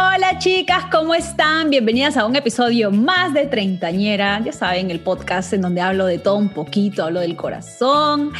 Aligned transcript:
Hola 0.00 0.38
chicas, 0.38 0.84
¿cómo 0.92 1.12
están? 1.12 1.70
Bienvenidas 1.70 2.16
a 2.16 2.24
un 2.24 2.36
episodio 2.36 2.92
más 2.92 3.34
de 3.34 3.46
Treintañera. 3.46 4.40
Ya 4.44 4.52
saben, 4.52 4.92
el 4.92 5.00
podcast 5.00 5.52
en 5.54 5.62
donde 5.62 5.80
hablo 5.80 6.06
de 6.06 6.18
todo 6.18 6.36
un 6.36 6.50
poquito, 6.50 7.02
hablo 7.02 7.18
del 7.18 7.34
corazón, 7.34 8.30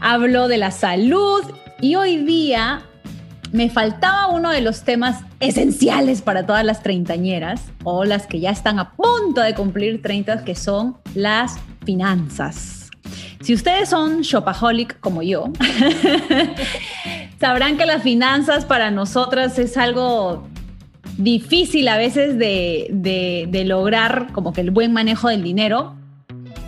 hablo 0.00 0.48
de 0.48 0.56
la 0.56 0.70
salud 0.70 1.42
y 1.82 1.96
hoy 1.96 2.16
día 2.16 2.80
me 3.50 3.68
faltaba 3.68 4.28
uno 4.28 4.48
de 4.48 4.62
los 4.62 4.84
temas 4.84 5.20
esenciales 5.40 6.22
para 6.22 6.46
todas 6.46 6.64
las 6.64 6.82
treintañeras 6.82 7.60
o 7.84 8.06
las 8.06 8.26
que 8.26 8.40
ya 8.40 8.48
están 8.48 8.78
a 8.78 8.92
punto 8.92 9.42
de 9.42 9.54
cumplir 9.54 10.00
30, 10.00 10.44
que 10.44 10.54
son 10.54 10.96
las 11.14 11.58
finanzas. 11.84 12.90
Si 13.42 13.52
ustedes 13.52 13.90
son 13.90 14.22
shopaholic 14.22 14.98
como 15.00 15.20
yo, 15.20 15.52
sabrán 17.38 17.76
que 17.76 17.84
las 17.84 18.02
finanzas 18.02 18.64
para 18.64 18.90
nosotras 18.90 19.58
es 19.58 19.76
algo 19.76 20.50
difícil 21.18 21.88
a 21.88 21.96
veces 21.96 22.38
de, 22.38 23.64
lograr 23.66 24.28
como 24.32 24.52
que 24.52 24.60
el 24.60 24.70
buen 24.70 24.92
manejo 24.92 25.28
del 25.28 25.42
dinero, 25.42 25.94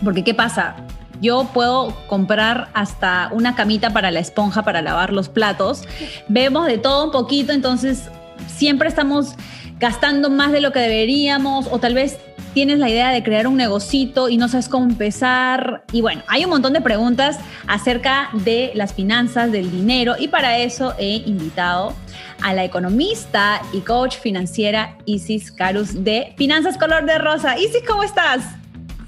porque 0.03 0.23
¿qué 0.23 0.33
pasa? 0.33 0.75
Yo 1.21 1.49
puedo 1.53 1.95
comprar 2.07 2.69
hasta 2.73 3.29
una 3.31 3.55
camita 3.55 3.91
para 3.91 4.11
la 4.11 4.19
esponja 4.19 4.63
para 4.63 4.81
lavar 4.81 5.13
los 5.13 5.29
platos. 5.29 5.83
Vemos 6.27 6.67
de 6.67 6.77
todo 6.77 7.05
un 7.05 7.11
poquito, 7.11 7.53
entonces 7.53 8.09
siempre 8.47 8.89
estamos 8.89 9.35
gastando 9.79 10.29
más 10.29 10.51
de 10.51 10.61
lo 10.61 10.71
que 10.71 10.79
deberíamos 10.79 11.67
o 11.71 11.79
tal 11.79 11.93
vez 11.93 12.19
tienes 12.55 12.79
la 12.79 12.89
idea 12.89 13.11
de 13.11 13.21
crear 13.21 13.47
un 13.47 13.57
negocito 13.57 14.29
y 14.29 14.37
no 14.37 14.47
sabes 14.47 14.69
cómo 14.69 14.85
empezar. 14.85 15.83
Y 15.91 15.99
bueno, 15.99 16.23
hay 16.27 16.45
un 16.45 16.49
montón 16.49 16.71
de 16.71 16.79
preguntas 16.79 17.37
acerca 17.67 18.29
de 18.31 18.71
las 18.75 18.93
finanzas, 18.93 19.51
del 19.51 19.69
dinero 19.69 20.15
y 20.17 20.29
para 20.29 20.57
eso 20.59 20.93
he 20.97 21.17
invitado 21.25 21.93
a 22.41 22.53
la 22.53 22.63
economista 22.63 23.61
y 23.73 23.81
coach 23.81 24.15
financiera 24.17 24.97
Isis 25.03 25.51
Carus 25.51 26.05
de 26.05 26.33
Finanzas 26.37 26.77
Color 26.77 27.05
de 27.05 27.17
Rosa. 27.17 27.59
Isis, 27.59 27.83
¿cómo 27.85 28.03
estás? 28.03 28.45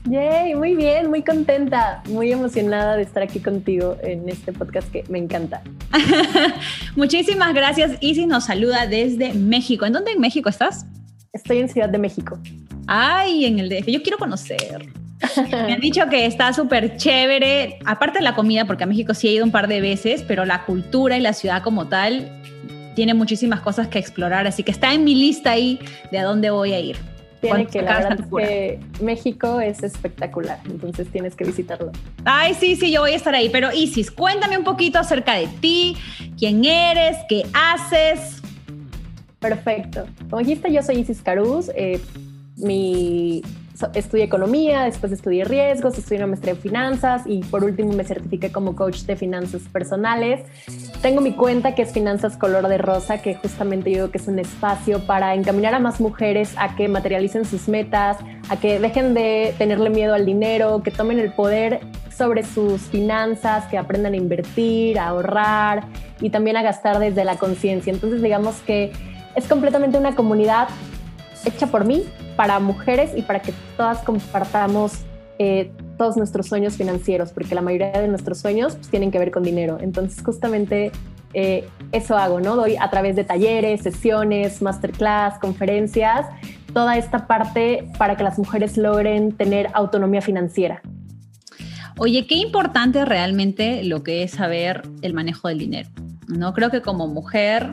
Yay, 0.10 0.54
muy 0.56 0.76
bien, 0.76 1.10
muy 1.10 1.24
contenta, 1.24 2.04
muy 2.10 2.34
emocionada 2.34 2.98
de 2.98 3.04
estar 3.04 3.24
aquí 3.24 3.40
contigo 3.40 3.96
en 4.04 4.28
este 4.28 4.52
podcast 4.52 4.92
que 4.92 5.06
me 5.08 5.20
encanta. 5.20 5.62
Muchísimas 6.98 7.54
gracias. 7.54 7.98
Isis 8.02 8.28
nos 8.28 8.44
saluda 8.44 8.88
desde 8.88 9.34
México. 9.34 9.86
¿En 9.86 9.94
dónde 9.94 10.12
en 10.12 10.20
México 10.20 10.50
estás? 10.50 10.86
Estoy 11.32 11.60
en 11.60 11.70
Ciudad 11.70 11.88
de 11.88 11.98
México. 11.98 12.38
Ay, 12.88 13.46
en 13.46 13.60
el 13.60 13.70
DF. 13.70 13.88
Yo 13.88 14.02
quiero 14.02 14.18
conocer. 14.18 14.88
Me 15.52 15.74
han 15.74 15.80
dicho 15.80 16.08
que 16.10 16.26
está 16.26 16.54
súper 16.54 16.98
chévere, 16.98 17.80
aparte 17.86 18.20
de 18.20 18.24
la 18.24 18.36
comida, 18.36 18.66
porque 18.66 18.84
a 18.84 18.88
México 18.88 19.14
sí 19.14 19.28
he 19.28 19.32
ido 19.32 19.46
un 19.46 19.52
par 19.52 19.68
de 19.68 19.82
veces, 19.82 20.24
pero 20.28 20.46
la 20.46 20.66
cultura 20.66 21.18
y 21.18 21.22
la 21.22 21.34
ciudad 21.34 21.64
como 21.64 21.88
tal 21.88 22.32
tiene 22.96 23.14
muchísimas 23.14 23.62
cosas 23.62 23.88
que 23.88 24.00
explorar, 24.00 24.48
así 24.48 24.64
que 24.64 24.72
está 24.72 24.94
en 24.94 25.04
mi 25.04 25.16
lista 25.16 25.52
ahí 25.52 25.80
de 26.12 26.20
a 26.20 26.24
dónde 26.24 26.50
voy 26.50 26.74
a 26.74 26.80
ir. 26.80 26.98
Tiene 27.42 27.68
que, 27.68 27.84
la 27.84 28.00
verdad 28.00 28.20
que 28.36 28.80
México 29.00 29.62
es 29.62 29.84
espectacular, 29.84 30.60
entonces 30.66 31.08
tienes 31.12 31.36
que 31.36 31.44
visitarlo. 31.44 31.92
Ay, 32.26 32.56
sí, 32.56 32.76
sí, 32.76 32.92
yo 32.92 33.02
voy 33.02 33.12
a 33.12 33.16
estar 33.16 33.36
ahí, 33.36 33.50
pero 33.50 33.72
Isis, 33.72 34.10
cuéntame 34.10 34.58
un 34.58 34.64
poquito 34.64 34.98
acerca 34.98 35.36
de 35.36 35.48
ti, 35.62 35.96
quién 36.40 36.66
eres, 36.66 37.18
qué 37.30 37.46
haces. 37.54 38.42
Perfecto. 39.40 40.08
Como 40.30 40.40
dijiste, 40.40 40.74
yo 40.74 40.82
soy 40.82 40.98
Isis 40.98 41.22
Caruz, 41.22 41.70
eh, 41.76 42.02
mi 42.58 43.42
estudié 43.94 44.24
economía, 44.24 44.84
después 44.84 45.12
estudié 45.12 45.44
riesgos, 45.44 45.98
estudié 45.98 46.18
una 46.18 46.28
maestría 46.28 46.54
en 46.54 46.60
finanzas 46.60 47.24
y 47.26 47.42
por 47.44 47.64
último 47.64 47.94
me 47.94 48.04
certifiqué 48.04 48.52
como 48.52 48.76
coach 48.76 49.02
de 49.02 49.16
finanzas 49.16 49.62
personales. 49.72 50.42
Tengo 51.02 51.22
mi 51.22 51.34
cuenta 51.34 51.76
que 51.76 51.84
es 51.84 51.92
Finanzas 51.92 52.38
Color 52.38 52.68
de 52.68 52.80
Rosa, 52.80 53.22
que 53.22 53.36
justamente 53.36 53.92
yo 53.92 53.98
digo 53.98 54.12
que 54.12 54.18
es 54.18 54.28
un 54.28 54.40
espacio 54.40 55.06
para 55.06 55.36
encaminar 55.36 55.76
a 55.76 55.80
más 55.80 56.02
mujeres 56.02 56.56
a 56.58 56.76
que 56.76 56.88
materialicen 56.88 57.46
sus 57.46 57.68
metas, 57.68 58.18
a 58.50 58.58
que 58.58 58.80
dejen 58.80 59.14
de 59.14 59.54
tenerle 59.58 59.90
miedo 59.90 60.16
al 60.16 60.26
dinero, 60.26 60.82
que 60.84 60.92
tomen 60.92 61.20
el 61.20 61.32
poder 61.32 61.82
sobre 62.16 62.44
sus 62.44 62.82
finanzas, 62.82 63.66
que 63.66 63.78
aprendan 63.78 64.14
a 64.14 64.18
invertir, 64.18 64.98
a 64.98 65.10
ahorrar 65.10 65.84
y 66.20 66.32
también 66.32 66.58
a 66.58 66.64
gastar 66.64 66.98
desde 66.98 67.24
la 67.24 67.36
conciencia. 67.36 67.94
Entonces 67.94 68.24
digamos 68.24 68.56
que 68.62 68.92
es 69.36 69.48
completamente 69.48 70.00
una 70.00 70.16
comunidad 70.16 70.68
hecha 71.48 71.68
por 71.68 71.86
mí, 71.86 72.04
para 72.36 72.60
mujeres 72.60 73.12
y 73.16 73.22
para 73.22 73.42
que 73.42 73.54
todas 73.76 74.00
compartamos 74.00 75.00
eh, 75.40 75.72
todos 75.98 76.18
nuestros 76.18 76.48
sueños 76.48 76.76
financieros, 76.76 77.32
porque 77.32 77.56
la 77.56 77.62
mayoría 77.62 77.92
de 77.92 78.08
nuestros 78.08 78.40
sueños 78.40 78.76
pues, 78.76 78.90
tienen 78.90 79.12
que 79.12 79.20
ver 79.20 79.32
con 79.32 79.44
dinero. 79.44 79.78
Entonces, 79.82 80.24
justamente 80.24 80.92
eh, 81.34 81.68
eso 81.92 82.18
hago, 82.18 82.40
¿no? 82.40 82.56
Doy 82.56 82.76
a 82.80 82.90
través 82.90 83.16
de 83.16 83.24
talleres, 83.24 83.82
sesiones, 83.82 84.62
masterclass, 84.62 85.40
conferencias, 85.40 86.26
toda 86.74 86.98
esta 86.98 87.28
parte 87.28 87.88
para 87.98 88.16
que 88.16 88.24
las 88.24 88.38
mujeres 88.38 88.78
logren 88.78 89.32
tener 89.32 89.70
autonomía 89.74 90.22
financiera. 90.22 90.82
Oye, 92.00 92.28
qué 92.28 92.36
importante 92.36 93.06
realmente 93.06 93.84
lo 93.84 94.04
que 94.04 94.24
es 94.24 94.32
saber 94.32 94.84
el 95.02 95.14
manejo 95.14 95.48
del 95.48 95.58
dinero. 95.58 95.90
No 96.28 96.54
creo 96.54 96.70
que 96.70 96.82
como 96.82 97.08
mujer, 97.08 97.72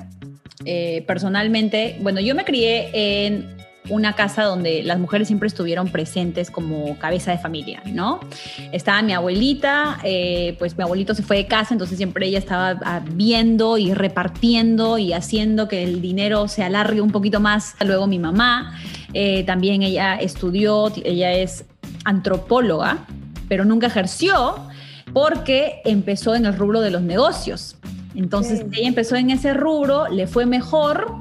eh, 0.65 1.05
personalmente, 1.07 1.99
bueno, 2.01 2.21
yo 2.21 2.35
me 2.35 2.45
crié 2.45 3.27
en 3.27 3.55
una 3.91 4.15
casa 4.15 4.45
donde 4.45 4.83
las 4.83 4.99
mujeres 4.99 5.29
siempre 5.29 5.47
estuvieron 5.47 5.89
presentes 5.89 6.51
como 6.51 6.99
cabeza 6.99 7.33
de 7.33 7.39
familia, 7.39 7.83
¿no? 7.93 8.21
Estaba 8.73 9.03
mi 9.03 9.13
abuelita, 9.13 9.99
eh, 10.05 10.57
pues 10.59 10.77
mi 10.79 10.85
abuelito 10.85 11.15
se 11.15 11.23
fue 11.23 11.37
de 11.37 11.47
casa, 11.47 11.75
entonces 11.75 11.99
siempre 11.99 12.27
ella 12.27 12.39
estaba 12.39 12.79
ah, 12.83 13.03
viendo 13.13 13.77
y 13.77 13.93
repartiendo 13.93 14.97
y 14.97 15.13
haciendo 15.13 15.69
que 15.69 15.83
el 15.83 16.01
dinero 16.01 16.49
se 16.49 16.63
alargue 16.63 17.03
un 17.03 17.11
poquito 17.11 17.41
más. 17.41 17.75
Luego 17.85 18.07
mi 18.07 18.19
mamá, 18.19 18.81
eh, 19.13 19.45
también 19.45 19.83
ella 19.83 20.17
estudió, 20.17 20.91
ella 21.05 21.33
es 21.33 21.67
antropóloga, 22.07 23.05
pero 23.49 23.67
nunca 23.67 23.89
ejerció 23.89 24.67
porque 25.13 25.83
empezó 25.85 26.35
en 26.35 26.47
el 26.47 26.57
rubro 26.57 26.81
de 26.81 26.91
los 26.91 27.03
negocios. 27.03 27.77
Entonces 28.15 28.65
ella 28.73 28.89
empezó 28.89 29.17
en 29.17 29.29
ese 29.29 29.53
rubro, 29.53 30.09
le 30.09 30.27
fue 30.27 30.47
mejor 30.47 31.13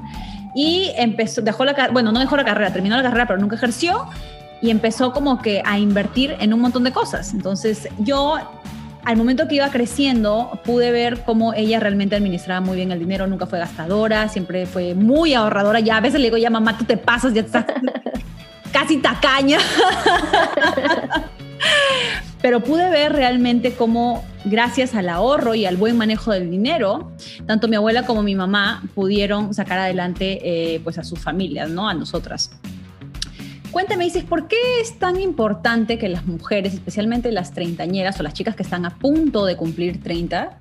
y 0.54 0.92
empezó, 0.96 1.42
dejó 1.42 1.64
la 1.64 1.74
bueno, 1.92 2.12
no 2.12 2.20
dejó 2.20 2.36
la 2.36 2.44
carrera, 2.44 2.72
terminó 2.72 2.96
la 2.96 3.02
carrera, 3.02 3.26
pero 3.26 3.40
nunca 3.40 3.56
ejerció 3.56 4.06
y 4.60 4.70
empezó 4.70 5.12
como 5.12 5.42
que 5.42 5.62
a 5.64 5.78
invertir 5.78 6.36
en 6.40 6.54
un 6.54 6.60
montón 6.60 6.84
de 6.84 6.92
cosas. 6.92 7.34
Entonces 7.34 7.88
yo 7.98 8.38
al 9.04 9.16
momento 9.16 9.46
que 9.46 9.56
iba 9.56 9.68
creciendo, 9.68 10.58
pude 10.64 10.90
ver 10.90 11.24
cómo 11.24 11.52
ella 11.52 11.78
realmente 11.78 12.16
administraba 12.16 12.60
muy 12.60 12.76
bien 12.76 12.90
el 12.90 12.98
dinero, 12.98 13.26
nunca 13.26 13.46
fue 13.46 13.58
gastadora, 13.58 14.28
siempre 14.28 14.64
fue 14.64 14.94
muy 14.94 15.34
ahorradora. 15.34 15.80
Ya 15.80 15.98
a 15.98 16.00
veces 16.00 16.20
le 16.20 16.28
digo, 16.28 16.38
ya 16.38 16.48
mamá, 16.48 16.78
tú 16.78 16.84
te 16.84 16.96
pasas, 16.96 17.34
ya 17.34 17.42
estás 17.42 17.66
casi 18.72 18.96
tacaña. 18.98 19.58
pero 22.42 22.60
pude 22.62 22.90
ver 22.90 23.12
realmente 23.12 23.72
cómo 23.72 24.24
gracias 24.44 24.94
al 24.94 25.08
ahorro 25.08 25.54
y 25.54 25.64
al 25.64 25.76
buen 25.76 25.96
manejo 25.96 26.32
del 26.32 26.50
dinero, 26.50 27.12
tanto 27.46 27.68
mi 27.68 27.76
abuela 27.76 28.04
como 28.04 28.22
mi 28.22 28.34
mamá 28.34 28.82
pudieron 28.94 29.54
sacar 29.54 29.78
adelante 29.78 30.40
eh, 30.42 30.80
pues 30.84 30.98
a 30.98 31.04
sus 31.04 31.18
familias, 31.18 31.70
¿no? 31.70 31.88
A 31.88 31.94
nosotras. 31.94 32.50
Cuéntame, 33.70 34.04
dices, 34.04 34.24
¿por 34.24 34.46
qué 34.46 34.56
es 34.80 34.98
tan 34.98 35.20
importante 35.20 35.98
que 35.98 36.08
las 36.08 36.26
mujeres, 36.26 36.74
especialmente 36.74 37.32
las 37.32 37.52
treintañeras 37.52 38.20
o 38.20 38.22
las 38.22 38.34
chicas 38.34 38.54
que 38.54 38.62
están 38.62 38.84
a 38.84 38.90
punto 38.98 39.46
de 39.46 39.56
cumplir 39.56 40.00
30, 40.02 40.58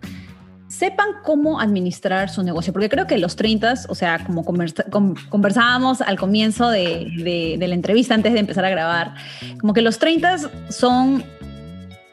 sepan 0.84 1.08
cómo 1.24 1.62
administrar 1.62 2.30
su 2.30 2.44
negocio? 2.44 2.74
Porque 2.74 2.90
creo 2.90 3.08
que 3.08 3.18
los 3.18 3.38
30, 3.38 3.74
o 3.88 3.96
sea, 3.96 4.26
como 4.26 4.44
conversábamos 4.44 6.02
al 6.02 6.20
comienzo 6.20 6.70
de, 6.70 7.56
de, 7.58 7.68
la 7.68 7.74
entrevista 7.74 8.14
antes 8.14 8.34
de 8.34 8.40
empezar 8.40 8.66
a 8.66 8.70
grabar, 8.70 9.14
como 9.62 9.74
que 9.74 9.82
los 9.82 9.98
30 9.98 10.40
son 10.68 11.24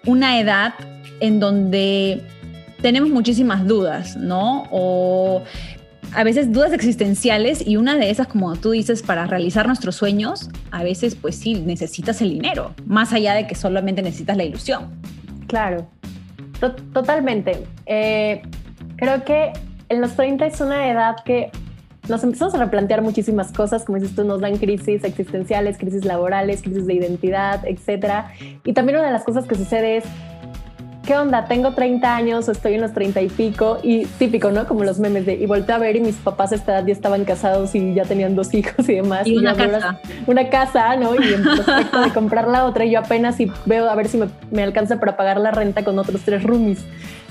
una 0.06 0.38
edad 0.38 0.74
en 1.18 1.40
donde 1.40 2.22
tenemos 2.80 3.10
muchísimas 3.10 3.66
dudas, 3.66 4.16
¿no? 4.16 4.68
O 4.70 5.42
a 6.14 6.22
veces 6.22 6.52
dudas 6.52 6.72
existenciales 6.72 7.66
y 7.66 7.76
una 7.76 7.96
de 7.96 8.10
esas, 8.10 8.28
como 8.28 8.54
tú 8.54 8.70
dices, 8.70 9.02
para 9.02 9.26
realizar 9.26 9.66
nuestros 9.66 9.96
sueños, 9.96 10.48
a 10.70 10.84
veces 10.84 11.16
pues 11.16 11.34
sí, 11.34 11.54
necesitas 11.54 12.22
el 12.22 12.30
dinero, 12.30 12.72
más 12.86 13.12
allá 13.12 13.34
de 13.34 13.48
que 13.48 13.56
solamente 13.56 14.00
necesitas 14.00 14.36
la 14.36 14.44
ilusión. 14.44 14.90
Claro, 15.48 15.88
totalmente. 16.92 17.64
Eh, 17.86 18.42
creo 19.00 19.24
que 19.24 19.52
en 19.88 20.00
los 20.00 20.14
30 20.14 20.46
es 20.46 20.60
una 20.60 20.88
edad 20.88 21.16
que 21.24 21.50
nos 22.08 22.22
empezamos 22.22 22.54
a 22.54 22.58
replantear 22.58 23.02
muchísimas 23.02 23.50
cosas, 23.52 23.84
como 23.84 23.98
dices 23.98 24.14
tú, 24.14 24.24
nos 24.24 24.40
dan 24.40 24.56
crisis 24.58 25.04
existenciales, 25.04 25.78
crisis 25.78 26.04
laborales, 26.04 26.62
crisis 26.62 26.86
de 26.86 26.94
identidad, 26.94 27.64
etcétera. 27.66 28.32
Y 28.64 28.72
también 28.72 28.98
una 28.98 29.06
de 29.06 29.12
las 29.12 29.24
cosas 29.24 29.46
que 29.46 29.54
sucede 29.54 29.98
es 29.98 30.04
¿qué 31.06 31.16
onda? 31.16 31.46
Tengo 31.46 31.72
30 31.72 32.14
años 32.14 32.48
o 32.48 32.52
estoy 32.52 32.74
en 32.74 32.82
los 32.82 32.92
30 32.92 33.22
y 33.22 33.28
pico 33.28 33.78
y 33.82 34.04
típico, 34.06 34.50
¿no? 34.50 34.66
Como 34.66 34.84
los 34.84 34.98
memes 34.98 35.26
de, 35.26 35.34
y 35.34 35.46
volteé 35.46 35.74
a 35.74 35.78
ver 35.78 35.96
y 35.96 36.00
mis 36.00 36.16
papás 36.16 36.52
a 36.52 36.54
esta 36.54 36.78
edad 36.78 36.86
ya 36.86 36.92
estaban 36.92 37.24
casados 37.24 37.74
y 37.74 37.94
ya 37.94 38.04
tenían 38.04 38.36
dos 38.36 38.52
hijos 38.54 38.88
y 38.88 38.96
demás. 38.96 39.26
Y, 39.26 39.38
una 39.38 39.54
casa. 39.54 40.00
Una 40.26 40.48
casa, 40.50 40.96
¿no? 40.96 41.14
Y 41.14 41.34
en 41.34 41.42
prospecto 41.42 42.00
de 42.00 42.10
comprar 42.10 42.48
la 42.48 42.64
otra 42.64 42.84
y 42.84 42.92
yo 42.92 43.00
apenas 43.00 43.40
y 43.40 43.50
veo 43.66 43.88
a 43.88 43.94
ver 43.94 44.08
si 44.08 44.18
me, 44.18 44.26
me 44.50 44.62
alcanza 44.62 45.00
para 45.00 45.16
pagar 45.16 45.40
la 45.40 45.50
renta 45.50 45.84
con 45.84 45.98
otros 45.98 46.20
tres 46.24 46.42
roomies. 46.42 46.84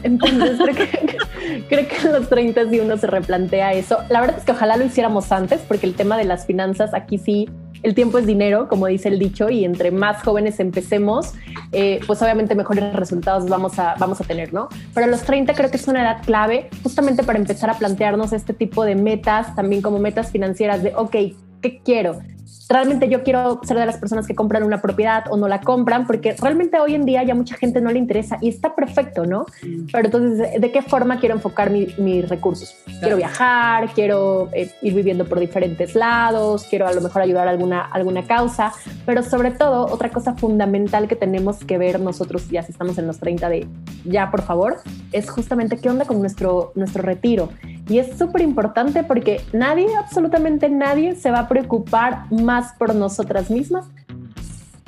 Entonces 0.04 0.60
creo 0.60 0.76
que, 0.76 1.66
creo 1.68 1.88
que 1.88 1.96
en 2.08 2.14
los 2.14 2.30
30 2.30 2.70
si 2.70 2.80
uno 2.80 2.98
se 2.98 3.08
replantea 3.08 3.74
eso. 3.74 3.98
La 4.10 4.22
verdad 4.22 4.38
es 4.40 4.46
que 4.46 4.52
ojalá 4.52 4.78
lo 4.78 4.86
hiciéramos 4.86 5.32
antes, 5.32 5.62
porque 5.68 5.86
el 5.86 5.96
tema 5.96 6.18
de 6.18 6.26
las 6.26 6.46
finanzas 6.46 6.94
aquí 6.94 7.18
sí, 7.18 7.50
el 7.84 7.96
tiempo 7.96 8.18
es 8.18 8.26
dinero, 8.26 8.68
como 8.68 8.88
dice 8.88 9.08
el 9.08 9.20
dicho, 9.20 9.50
y 9.50 9.64
entre 9.64 9.92
más 9.92 10.22
jóvenes 10.24 10.60
empecemos, 10.60 11.34
eh, 11.72 12.00
pues 12.06 12.22
obviamente 12.22 12.56
mejores 12.56 12.94
resultados 12.94 13.48
vamos 13.48 13.80
a, 13.80 13.96
vamos 13.98 14.20
a 14.20 14.24
tener, 14.24 14.54
¿no? 14.54 14.68
Pero 14.94 15.08
los 15.08 15.22
30 15.22 15.54
creo 15.54 15.72
que 15.72 15.78
es 15.78 15.88
una 15.88 16.02
edad 16.02 16.22
clave 16.24 16.70
justamente 16.84 17.24
para 17.24 17.40
empezar 17.40 17.70
a 17.70 17.76
plantearnos 17.76 18.34
este 18.34 18.54
tipo 18.54 18.84
de 18.84 18.96
metas, 18.96 19.56
también 19.56 19.82
como 19.82 20.00
metas 20.00 20.32
financieras 20.32 20.84
de, 20.84 20.94
ok, 20.96 21.16
¿qué 21.62 21.82
quiero? 21.84 22.20
Realmente 22.70 23.10
yo 23.10 23.24
quiero 23.24 23.60
ser 23.64 23.78
de 23.78 23.86
las 23.86 23.98
personas 23.98 24.28
que 24.28 24.36
compran 24.36 24.64
una 24.64 24.80
propiedad 24.80 25.26
o 25.32 25.38
no 25.38 25.48
la 25.48 25.60
compran, 25.60 26.06
porque 26.06 26.36
realmente 26.40 26.80
hoy 26.80 26.94
en 26.94 27.04
día 27.04 27.24
ya 27.24 27.34
mucha 27.34 27.56
gente 27.56 27.82
no 27.82 27.92
le 27.92 27.98
interesa 27.98 28.38
y 28.42 28.50
está 28.50 28.76
perfecto, 28.76 29.26
¿no? 29.26 29.48
Pero 29.92 30.06
entonces, 30.06 30.62
¿de 30.62 30.72
qué 30.72 30.84
forma 30.84 31.20
quiero 31.20 31.36
enfocar 31.36 31.72
mis 31.72 32.30
recursos? 32.30 32.76
Quiero 33.00 33.18
viajar, 33.18 33.92
quiero 33.94 34.50
eh, 34.54 34.72
ir 34.84 34.94
viviendo 34.94 35.26
por 35.26 35.40
diferentes 35.40 35.96
lados, 35.96 36.68
quiero 36.70 36.88
a 36.88 36.94
lo 36.94 37.02
mejor 37.02 37.24
ayudar 37.24 37.48
a 37.48 37.52
alguna, 37.52 37.82
alguna 37.82 38.28
causa, 38.28 38.72
pero 39.06 39.24
sobre 39.24 39.52
todo, 39.52 39.88
otra 39.88 40.12
cosa 40.12 40.36
fundamental 40.36 41.08
que 41.08 41.16
tenemos 41.16 41.64
que 41.64 41.80
ver 41.80 42.00
nosotros, 42.00 42.50
ya 42.50 42.62
si 42.62 42.72
estamos 42.72 43.00
en 43.00 43.08
los 43.08 43.20
30 43.20 43.50
de 43.50 43.68
ya, 44.06 44.30
por 44.30 44.44
favor, 44.44 44.78
es 45.12 45.30
justamente 45.30 45.78
qué 45.78 45.90
onda 45.90 46.06
con 46.06 46.20
nuestro, 46.20 46.72
nuestro 46.76 47.02
retiro. 47.02 47.50
Y 47.90 47.98
es 47.98 48.18
súper 48.18 48.42
importante 48.44 49.04
porque 49.04 49.42
nadie, 49.52 49.88
absolutamente 49.98 50.70
nadie, 50.70 51.16
se 51.16 51.32
va 51.32 51.40
a 51.40 51.48
preocupar 51.48 52.32
más 52.32 52.59
por 52.78 52.96
nosotras 52.96 53.50
mismas 53.50 53.86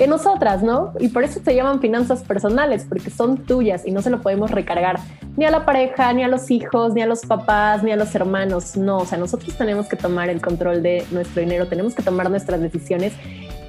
que 0.01 0.07
nosotras, 0.07 0.63
¿no? 0.63 0.94
Y 1.00 1.09
por 1.09 1.23
eso 1.23 1.41
se 1.45 1.53
llaman 1.53 1.79
finanzas 1.79 2.23
personales, 2.23 2.88
porque 2.89 3.12
son 3.12 3.38
tuyas 3.38 3.85
y 3.85 3.91
no 3.91 4.01
se 4.01 4.09
lo 4.09 4.19
podemos 4.19 4.50
recargar 4.50 5.00
ni 5.38 5.45
a 5.45 5.51
la 5.51 5.63
pareja, 5.63 6.12
ni 6.13 6.23
a 6.23 6.27
los 6.27 6.50
hijos, 6.50 6.95
ni 6.95 7.03
a 7.03 7.06
los 7.06 7.21
papás, 7.21 7.83
ni 7.83 7.91
a 7.91 7.95
los 7.95 8.15
hermanos. 8.15 8.75
No, 8.77 8.97
o 8.97 9.06
sea, 9.06 9.19
nosotros 9.19 9.56
tenemos 9.56 9.88
que 9.88 9.95
tomar 9.95 10.29
el 10.29 10.41
control 10.41 10.81
de 10.81 11.06
nuestro 11.12 11.41
dinero, 11.41 11.68
tenemos 11.68 11.94
que 11.94 12.01
tomar 12.01 12.31
nuestras 12.31 12.62
decisiones 12.62 13.13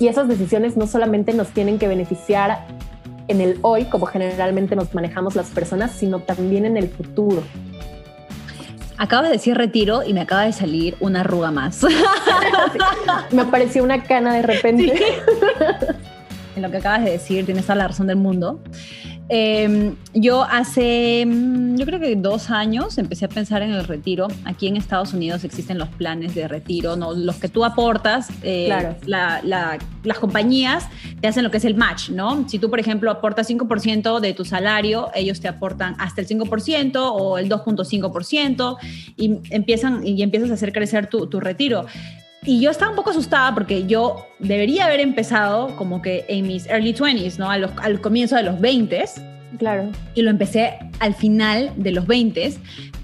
y 0.01 0.09
esas 0.09 0.27
decisiones 0.27 0.75
no 0.75 0.87
solamente 0.87 1.35
nos 1.35 1.49
tienen 1.49 1.79
que 1.79 1.87
beneficiar 1.87 2.65
en 3.29 3.43
el 3.43 3.59
hoy, 3.61 3.85
como 3.85 4.07
generalmente 4.07 4.75
nos 4.75 4.95
manejamos 4.95 5.37
las 5.37 5.51
personas, 5.51 5.91
sino 5.91 6.21
también 6.21 6.65
en 6.65 6.79
el 6.79 6.89
futuro. 6.89 7.43
Acabas 9.03 9.31
de 9.31 9.33
decir 9.33 9.57
retiro 9.57 10.05
y 10.05 10.15
me 10.15 10.21
acaba 10.21 10.45
de 10.45 10.53
salir 10.53 10.97
una 11.01 11.23
arruga 11.23 11.51
más. 11.51 11.83
me 13.33 13.43
apareció 13.43 13.83
una 13.83 14.05
cana 14.05 14.33
de 14.33 14.43
repente. 14.43 14.95
En 16.55 16.63
lo 16.63 16.71
que 16.71 16.77
acabas 16.77 17.05
de 17.05 17.11
decir, 17.11 17.45
tienes 17.45 17.65
toda 17.65 17.75
la 17.75 17.89
razón 17.89 18.07
del 18.07 18.19
mundo. 18.19 18.61
Em, 19.35 19.97
yo 20.13 20.43
hace, 20.43 21.25
mm, 21.25 21.77
yo 21.77 21.87
creo 21.87 21.99
que 21.99 22.17
dos 22.17 22.51
años 22.51 22.99
empecé 22.99 23.25
a 23.25 23.29
pensar 23.29 23.63
en 23.63 23.71
el 23.71 23.87
retiro. 23.87 24.29
Aquí 24.45 24.69
en 24.69 24.77
Estados 24.77 25.15
Unidos 25.15 25.43
existen 25.45 25.79
los 25.79 25.89
planes 25.89 26.35
de 26.35 26.49
retiro, 26.49 26.97
¿no? 26.97 27.15
los 27.15 27.37
que 27.37 27.49
tú 27.49 27.65
aportas, 27.65 28.29
eh, 28.43 28.69
las 29.07 30.19
compañías 30.19 30.87
te 31.23 31.29
hacen 31.29 31.45
lo 31.45 31.51
que 31.51 31.57
es 31.57 31.65
el 31.65 31.77
match, 31.77 32.11
¿no? 32.11 32.47
Si 32.47 32.59
tú, 32.59 32.69
por 32.69 32.79
ejemplo, 32.79 33.11
aportas 33.11 33.49
5% 33.49 34.21
de 34.21 34.35
tu 34.35 34.45
salario, 34.45 35.11
ellos 35.15 35.41
te 35.41 35.49
aportan 35.49 35.97
hasta 35.99 36.21
el 36.21 36.27
5% 36.27 36.97
o 37.03 37.39
el 37.39 37.49
2.5% 37.49 38.77
y, 39.17 39.39
empiezan, 39.49 40.07
y 40.07 40.23
empiezas 40.23 40.51
a 40.51 40.55
hacer 40.55 40.75
crecer 40.75 41.07
tu, 41.07 41.27
tu 41.27 41.41
retiro. 41.41 41.87
Y 42.45 42.61
yo 42.61 42.71
estaba 42.71 42.91
un 42.91 42.97
poco 42.97 43.11
asustada 43.11 43.55
porque 43.55 43.87
yo 43.87 44.27
debería 44.41 44.87
haber 44.87 45.01
empezado 45.01 45.77
como 45.77 46.03
que 46.03 46.25
en 46.29 46.47
mis 46.49 46.67
early 46.67 46.93
20s, 46.93 47.39
¿no? 47.39 47.49
al 47.51 48.01
comienzo 48.01 48.35
de 48.37 48.43
los 48.43 48.57
20s. 48.57 49.23
Claro. 49.59 49.91
Y 50.15 50.23
lo 50.23 50.31
empecé 50.31 50.79
al 50.99 51.15
final 51.15 51.73
de 51.77 51.93
los 51.93 52.07
20s. 52.07 52.59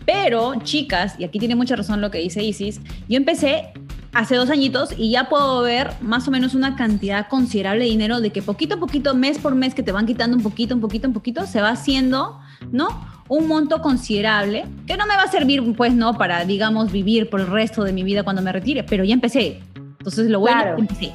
Pero, 0.05 0.55
chicas, 0.63 1.15
y 1.19 1.25
aquí 1.25 1.39
tiene 1.39 1.55
mucha 1.55 1.77
razón 1.77 2.01
lo 2.01 2.11
que 2.11 2.19
dice 2.19 2.43
Isis, 2.43 2.81
yo 3.09 3.17
empecé 3.17 3.73
hace 4.13 4.37
dos 4.37 4.51
añitos 4.51 4.91
y 4.97 5.11
ya 5.11 5.29
puedo 5.29 5.63
ver 5.63 5.91
más 6.01 6.27
o 6.27 6.31
menos 6.31 6.55
una 6.55 6.77
cantidad 6.77 7.29
considerable 7.29 7.85
de 7.85 7.91
dinero 7.91 8.21
de 8.21 8.31
que 8.31 8.43
poquito 8.43 8.77
a 8.77 8.79
poquito, 8.79 9.15
mes 9.15 9.39
por 9.39 9.55
mes, 9.55 9.75
que 9.75 9.83
te 9.83 9.93
van 9.93 10.07
quitando 10.07 10.37
un 10.37 10.43
poquito, 10.43 10.75
un 10.75 10.81
poquito, 10.81 11.07
un 11.07 11.15
poquito, 11.15 11.47
se 11.47 11.61
va 11.61 11.69
haciendo, 11.69 12.41
¿no? 12.73 12.89
Un 13.29 13.47
monto 13.47 13.81
considerable 13.81 14.65
que 14.87 14.97
no 14.97 15.07
me 15.07 15.17
va 15.17 15.25
a 15.25 15.31
servir, 15.31 15.63
pues, 15.77 15.95
¿no? 15.95 16.15
Para, 16.15 16.45
digamos, 16.45 16.91
vivir 16.93 17.29
por 17.29 17.41
el 17.41 17.47
resto 17.47 17.85
de 17.85 17.93
mi 17.93 18.03
vida 18.03 18.23
cuando 18.23 18.43
me 18.43 18.53
retire, 18.53 18.85
pero 18.85 19.05
ya 19.05 19.15
empecé. 19.15 19.61
Entonces, 19.77 20.31
lo 20.31 20.41
bueno 20.41 20.63
claro. 20.63 20.79
empecé. 20.79 21.13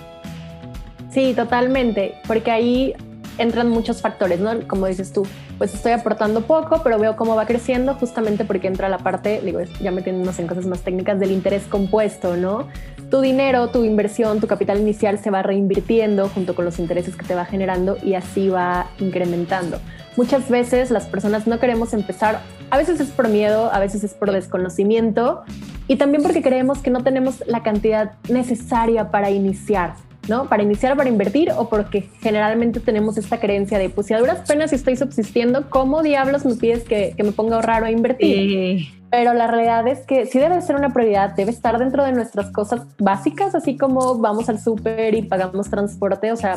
Sí, 1.12 1.34
totalmente, 1.36 2.16
porque 2.28 2.52
ahí 2.52 2.94
entran 3.38 3.70
muchos 3.70 4.02
factores, 4.02 4.40
¿no? 4.40 4.52
Como 4.68 4.88
dices 4.88 5.14
tú, 5.14 5.26
pues 5.58 5.74
estoy 5.74 5.92
aportando 5.92 6.42
poco, 6.42 6.82
pero 6.84 7.00
veo 7.00 7.16
cómo 7.16 7.36
va 7.36 7.46
creciendo 7.46 7.96
justamente 7.96 8.46
porque 8.46 8.68
entra 8.68 8.90
la 8.90 8.98
parte, 9.00 9.42
digo, 9.44 9.62
ya 9.82 9.92
metiéndonos 9.92 10.40
en 10.40 10.48
cosas 10.48 10.66
más 10.66 10.82
técnicas 10.82 11.20
del 11.20 11.32
interés 11.32 11.64
compuesto, 11.64 12.36
¿no? 12.36 12.68
Tu 13.10 13.22
dinero, 13.22 13.70
tu 13.70 13.84
inversión, 13.84 14.40
tu 14.40 14.48
capital 14.48 14.80
inicial 14.80 15.20
se 15.20 15.30
va 15.30 15.44
reinvirtiendo 15.44 16.30
junto 16.30 16.56
con 16.56 16.66
los 16.66 16.80
intereses 16.80 17.16
que 17.16 17.26
te 17.26 17.36
va 17.36 17.46
generando 17.46 17.98
y 18.04 18.16
así 18.16 18.50
va 18.50 18.88
incrementando. 19.00 19.80
Muchas 20.16 20.50
veces 20.50 20.92
las 20.92 21.06
personas 21.06 21.48
no 21.48 21.60
queremos 21.60 21.94
empezar, 21.94 22.42
a 22.70 22.78
veces 22.78 23.00
es 23.00 23.10
por 23.10 23.30
miedo, 23.30 23.72
a 23.74 23.80
veces 23.80 24.04
es 24.04 24.14
por 24.14 24.32
desconocimiento 24.32 25.44
y 25.88 25.96
también 25.96 26.24
porque 26.24 26.42
creemos 26.42 26.80
que 26.80 26.92
no 26.92 27.04
tenemos 27.04 27.44
la 27.48 27.64
cantidad 27.64 28.14
necesaria 28.30 29.12
para 29.12 29.32
iniciar. 29.32 29.96
¿no? 30.30 30.48
Para 30.48 30.64
iniciar, 30.64 30.96
para 30.96 31.10
invertir 31.10 31.52
o 31.58 31.68
porque 31.68 32.08
generalmente 32.22 32.80
tenemos 32.80 33.18
esta 33.18 33.42
creencia 33.42 33.78
de, 33.78 33.90
pues 33.90 34.08
si 34.08 34.14
a 34.14 34.20
duras 34.20 34.48
penas 34.48 34.72
estoy 34.72 34.96
subsistiendo, 34.96 35.70
¿cómo 35.70 36.02
diablos 36.02 36.46
me 36.46 36.56
pides 36.56 36.84
que, 36.84 37.14
me 37.18 37.34
ponga 37.34 37.56
a 37.56 37.56
ahorrar 37.58 37.84
o 37.84 37.88
a 37.88 37.92
invertir? 37.92 38.88
Pero 39.14 39.36
la 39.36 39.46
realidad 39.46 39.88
es 39.88 40.08
que 40.08 40.26
sí 40.26 40.40
debe 40.40 40.60
ser 40.64 40.76
una 40.76 40.92
prioridad, 40.92 41.36
debe 41.36 41.52
estar 41.52 41.78
dentro 41.78 42.04
de 42.04 42.14
nuestras 42.14 42.50
cosas 42.50 42.82
básicas, 42.98 43.54
así 43.54 43.78
como 43.78 44.18
vamos 44.18 44.50
al 44.50 44.60
súper 44.60 45.14
y 45.14 45.22
pagamos 45.22 45.70
transporte, 45.70 46.32
o 46.32 46.36
sea, 46.36 46.56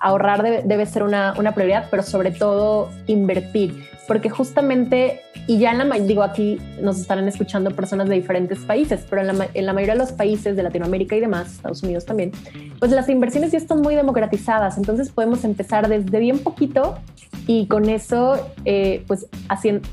ahorrar 0.00 0.42
debe, 0.42 0.62
debe 0.64 0.86
ser 0.86 1.02
una, 1.02 1.34
una, 1.38 1.52
prioridad, 1.52 1.88
pero 1.90 2.02
sobre 2.02 2.30
todo 2.30 2.88
invertir, 3.08 3.84
porque 4.08 4.30
justamente, 4.30 5.20
y 5.46 5.58
ya 5.58 5.70
en 5.70 5.78
la, 5.78 5.98
digo 5.98 6.22
aquí 6.22 6.58
nos 6.80 6.98
estarán 6.98 7.28
escuchando 7.28 7.70
personas 7.72 8.08
de 8.08 8.14
diferentes 8.14 8.58
países, 8.60 9.04
pero 9.08 9.20
en 9.20 9.38
la, 9.38 9.48
en 9.52 9.66
la 9.66 9.74
mayoría 9.74 9.92
de 9.92 10.00
los 10.00 10.12
países 10.12 10.56
de 10.56 10.62
Latinoamérica 10.62 11.14
y 11.14 11.20
demás, 11.20 11.52
Estados 11.52 11.82
Unidos 11.82 12.06
también, 12.06 12.32
pues 12.80 12.90
las 12.90 13.08
inversiones 13.10 13.52
ya 13.52 13.58
están 13.58 13.82
muy 13.82 13.94
democratizadas, 13.94 14.78
entonces 14.78 15.10
podemos 15.10 15.44
empezar 15.44 15.88
desde 15.88 16.18
bien 16.18 16.38
poquito 16.38 16.98
y 17.46 17.66
con 17.66 17.90
eso 17.90 18.50
eh, 18.64 19.04
pues 19.06 19.26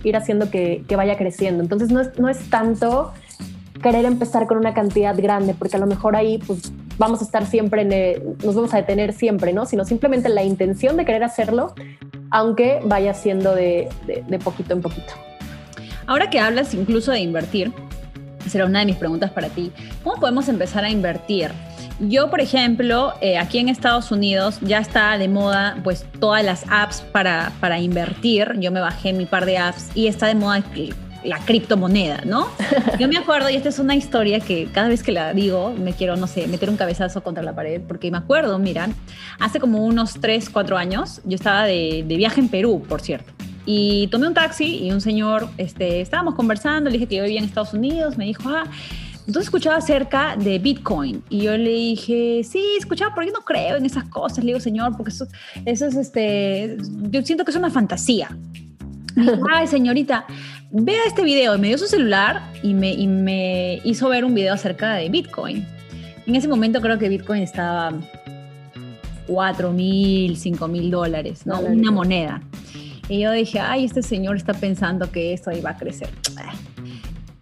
ir 0.05 0.15
haciendo 0.15 0.49
que, 0.49 0.85
que, 0.87 0.95
vaya 0.95 1.17
creciendo. 1.17 1.61
Entonces 1.61 1.91
no 1.91 1.99
es, 1.99 2.17
no 2.17 2.29
es 2.29 2.49
tanto 2.49 3.11
querer 3.83 4.05
empezar 4.05 4.47
con 4.47 4.57
una 4.57 4.73
cantidad 4.73 5.15
grande, 5.17 5.53
porque 5.59 5.75
a 5.75 5.79
lo 5.79 5.87
mejor 5.87 6.15
ahí 6.15 6.37
pues 6.37 6.71
vamos 6.97 7.21
a 7.21 7.25
estar 7.25 7.45
siempre, 7.45 7.81
en 7.81 8.37
nos 8.43 8.55
vamos 8.55 8.73
a 8.73 8.77
detener 8.77 9.13
siempre, 9.13 9.53
¿no? 9.53 9.65
Sino 9.65 9.85
simplemente 9.85 10.29
la 10.29 10.43
intención 10.43 10.97
de 10.97 11.05
querer 11.05 11.23
hacerlo, 11.23 11.73
aunque 12.31 12.79
vaya 12.83 13.13
siendo 13.13 13.53
de, 13.55 13.89
de, 14.05 14.23
de 14.27 14.39
poquito 14.39 14.73
en 14.73 14.81
poquito. 14.81 15.13
Ahora 16.07 16.29
que 16.29 16.39
hablas 16.39 16.73
incluso 16.73 17.11
de 17.11 17.19
invertir, 17.19 17.71
será 18.47 18.65
una 18.65 18.79
de 18.79 18.85
mis 18.85 18.95
preguntas 18.95 19.31
para 19.31 19.49
ti. 19.49 19.71
¿Cómo 20.03 20.17
podemos 20.19 20.47
empezar 20.47 20.83
a 20.83 20.89
invertir? 20.89 21.51
Yo, 21.99 22.29
por 22.29 22.41
ejemplo, 22.41 23.13
eh, 23.21 23.37
aquí 23.37 23.57
en 23.57 23.69
Estados 23.69 24.11
Unidos 24.11 24.59
ya 24.61 24.79
está 24.79 25.17
de 25.17 25.29
moda 25.29 25.77
pues 25.83 26.05
todas 26.19 26.43
las 26.43 26.65
apps 26.69 27.01
para, 27.13 27.53
para 27.61 27.79
invertir. 27.79 28.53
Yo 28.59 28.71
me 28.71 28.81
bajé 28.81 29.13
mi 29.13 29.25
par 29.25 29.45
de 29.45 29.57
apps 29.57 29.89
y 29.95 30.07
está 30.07 30.27
de 30.27 30.35
moda 30.35 30.57
la 31.25 31.39
criptomoneda, 31.39 32.21
¿no? 32.25 32.47
Yo 32.99 33.07
me 33.07 33.17
acuerdo, 33.17 33.49
y 33.49 33.55
esta 33.55 33.69
es 33.69 33.79
una 33.79 33.95
historia 33.95 34.39
que 34.39 34.67
cada 34.71 34.87
vez 34.87 35.03
que 35.03 35.11
la 35.11 35.33
digo 35.33 35.73
me 35.77 35.93
quiero, 35.93 36.15
no 36.15 36.27
sé, 36.27 36.47
meter 36.47 36.69
un 36.69 36.77
cabezazo 36.77 37.23
contra 37.23 37.43
la 37.43 37.55
pared, 37.55 37.81
porque 37.87 38.11
me 38.11 38.17
acuerdo, 38.17 38.57
mira, 38.59 38.89
hace 39.39 39.59
como 39.59 39.83
unos 39.85 40.13
3, 40.21 40.49
4 40.49 40.77
años, 40.77 41.21
yo 41.25 41.35
estaba 41.35 41.65
de, 41.65 42.03
de 42.07 42.17
viaje 42.17 42.39
en 42.39 42.49
Perú, 42.49 42.83
por 42.87 43.01
cierto. 43.01 43.33
Y 43.65 44.07
tomé 44.07 44.27
un 44.27 44.33
taxi 44.33 44.85
y 44.85 44.91
un 44.91 45.01
señor, 45.01 45.49
este, 45.57 46.01
estábamos 46.01 46.35
conversando, 46.35 46.89
le 46.89 46.97
dije 46.97 47.07
que 47.07 47.15
yo 47.15 47.23
vivía 47.23 47.39
en 47.39 47.45
Estados 47.45 47.73
Unidos, 47.73 48.15
me 48.15 48.25
dijo, 48.25 48.47
ah, 48.47 48.65
entonces 49.27 49.47
escuchaba 49.47 49.77
acerca 49.77 50.35
de 50.37 50.59
Bitcoin 50.59 51.23
y 51.29 51.41
yo 51.41 51.57
le 51.57 51.71
dije, 51.71 52.41
sí, 52.43 52.63
escuchaba, 52.77 53.15
pero 53.15 53.25
yo 53.25 53.33
no 53.33 53.41
creo 53.41 53.77
en 53.77 53.85
esas 53.85 54.03
cosas. 54.05 54.39
Le 54.39 54.47
digo, 54.47 54.59
señor, 54.59 54.95
porque 54.95 55.11
eso, 55.11 55.27
eso 55.65 55.87
es, 55.87 55.95
este, 55.95 56.77
yo 57.09 57.23
siento 57.23 57.43
que 57.43 57.49
es 57.49 57.57
una 57.57 57.71
fantasía. 57.71 58.37
ay, 59.51 59.65
señorita, 59.65 60.27
vea 60.83 61.05
este 61.07 61.23
video, 61.23 61.57
me 61.57 61.69
dio 61.69 61.77
su 61.77 61.87
celular 61.87 62.41
y 62.61 62.73
me, 62.73 62.91
y 62.91 63.07
me 63.07 63.79
hizo 63.85 64.09
ver 64.09 64.25
un 64.25 64.33
video 64.33 64.53
acerca 64.53 64.95
de 64.95 65.07
Bitcoin. 65.09 65.65
En 66.27 66.35
ese 66.35 66.47
momento 66.47 66.81
creo 66.81 66.97
que 66.99 67.07
Bitcoin 67.07 67.43
estaba 67.43 67.93
4 69.27 69.71
mil, 69.71 70.35
5 70.35 70.67
mil 70.67 70.91
dólares, 70.91 71.45
¿no? 71.45 71.59
Una 71.59 71.91
moneda. 71.91 72.41
Y 73.07 73.19
yo 73.19 73.31
dije, 73.31 73.59
ay, 73.59 73.85
este 73.85 74.01
señor 74.01 74.35
está 74.35 74.53
pensando 74.53 75.11
que 75.11 75.33
esto 75.33 75.49
ahí 75.49 75.61
va 75.61 75.71
a 75.71 75.77
crecer. 75.77 76.09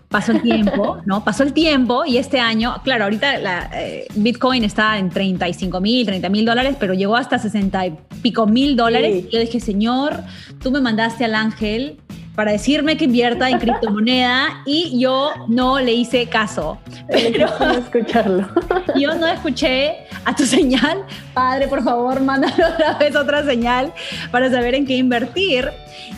Pasó 0.09 0.31
el 0.33 0.43
tiempo, 0.43 0.97
¿no? 1.05 1.23
Pasó 1.23 1.41
el 1.41 1.53
tiempo 1.53 2.05
y 2.05 2.17
este 2.17 2.39
año, 2.39 2.75
claro, 2.83 3.05
ahorita 3.05 3.39
la, 3.39 3.71
eh, 3.73 4.05
Bitcoin 4.13 4.63
está 4.63 4.99
en 4.99 5.09
35 5.09 5.81
mil, 5.81 6.05
30 6.05 6.29
mil 6.29 6.45
dólares, 6.45 6.75
pero 6.79 6.93
llegó 6.93 7.15
hasta 7.15 7.39
60 7.39 7.87
y 7.87 7.97
pico 8.21 8.45
mil 8.45 8.75
dólares. 8.75 9.25
Y 9.25 9.33
yo 9.33 9.39
dije, 9.39 9.59
señor, 9.59 10.21
tú 10.61 10.69
me 10.69 10.81
mandaste 10.81 11.25
al 11.25 11.33
ángel 11.33 11.97
para 12.35 12.51
decirme 12.51 12.97
que 12.97 13.05
invierta 13.05 13.49
en 13.49 13.59
criptomoneda 13.59 14.63
y 14.65 14.99
yo 14.99 15.31
no 15.47 15.79
le 15.79 15.93
hice 15.93 16.27
caso. 16.27 16.79
Pero 17.07 17.47
no 17.59 17.71
escucharlo. 17.71 18.47
Yo 18.95 19.15
no 19.15 19.27
escuché 19.27 20.07
a 20.25 20.35
tu 20.35 20.45
señal. 20.45 21.03
Padre, 21.33 21.67
por 21.67 21.83
favor, 21.83 22.21
mándame 22.21 22.63
otra 22.63 22.93
vez 22.97 23.15
otra 23.15 23.43
señal 23.43 23.93
para 24.31 24.49
saber 24.49 24.75
en 24.75 24.85
qué 24.85 24.95
invertir. 24.95 25.69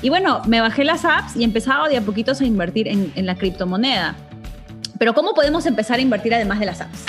Y 0.01 0.09
bueno, 0.09 0.41
me 0.47 0.61
bajé 0.61 0.83
las 0.83 1.05
apps 1.05 1.35
y 1.35 1.43
empezaba 1.43 1.87
de 1.89 1.97
a 1.97 2.01
poquitos 2.01 2.41
a 2.41 2.45
invertir 2.45 2.87
en, 2.87 3.11
en 3.15 3.25
la 3.25 3.35
criptomoneda. 3.35 4.15
Pero 4.97 5.13
¿cómo 5.13 5.33
podemos 5.33 5.65
empezar 5.65 5.99
a 5.99 6.01
invertir 6.01 6.33
además 6.33 6.59
de 6.59 6.65
las 6.65 6.81
apps? 6.81 7.05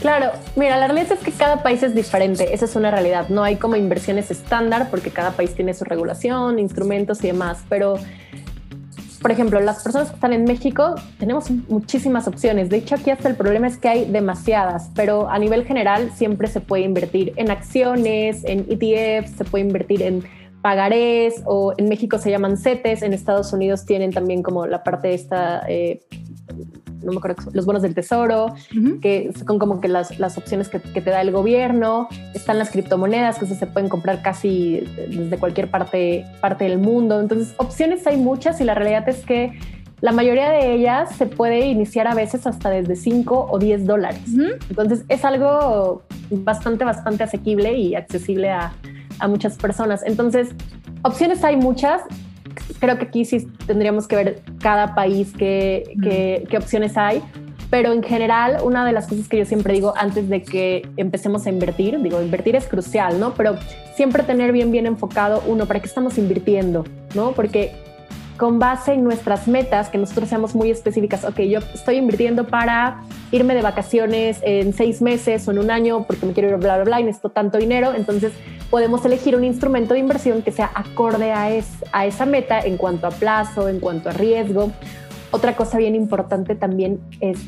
Claro, 0.00 0.30
mira, 0.54 0.76
la 0.76 0.86
realidad 0.86 1.12
es 1.12 1.18
que 1.18 1.32
cada 1.32 1.62
país 1.62 1.82
es 1.82 1.94
diferente, 1.94 2.54
esa 2.54 2.66
es 2.66 2.76
una 2.76 2.90
realidad. 2.90 3.28
No 3.30 3.42
hay 3.42 3.56
como 3.56 3.74
inversiones 3.74 4.30
estándar 4.30 4.88
porque 4.90 5.10
cada 5.10 5.32
país 5.32 5.54
tiene 5.54 5.74
su 5.74 5.84
regulación, 5.84 6.60
instrumentos 6.60 7.22
y 7.24 7.28
demás, 7.28 7.64
pero 7.68 7.96
por 9.20 9.32
ejemplo, 9.32 9.60
las 9.60 9.82
personas 9.82 10.10
que 10.10 10.14
están 10.14 10.32
en 10.32 10.44
México 10.44 10.94
tenemos 11.18 11.50
muchísimas 11.50 12.28
opciones. 12.28 12.68
De 12.68 12.76
hecho, 12.76 12.94
aquí 12.94 13.10
hasta 13.10 13.28
el 13.28 13.34
problema 13.34 13.66
es 13.66 13.76
que 13.76 13.88
hay 13.88 14.04
demasiadas, 14.04 14.90
pero 14.94 15.28
a 15.28 15.38
nivel 15.40 15.64
general 15.64 16.12
siempre 16.14 16.46
se 16.46 16.60
puede 16.60 16.84
invertir 16.84 17.32
en 17.34 17.50
acciones, 17.50 18.44
en 18.44 18.66
ETFs, 18.68 19.32
se 19.36 19.44
puede 19.44 19.64
invertir 19.64 20.02
en 20.02 20.22
pagarés 20.62 21.42
o 21.46 21.74
en 21.76 21.88
México 21.88 22.18
se 22.18 22.30
llaman 22.30 22.56
CETES, 22.56 23.02
en 23.02 23.12
Estados 23.12 23.52
Unidos 23.52 23.84
tienen 23.86 24.12
también 24.12 24.42
como 24.42 24.66
la 24.66 24.84
parte 24.84 25.14
esta 25.14 25.64
eh, 25.68 26.00
no 27.02 27.12
me 27.12 27.18
acuerdo, 27.18 27.50
los 27.52 27.66
bonos 27.66 27.82
del 27.82 27.94
tesoro, 27.94 28.54
que 29.00 29.32
son 29.46 29.58
como 29.58 29.80
que 29.80 29.88
las, 29.88 30.18
las 30.18 30.38
opciones 30.38 30.68
que, 30.68 30.80
que, 30.80 31.00
te 31.00 31.10
da 31.10 31.20
el 31.20 31.30
gobierno, 31.30 32.08
están 32.34 32.58
las 32.58 32.70
criptomonedas 32.70 33.38
que 33.38 33.46
se 33.46 33.66
pueden 33.66 33.88
comprar 33.88 34.22
casi 34.22 34.80
desde 35.08 35.38
cualquier 35.38 35.70
parte, 35.70 36.26
parte 36.40 36.64
del 36.64 36.78
mundo. 36.78 37.20
Entonces, 37.20 37.54
opciones 37.58 38.06
hay 38.06 38.16
muchas 38.16 38.60
y 38.60 38.64
la 38.64 38.74
realidad 38.74 39.08
es 39.08 39.24
que 39.24 39.52
la 40.00 40.12
mayoría 40.12 40.50
de 40.50 40.74
ellas 40.74 41.14
se 41.16 41.26
puede 41.26 41.66
iniciar 41.66 42.06
a 42.06 42.14
veces 42.14 42.46
hasta 42.46 42.70
desde 42.70 42.94
5 42.94 43.48
o 43.50 43.58
10 43.58 43.86
dólares. 43.86 44.22
Entonces, 44.68 45.04
es 45.08 45.24
algo 45.24 46.02
bastante, 46.30 46.84
bastante 46.84 47.24
asequible 47.24 47.76
y 47.76 47.94
accesible 47.94 48.50
a, 48.50 48.72
a 49.18 49.28
muchas 49.28 49.56
personas. 49.56 50.02
Entonces, 50.04 50.50
opciones 51.02 51.42
hay 51.42 51.56
muchas 51.56 52.02
creo 52.78 52.98
que 52.98 53.04
aquí 53.04 53.24
sí 53.24 53.48
tendríamos 53.66 54.06
que 54.06 54.16
ver 54.16 54.42
cada 54.60 54.94
país 54.94 55.32
qué, 55.36 55.94
qué, 56.02 56.56
opciones 56.56 56.96
hay. 56.96 57.22
Pero 57.70 57.92
en 57.92 58.02
general, 58.02 58.58
una 58.62 58.86
de 58.86 58.92
las 58.92 59.06
cosas 59.06 59.28
que 59.28 59.36
yo 59.36 59.44
siempre 59.44 59.74
digo 59.74 59.92
antes 59.96 60.28
de 60.30 60.42
que 60.42 60.88
empecemos 60.96 61.46
a 61.46 61.50
invertir, 61.50 62.00
digo, 62.00 62.22
invertir 62.22 62.56
es 62.56 62.66
crucial, 62.66 63.20
¿no? 63.20 63.34
Pero 63.34 63.56
siempre 63.94 64.22
tener 64.22 64.52
bien, 64.52 64.72
bien 64.72 64.86
enfocado, 64.86 65.42
uno, 65.46 65.66
¿para 65.66 65.80
qué 65.80 65.86
estamos 65.86 66.16
invirtiendo? 66.16 66.84
¿No? 67.14 67.32
Porque 67.32 67.72
con 68.38 68.58
base 68.58 68.94
en 68.94 69.04
nuestras 69.04 69.48
metas, 69.48 69.90
que 69.90 69.98
nosotros 69.98 70.28
seamos 70.28 70.54
muy 70.54 70.70
específicas, 70.70 71.24
ok, 71.24 71.40
yo 71.40 71.58
estoy 71.74 71.96
invirtiendo 71.96 72.46
para 72.46 73.02
irme 73.32 73.54
de 73.54 73.62
vacaciones 73.62 74.38
en 74.42 74.72
seis 74.72 75.02
meses 75.02 75.46
o 75.48 75.50
en 75.50 75.58
un 75.58 75.70
año 75.70 76.04
porque 76.06 76.24
me 76.24 76.32
quiero 76.32 76.48
ir 76.48 76.56
bla, 76.56 76.76
bla, 76.76 76.84
bla 76.84 77.00
y 77.00 77.04
necesito 77.04 77.30
tanto 77.30 77.58
dinero, 77.58 77.92
entonces 77.94 78.32
podemos 78.70 79.04
elegir 79.04 79.36
un 79.36 79.44
instrumento 79.44 79.94
de 79.94 80.00
inversión 80.00 80.42
que 80.42 80.52
sea 80.52 80.70
acorde 80.74 81.32
a, 81.32 81.48
a 81.92 82.06
esa 82.06 82.26
meta 82.26 82.60
en 82.60 82.76
cuanto 82.76 83.06
a 83.06 83.10
plazo, 83.10 83.68
en 83.68 83.80
cuanto 83.80 84.10
a 84.10 84.12
riesgo 84.12 84.72
otra 85.30 85.56
cosa 85.56 85.76
bien 85.78 85.94
importante 85.94 86.54
también 86.54 87.00
es, 87.20 87.38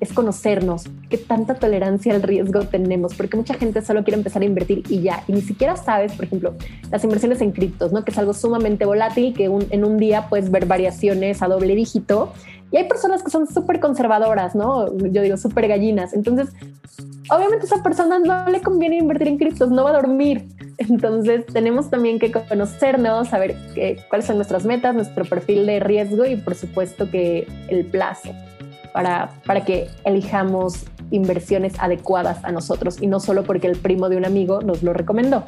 es 0.00 0.12
conocernos, 0.12 0.84
qué 1.10 1.18
tanta 1.18 1.56
tolerancia 1.56 2.14
al 2.14 2.22
riesgo 2.22 2.60
tenemos, 2.60 3.14
porque 3.14 3.36
mucha 3.36 3.54
gente 3.54 3.82
solo 3.82 4.02
quiere 4.02 4.16
empezar 4.16 4.42
a 4.42 4.46
invertir 4.46 4.82
y 4.88 5.02
ya, 5.02 5.24
y 5.28 5.32
ni 5.32 5.42
siquiera 5.42 5.76
sabes, 5.76 6.12
por 6.12 6.24
ejemplo, 6.24 6.54
las 6.90 7.04
inversiones 7.04 7.40
en 7.42 7.52
criptos, 7.52 7.92
¿no? 7.92 8.02
que 8.04 8.12
es 8.12 8.18
algo 8.18 8.32
sumamente 8.32 8.86
volátil, 8.86 9.34
que 9.34 9.44
en 9.44 9.84
un 9.84 9.98
día 9.98 10.28
puedes 10.28 10.50
ver 10.50 10.64
variaciones 10.64 11.42
a 11.42 11.48
doble 11.48 11.74
dígito 11.74 12.32
y 12.70 12.78
hay 12.78 12.88
personas 12.88 13.22
que 13.22 13.30
son 13.30 13.46
súper 13.46 13.80
conservadoras, 13.80 14.54
¿no? 14.54 14.94
Yo 14.98 15.22
digo 15.22 15.38
súper 15.38 15.68
gallinas. 15.68 16.12
Entonces, 16.12 16.50
obviamente 17.30 17.64
a 17.64 17.66
esa 17.66 17.82
persona 17.82 18.18
no 18.18 18.50
le 18.50 18.60
conviene 18.60 18.98
invertir 18.98 19.28
en 19.28 19.38
criptos, 19.38 19.70
no 19.70 19.84
va 19.84 19.90
a 19.90 19.94
dormir. 19.94 20.48
Entonces, 20.78 21.46
tenemos 21.46 21.90
también 21.90 22.18
que 22.18 22.30
conocernos, 22.30 23.28
saber 23.28 23.56
qué, 23.74 23.98
cuáles 24.08 24.26
son 24.26 24.36
nuestras 24.36 24.64
metas, 24.64 24.94
nuestro 24.94 25.24
perfil 25.24 25.66
de 25.66 25.80
riesgo 25.80 26.24
y, 26.24 26.36
por 26.36 26.54
supuesto, 26.54 27.10
que 27.10 27.46
el 27.68 27.84
plazo 27.84 28.30
para, 28.92 29.30
para 29.44 29.64
que 29.64 29.88
elijamos 30.04 30.84
inversiones 31.10 31.74
adecuadas 31.78 32.44
a 32.44 32.52
nosotros 32.52 33.00
y 33.00 33.06
no 33.06 33.20
solo 33.20 33.44
porque 33.44 33.66
el 33.66 33.76
primo 33.76 34.08
de 34.08 34.16
un 34.16 34.24
amigo 34.24 34.60
nos 34.60 34.82
lo 34.82 34.92
recomendó. 34.92 35.44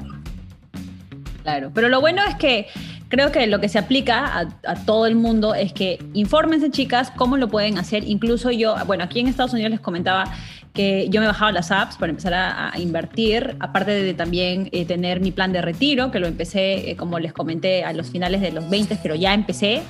Claro, 1.43 1.71
pero 1.75 1.89
lo 1.89 2.01
bueno 2.01 2.23
es 2.29 2.35
que 2.37 2.67
creo 3.11 3.33
que 3.33 3.47
lo 3.47 3.61
que 3.61 3.69
se 3.69 3.79
aplica 3.79 4.49
a, 4.65 4.75
todo 4.87 5.07
el 5.07 5.17
mundo 5.17 5.55
es 5.55 5.73
que 5.73 5.99
infórmense 6.15 6.71
chicas 6.71 7.11
cómo 7.11 7.37
lo 7.37 7.49
pueden 7.49 7.77
hacer. 7.77 8.05
Incluso 8.05 8.51
yo, 8.51 8.77
bueno, 8.87 9.05
aquí 9.05 9.21
en 9.21 9.27
Estados 9.27 9.53
Unidos 9.53 9.73
les 9.73 9.81
comentaba 9.81 10.25
que 10.73 11.09
yo 11.11 11.21
me 11.21 11.27
bajaba 11.27 11.53
las 11.53 11.71
apps 11.71 11.97
para 11.97 12.11
empezar 12.11 12.35
a, 12.35 12.73
invertir, 12.79 13.57
aparte 13.61 13.91
de 13.91 14.15
también 14.15 14.69
eh, 14.73 14.85
tener 14.85 15.21
mi 15.21 15.33
plan 15.33 15.53
de 15.53 15.63
retiro, 15.63 16.11
que 16.11 16.21
lo 16.21 16.27
empecé, 16.27 16.91
eh, 16.91 16.97
como 16.97 17.19
les 17.19 17.33
comenté, 17.33 17.85
a 17.85 17.93
los 17.93 18.11
finales 18.11 18.41
de 18.41 18.53
los 18.53 18.71
20, 18.71 18.99
pero 19.03 19.15
ya 19.15 19.35
empecé. 19.35 19.83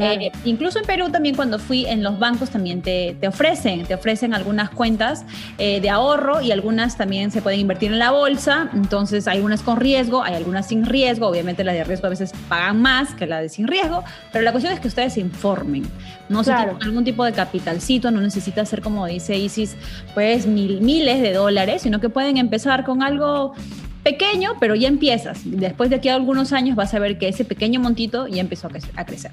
Eh, 0.00 0.30
incluso 0.44 0.78
en 0.78 0.84
Perú 0.84 1.10
también 1.10 1.34
cuando 1.34 1.58
fui 1.58 1.84
en 1.86 2.02
los 2.02 2.18
bancos 2.18 2.50
también 2.50 2.82
te, 2.82 3.16
te 3.20 3.26
ofrecen, 3.26 3.84
te 3.84 3.94
ofrecen 3.94 4.32
algunas 4.32 4.70
cuentas 4.70 5.24
eh, 5.58 5.80
de 5.80 5.90
ahorro 5.90 6.40
y 6.40 6.52
algunas 6.52 6.96
también 6.96 7.30
se 7.30 7.42
pueden 7.42 7.60
invertir 7.60 7.92
en 7.92 7.98
la 7.98 8.12
bolsa, 8.12 8.70
entonces 8.74 9.26
hay 9.26 9.40
unas 9.40 9.62
con 9.62 9.78
riesgo, 9.78 10.22
hay 10.22 10.34
algunas 10.34 10.68
sin 10.68 10.86
riesgo, 10.86 11.26
obviamente 11.26 11.64
las 11.64 11.74
de 11.74 11.84
riesgo 11.84 12.06
a 12.06 12.10
veces 12.10 12.32
pagan 12.48 12.80
más 12.80 13.14
que 13.14 13.26
las 13.26 13.42
de 13.42 13.48
sin 13.48 13.66
riesgo, 13.66 14.04
pero 14.32 14.44
la 14.44 14.52
cuestión 14.52 14.72
es 14.72 14.80
que 14.80 14.88
ustedes 14.88 15.14
se 15.14 15.20
informen, 15.20 15.84
no 16.28 16.44
se 16.44 16.54
tienen 16.54 16.76
algún 16.80 17.04
tipo 17.04 17.24
de 17.24 17.32
capitalcito, 17.32 18.10
no 18.10 18.20
necesita 18.20 18.64
ser 18.64 18.82
como 18.82 19.06
dice 19.06 19.36
Isis, 19.36 19.76
pues 20.14 20.46
mil, 20.46 20.80
miles 20.80 21.20
de 21.20 21.32
dólares, 21.32 21.82
sino 21.82 22.00
que 22.00 22.08
pueden 22.08 22.36
empezar 22.36 22.84
con 22.84 23.02
algo 23.02 23.54
pequeño, 24.02 24.52
pero 24.60 24.74
ya 24.74 24.88
empiezas. 24.88 25.40
Después 25.44 25.90
de 25.90 25.96
aquí 25.96 26.08
a 26.08 26.14
algunos 26.14 26.52
años 26.52 26.76
vas 26.76 26.94
a 26.94 26.98
ver 26.98 27.18
que 27.18 27.28
ese 27.28 27.44
pequeño 27.44 27.80
montito 27.80 28.26
ya 28.26 28.40
empezó 28.40 28.68
a 28.96 29.04
crecer. 29.04 29.30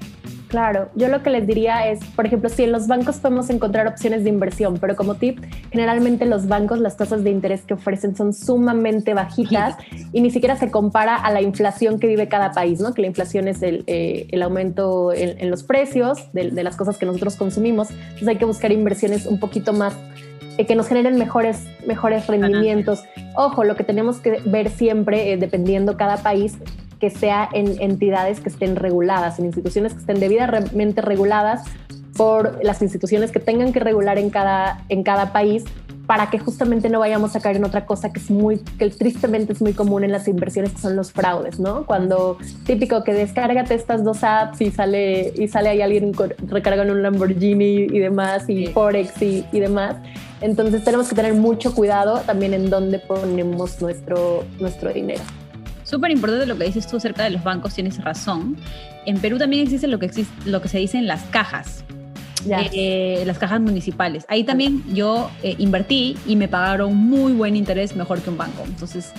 Claro, 0.48 0.90
yo 0.94 1.08
lo 1.08 1.22
que 1.22 1.30
les 1.30 1.46
diría 1.46 1.88
es, 1.88 1.98
por 2.14 2.24
ejemplo, 2.24 2.48
si 2.48 2.62
en 2.62 2.72
los 2.72 2.86
bancos 2.86 3.16
podemos 3.16 3.50
encontrar 3.50 3.88
opciones 3.88 4.22
de 4.22 4.30
inversión, 4.30 4.78
pero 4.78 4.94
como 4.94 5.16
tip, 5.16 5.40
generalmente 5.72 6.24
los 6.24 6.46
bancos 6.46 6.78
las 6.78 6.96
tasas 6.96 7.24
de 7.24 7.30
interés 7.30 7.62
que 7.62 7.74
ofrecen 7.74 8.16
son 8.16 8.32
sumamente 8.32 9.12
bajitas 9.12 9.76
y 10.12 10.20
ni 10.20 10.30
siquiera 10.30 10.56
se 10.56 10.70
compara 10.70 11.16
a 11.16 11.32
la 11.32 11.42
inflación 11.42 11.98
que 11.98 12.06
vive 12.06 12.28
cada 12.28 12.52
país, 12.52 12.80
¿no? 12.80 12.94
Que 12.94 13.02
la 13.02 13.08
inflación 13.08 13.48
es 13.48 13.60
el, 13.62 13.82
eh, 13.88 14.28
aumento 14.40 15.12
en, 15.12 15.50
los 15.50 15.64
precios 15.64 16.32
de, 16.32 16.50
las 16.62 16.76
cosas 16.76 16.96
que 16.96 17.06
nosotros 17.06 17.34
consumimos. 17.34 17.90
Entonces 17.90 18.28
hay 18.28 18.36
que 18.36 18.44
buscar 18.44 18.70
inversiones 18.70 19.26
un 19.26 19.40
poquito 19.40 19.72
más 19.72 19.94
que 20.64 20.74
nos 20.74 20.88
generen 20.88 21.18
mejores, 21.18 21.66
mejores 21.86 22.26
rendimientos. 22.26 23.04
Ojo, 23.34 23.64
lo 23.64 23.76
que 23.76 23.84
tenemos 23.84 24.18
que 24.18 24.40
ver 24.44 24.70
siempre, 24.70 25.32
eh, 25.32 25.36
dependiendo 25.36 25.96
cada 25.96 26.16
país, 26.18 26.56
que 26.98 27.10
sea 27.10 27.48
en 27.52 27.80
entidades 27.80 28.40
que 28.40 28.48
estén 28.48 28.76
reguladas, 28.76 29.38
en 29.38 29.46
instituciones 29.46 29.92
que 29.92 30.00
estén 30.00 30.18
debidamente 30.18 31.02
reguladas 31.02 31.64
por 32.16 32.64
las 32.64 32.80
instituciones 32.80 33.30
que 33.30 33.40
tengan 33.40 33.72
que 33.72 33.80
regular 33.80 34.18
en 34.18 34.30
cada, 34.30 34.82
en 34.88 35.02
cada 35.02 35.32
país 35.32 35.64
para 36.06 36.30
que 36.30 36.38
justamente 36.38 36.88
no 36.88 37.00
vayamos 37.00 37.34
a 37.34 37.40
caer 37.40 37.56
en 37.56 37.64
otra 37.64 37.84
cosa 37.84 38.12
que 38.12 38.20
es 38.20 38.30
muy, 38.30 38.58
que 38.78 38.88
tristemente 38.90 39.52
es 39.52 39.60
muy 39.60 39.72
común 39.72 40.04
en 40.04 40.12
las 40.12 40.28
inversiones, 40.28 40.72
que 40.72 40.78
son 40.78 40.94
los 40.94 41.12
fraudes, 41.12 41.58
¿no? 41.58 41.84
Cuando 41.84 42.38
típico 42.64 43.02
que 43.02 43.12
descárgate 43.12 43.74
estas 43.74 44.04
dos 44.04 44.22
apps 44.22 44.60
y 44.60 44.70
sale, 44.70 45.32
y 45.36 45.48
sale 45.48 45.70
ahí 45.70 45.82
alguien 45.82 46.12
recargando 46.46 46.92
un 46.92 47.02
Lamborghini 47.02 47.88
y 47.90 47.98
demás, 47.98 48.48
y 48.48 48.68
Forex 48.68 49.20
y, 49.20 49.44
y 49.52 49.60
demás. 49.60 49.96
Entonces 50.40 50.84
tenemos 50.84 51.08
que 51.08 51.14
tener 51.14 51.34
mucho 51.34 51.74
cuidado 51.74 52.20
también 52.20 52.54
en 52.54 52.68
dónde 52.70 52.98
ponemos 52.98 53.80
nuestro, 53.80 54.44
nuestro 54.58 54.92
dinero. 54.92 55.22
Súper 55.84 56.10
importante 56.10 56.46
lo 56.46 56.58
que 56.58 56.64
dices 56.64 56.86
tú 56.86 56.96
acerca 56.96 57.24
de 57.24 57.30
los 57.30 57.44
bancos, 57.44 57.74
tienes 57.74 58.02
razón. 58.02 58.56
En 59.06 59.18
Perú 59.18 59.38
también 59.38 59.62
existe 59.62 59.86
lo 59.86 59.98
que, 59.98 60.06
existe, 60.06 60.50
lo 60.50 60.60
que 60.60 60.68
se 60.68 60.78
dice 60.78 60.98
en 60.98 61.06
las 61.06 61.22
cajas. 61.24 61.84
Eh, 62.48 63.24
las 63.26 63.38
cajas 63.38 63.60
municipales. 63.60 64.24
Ahí 64.28 64.44
también 64.44 64.82
yo 64.94 65.30
eh, 65.42 65.56
invertí 65.58 66.16
y 66.26 66.36
me 66.36 66.48
pagaron 66.48 66.96
muy 66.96 67.32
buen 67.32 67.56
interés, 67.56 67.96
mejor 67.96 68.20
que 68.20 68.30
un 68.30 68.36
banco. 68.36 68.62
Entonces, 68.64 69.12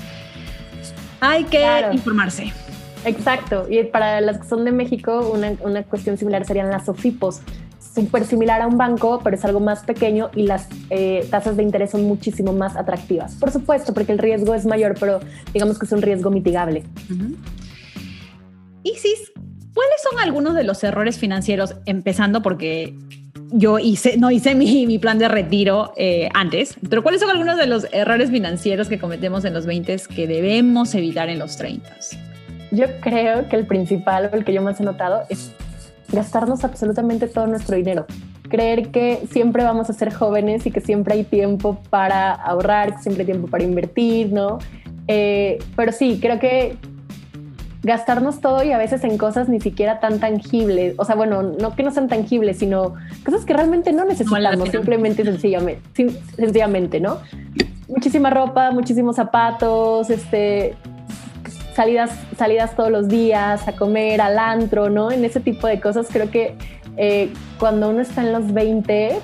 hay 1.20 1.44
que 1.46 1.66
informarse. 1.92 2.54
Exacto, 3.06 3.68
y 3.70 3.84
para 3.84 4.22
las 4.22 4.40
que 4.40 4.48
son 4.48 4.66
de 4.66 4.72
México, 4.72 5.32
una, 5.34 5.54
una 5.62 5.84
cuestión 5.84 6.18
similar 6.18 6.46
serían 6.46 6.70
las 6.70 6.86
SOFIPOS. 6.86 7.42
Súper 7.98 8.26
similar 8.26 8.62
a 8.62 8.68
un 8.68 8.78
banco, 8.78 9.22
pero 9.24 9.36
es 9.36 9.44
algo 9.44 9.60
más 9.60 9.80
pequeño 9.80 10.30
y 10.36 10.44
las 10.44 10.68
eh, 10.92 11.26
tasas 11.32 11.58
de 11.58 11.64
interés 11.64 11.90
son 11.90 12.04
muchísimo 12.04 12.54
más 12.54 12.76
atractivas. 12.76 13.34
Por 13.34 13.50
supuesto, 13.50 13.92
porque 13.92 14.12
el 14.12 14.20
riesgo 14.20 14.54
es 14.54 14.68
mayor, 14.68 14.94
pero 15.00 15.20
digamos 15.52 15.80
que 15.80 15.88
es 15.88 15.92
un 15.92 16.04
riesgo 16.04 16.30
mitigable. 16.30 16.84
Isis, 18.84 19.32
¿cuáles 19.74 20.02
son 20.08 20.20
algunos 20.20 20.54
de 20.54 20.64
los 20.64 20.84
errores 20.84 21.18
financieros, 21.18 21.74
empezando 21.88 22.44
porque 22.44 22.94
yo 23.50 23.80
hice, 23.80 24.18
no 24.18 24.30
hice 24.30 24.54
mi, 24.54 24.86
mi 24.86 25.00
plan 25.00 25.18
de 25.18 25.28
retiro 25.28 25.94
eh, 25.98 26.30
antes, 26.36 26.76
pero 26.88 27.02
¿cuáles 27.02 27.20
son 27.20 27.32
algunos 27.32 27.58
de 27.58 27.66
los 27.66 27.88
errores 27.94 28.30
financieros 28.30 28.90
que 28.90 29.00
cometemos 29.00 29.44
en 29.44 29.56
los 29.56 29.66
20 29.66 29.98
que 30.16 30.28
debemos 30.28 30.94
evitar 30.94 31.30
en 31.30 31.40
los 31.40 31.58
30? 31.58 31.90
Yo 32.70 32.86
creo 33.02 33.50
que 33.50 33.56
el 33.56 33.66
principal, 33.66 34.30
o 34.32 34.36
el 34.36 34.46
que 34.46 34.54
yo 34.54 34.62
más 34.62 34.80
he 34.80 34.84
notado, 34.84 35.24
es 35.30 35.52
gastarnos 36.12 36.64
absolutamente 36.64 37.28
todo 37.28 37.48
nuestro 37.48 37.76
dinero. 37.76 38.06
Creer 38.50 38.92
que 38.92 39.28
siempre 39.32 39.64
vamos 39.64 39.90
a 39.90 39.94
ser 39.94 40.14
jóvenes 40.14 40.66
y 40.66 40.72
que 40.72 40.82
siempre 40.82 41.16
hay 41.16 41.24
tiempo 41.24 41.80
para 41.90 42.34
ahorrar, 42.34 42.96
que 42.96 43.02
siempre 43.02 43.24
hay 43.24 43.28
tiempo 43.28 43.48
para 43.48 43.64
invertir, 43.64 44.32
¿no? 44.32 44.60
Eh, 45.08 45.60
pero 45.76 45.92
sí, 45.92 46.20
creo 46.22 46.40
que 46.40 46.78
gastarnos 47.84 48.42
todo 48.42 48.64
y 48.64 48.74
a 48.74 48.78
veces 48.78 49.04
en 49.06 49.18
cosas 49.18 49.48
ni 49.48 49.62
siquiera 49.62 50.02
tan 50.02 50.20
tangibles, 50.20 50.96
o 50.98 51.06
sea, 51.06 51.16
bueno, 51.16 51.42
no 51.42 51.74
que 51.74 51.84
no 51.84 51.92
sean 51.92 52.10
tangibles, 52.10 52.60
sino 52.60 52.96
cosas 53.24 53.46
que 53.46 53.54
realmente 53.54 53.94
no 53.94 54.04
necesitamos, 54.04 54.70
simplemente 54.70 55.24
sencillamente, 55.24 55.82
sencillamente, 56.36 57.00
¿no? 57.00 57.20
Muchísima 57.88 58.30
ropa, 58.30 58.72
muchísimos 58.72 59.16
zapatos, 59.16 60.10
este, 60.10 60.76
salidas, 61.78 62.10
salidas 62.36 62.76
todos 62.76 62.90
los 62.90 63.08
días, 63.08 63.68
a 63.68 63.74
comer, 63.74 64.20
al 64.20 64.40
antro, 64.40 64.90
¿no? 64.90 65.12
En 65.12 65.24
ese 65.24 65.40
tipo 65.40 65.68
de 65.68 65.80
cosas 65.80 66.08
creo 66.12 66.32
que 66.32 66.56
eh, 66.98 67.32
cuando 67.60 67.92
uno 67.92 68.02
está 68.02 68.22
en 68.22 68.34
los 68.34 68.52
20, 68.52 69.20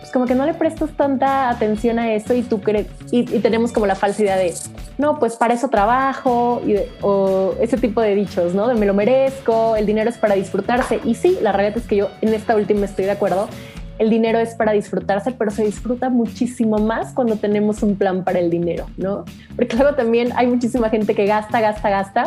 pues 0.00 0.10
como 0.10 0.26
que 0.26 0.34
no 0.34 0.44
le 0.44 0.54
prestas 0.54 0.90
tanta 0.96 1.48
atención 1.48 2.00
a 2.00 2.12
eso 2.12 2.34
y 2.34 2.42
tú 2.42 2.60
crees, 2.60 2.88
y, 3.12 3.22
tenemos 3.38 3.70
como 3.70 3.86
la 3.86 3.94
falsa 3.94 4.22
idea 4.22 4.36
de, 4.36 4.52
no, 4.98 5.20
pues 5.20 5.36
para 5.36 5.54
eso 5.54 5.68
trabajo, 5.68 6.60
o 7.00 7.54
ese 7.60 7.76
tipo 7.76 8.00
de 8.00 8.16
dichos, 8.16 8.54
¿no? 8.54 8.66
De 8.66 8.74
me 8.74 8.86
lo 8.86 8.94
merezco, 8.94 9.76
el 9.76 9.86
dinero 9.86 10.10
es 10.10 10.18
para 10.18 10.34
disfrutarse. 10.34 10.98
Y 11.04 11.14
sí, 11.14 11.38
la 11.42 11.52
realidad 11.52 11.78
es 11.78 11.86
que 11.86 11.94
yo 11.94 12.08
en 12.22 12.34
esta 12.34 12.56
última 12.56 12.86
estoy 12.86 13.04
de 13.04 13.12
acuerdo 13.12 13.48
el 13.98 14.10
dinero 14.10 14.38
es 14.38 14.54
para 14.54 14.72
disfrutarse, 14.72 15.32
pero 15.32 15.50
se 15.50 15.64
disfruta 15.64 16.08
muchísimo 16.08 16.78
más 16.78 17.12
cuando 17.12 17.36
tenemos 17.36 17.82
un 17.82 17.96
plan 17.96 18.24
para 18.24 18.38
el 18.38 18.50
dinero, 18.50 18.86
¿no? 18.96 19.24
Porque 19.56 19.76
luego 19.76 19.94
también 19.94 20.32
hay 20.36 20.46
muchísima 20.46 20.90
gente 20.90 21.14
que 21.14 21.26
gasta, 21.26 21.60
gasta, 21.60 21.90
gasta. 21.90 22.24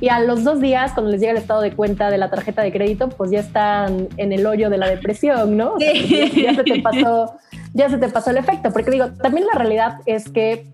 Y 0.00 0.08
a 0.08 0.20
los 0.20 0.44
dos 0.44 0.60
días, 0.60 0.92
cuando 0.92 1.12
les 1.12 1.20
llega 1.20 1.32
el 1.32 1.38
estado 1.38 1.60
de 1.60 1.72
cuenta 1.72 2.10
de 2.10 2.18
la 2.18 2.30
tarjeta 2.30 2.62
de 2.62 2.72
crédito, 2.72 3.08
pues 3.10 3.30
ya 3.30 3.40
están 3.40 4.08
en 4.16 4.32
el 4.32 4.46
hoyo 4.46 4.68
de 4.70 4.78
la 4.78 4.88
depresión, 4.88 5.56
¿no? 5.56 5.78
ya, 5.78 6.54
se 6.54 6.64
te 6.64 6.80
pasó, 6.82 7.34
ya 7.72 7.88
se 7.88 7.98
te 7.98 8.08
pasó 8.08 8.30
el 8.30 8.38
efecto. 8.38 8.70
Porque 8.72 8.90
digo, 8.90 9.12
también 9.22 9.46
la 9.46 9.58
realidad 9.58 9.98
es 10.06 10.28
que 10.28 10.66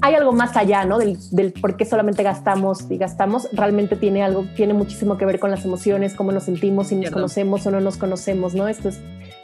hay 0.00 0.14
algo 0.14 0.32
más 0.32 0.56
allá, 0.56 0.84
¿no? 0.84 0.98
Del, 0.98 1.52
por 1.60 1.76
qué 1.76 1.84
solamente 1.84 2.22
gastamos 2.22 2.90
y 2.90 2.96
gastamos. 2.98 3.48
Realmente 3.52 3.96
tiene 3.96 4.22
algo, 4.22 4.44
tiene 4.54 4.74
muchísimo 4.74 5.18
que 5.18 5.26
ver 5.26 5.40
con 5.40 5.50
las 5.50 5.64
emociones, 5.64 6.14
cómo 6.14 6.32
nos 6.32 6.44
sentimos, 6.44 6.88
si 6.88 6.96
nos 6.96 7.10
conocemos 7.10 7.66
o 7.66 7.70
no 7.70 7.80
nos 7.80 7.96
conocemos, 7.96 8.54
¿no? 8.54 8.68
Esto 8.68 8.90
es 8.90 9.00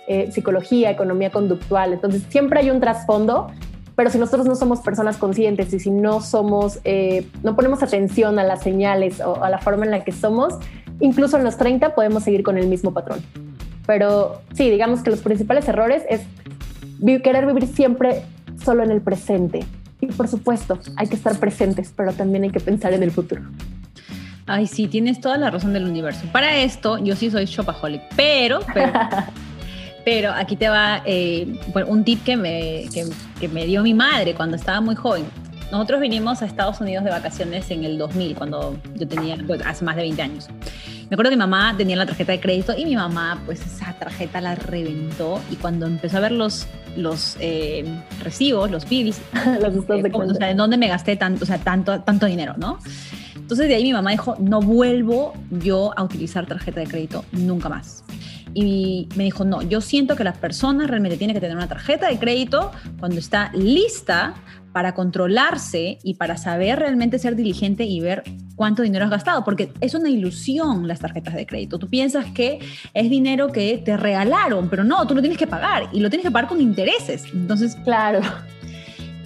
eh, 0.06 0.30
psicología, 0.30 0.90
economía 0.90 1.30
conductual. 1.30 1.92
Entonces, 1.92 2.22
siempre 2.28 2.60
hay 2.60 2.70
un 2.70 2.80
trasfondo, 2.80 3.48
pero 3.96 4.10
si 4.10 4.18
nosotros 4.18 4.46
no 4.46 4.54
somos 4.54 4.80
personas 4.80 5.16
conscientes 5.16 5.72
y 5.72 5.80
si 5.80 5.90
no 5.90 6.20
somos, 6.20 6.78
eh, 6.84 7.26
no 7.42 7.56
ponemos 7.56 7.82
atención 7.82 8.38
a 8.38 8.44
las 8.44 8.62
señales 8.62 9.20
o 9.20 9.42
a 9.42 9.50
la 9.50 9.58
forma 9.58 9.84
en 9.84 9.90
la 9.90 10.04
que 10.04 10.12
somos, 10.12 10.54
incluso 11.00 11.36
en 11.36 11.44
los 11.44 11.56
30 11.56 11.94
podemos 11.94 12.22
seguir 12.22 12.42
con 12.42 12.58
el 12.58 12.68
mismo 12.68 12.92
patrón. 12.92 13.20
Pero 13.86 14.40
sí, 14.54 14.70
digamos 14.70 15.02
que 15.02 15.10
los 15.10 15.20
principales 15.20 15.68
errores 15.68 16.04
es 16.08 16.22
querer 17.22 17.44
vivir 17.46 17.66
siempre 17.66 18.22
solo 18.62 18.82
en 18.82 18.90
el 18.90 19.02
presente 19.02 19.64
por 20.14 20.28
supuesto, 20.28 20.78
hay 20.96 21.08
que 21.08 21.16
estar 21.16 21.38
presentes, 21.38 21.92
pero 21.94 22.12
también 22.12 22.44
hay 22.44 22.50
que 22.50 22.60
pensar 22.60 22.92
en 22.92 23.02
el 23.02 23.10
futuro. 23.10 23.42
Ay, 24.46 24.66
sí, 24.66 24.88
tienes 24.88 25.20
toda 25.20 25.38
la 25.38 25.50
razón 25.50 25.72
del 25.72 25.84
universo. 25.84 26.26
Para 26.30 26.56
esto, 26.56 26.98
yo 26.98 27.16
sí 27.16 27.30
soy 27.30 27.46
shopaholic, 27.46 28.02
pero, 28.14 28.60
pero, 30.04 30.32
aquí 30.36 30.56
te 30.56 30.68
va 30.68 31.02
eh, 31.06 31.58
un 31.86 32.04
tip 32.04 32.22
que 32.24 32.36
me, 32.36 32.84
que, 32.92 33.48
me 33.48 33.64
dio 33.64 33.82
mi 33.82 33.94
madre 33.94 34.34
cuando 34.34 34.56
estaba 34.56 34.80
muy 34.80 34.96
joven. 34.96 35.24
Nosotros 35.72 36.00
vinimos 36.00 36.42
a 36.42 36.46
Estados 36.46 36.80
Unidos 36.80 37.04
de 37.04 37.10
vacaciones 37.10 37.70
en 37.70 37.84
el 37.84 37.96
2000, 37.96 38.36
cuando 38.36 38.76
yo 38.94 39.08
tenía, 39.08 39.36
pues, 39.46 39.62
hace 39.64 39.84
más 39.84 39.96
de 39.96 40.02
20 40.02 40.22
años. 40.22 40.48
Me 41.10 41.14
acuerdo 41.14 41.30
que 41.30 41.36
mi 41.36 41.40
mamá 41.40 41.74
tenía 41.76 41.96
la 41.96 42.06
tarjeta 42.06 42.32
de 42.32 42.40
crédito 42.40 42.74
y 42.76 42.84
mi 42.84 42.96
mamá, 42.96 43.42
pues 43.44 43.60
esa 43.60 43.92
tarjeta 43.94 44.40
la 44.40 44.54
reventó 44.54 45.40
y 45.50 45.56
cuando 45.56 45.86
empezó 45.86 46.16
a 46.16 46.20
ver 46.20 46.32
los, 46.32 46.66
los 46.96 47.36
eh, 47.40 47.84
recibos, 48.22 48.70
los 48.70 48.88
bills, 48.88 49.20
los 49.60 49.74
eh, 49.90 50.02
de 50.02 50.10
o 50.12 50.34
sea, 50.34 50.50
¿en 50.50 50.56
dónde 50.56 50.76
me 50.76 50.88
gasté 50.88 51.16
tanto, 51.16 51.44
o 51.44 51.46
sea, 51.46 51.58
tanto, 51.58 52.00
tanto 52.00 52.26
dinero, 52.26 52.54
no? 52.56 52.78
Entonces 53.36 53.68
de 53.68 53.74
ahí 53.74 53.82
mi 53.82 53.92
mamá 53.92 54.10
dijo, 54.12 54.36
no 54.40 54.60
vuelvo 54.60 55.34
yo 55.50 55.92
a 55.96 56.02
utilizar 56.02 56.46
tarjeta 56.46 56.80
de 56.80 56.86
crédito 56.86 57.24
nunca 57.32 57.68
más. 57.68 58.02
Y 58.54 59.08
me 59.16 59.24
dijo, 59.24 59.44
no, 59.44 59.62
yo 59.62 59.80
siento 59.80 60.16
que 60.16 60.24
la 60.24 60.32
persona 60.32 60.86
realmente 60.86 61.18
tiene 61.18 61.34
que 61.34 61.40
tener 61.40 61.56
una 61.56 61.68
tarjeta 61.68 62.08
de 62.08 62.18
crédito 62.18 62.70
cuando 62.98 63.18
está 63.18 63.50
lista 63.52 64.34
para 64.74 64.92
controlarse 64.92 65.98
y 66.02 66.14
para 66.14 66.36
saber 66.36 66.80
realmente 66.80 67.20
ser 67.20 67.36
diligente 67.36 67.84
y 67.84 68.00
ver 68.00 68.24
cuánto 68.56 68.82
dinero 68.82 69.04
has 69.04 69.10
gastado, 69.12 69.44
porque 69.44 69.70
es 69.80 69.94
una 69.94 70.10
ilusión 70.10 70.88
las 70.88 70.98
tarjetas 70.98 71.34
de 71.34 71.46
crédito. 71.46 71.78
Tú 71.78 71.88
piensas 71.88 72.26
que 72.34 72.58
es 72.92 73.08
dinero 73.08 73.52
que 73.52 73.78
te 73.78 73.96
regalaron, 73.96 74.68
pero 74.68 74.82
no, 74.82 75.06
tú 75.06 75.14
lo 75.14 75.20
tienes 75.20 75.38
que 75.38 75.46
pagar 75.46 75.88
y 75.92 76.00
lo 76.00 76.10
tienes 76.10 76.26
que 76.26 76.32
pagar 76.32 76.48
con 76.48 76.60
intereses. 76.60 77.24
Entonces, 77.32 77.76
claro. 77.84 78.20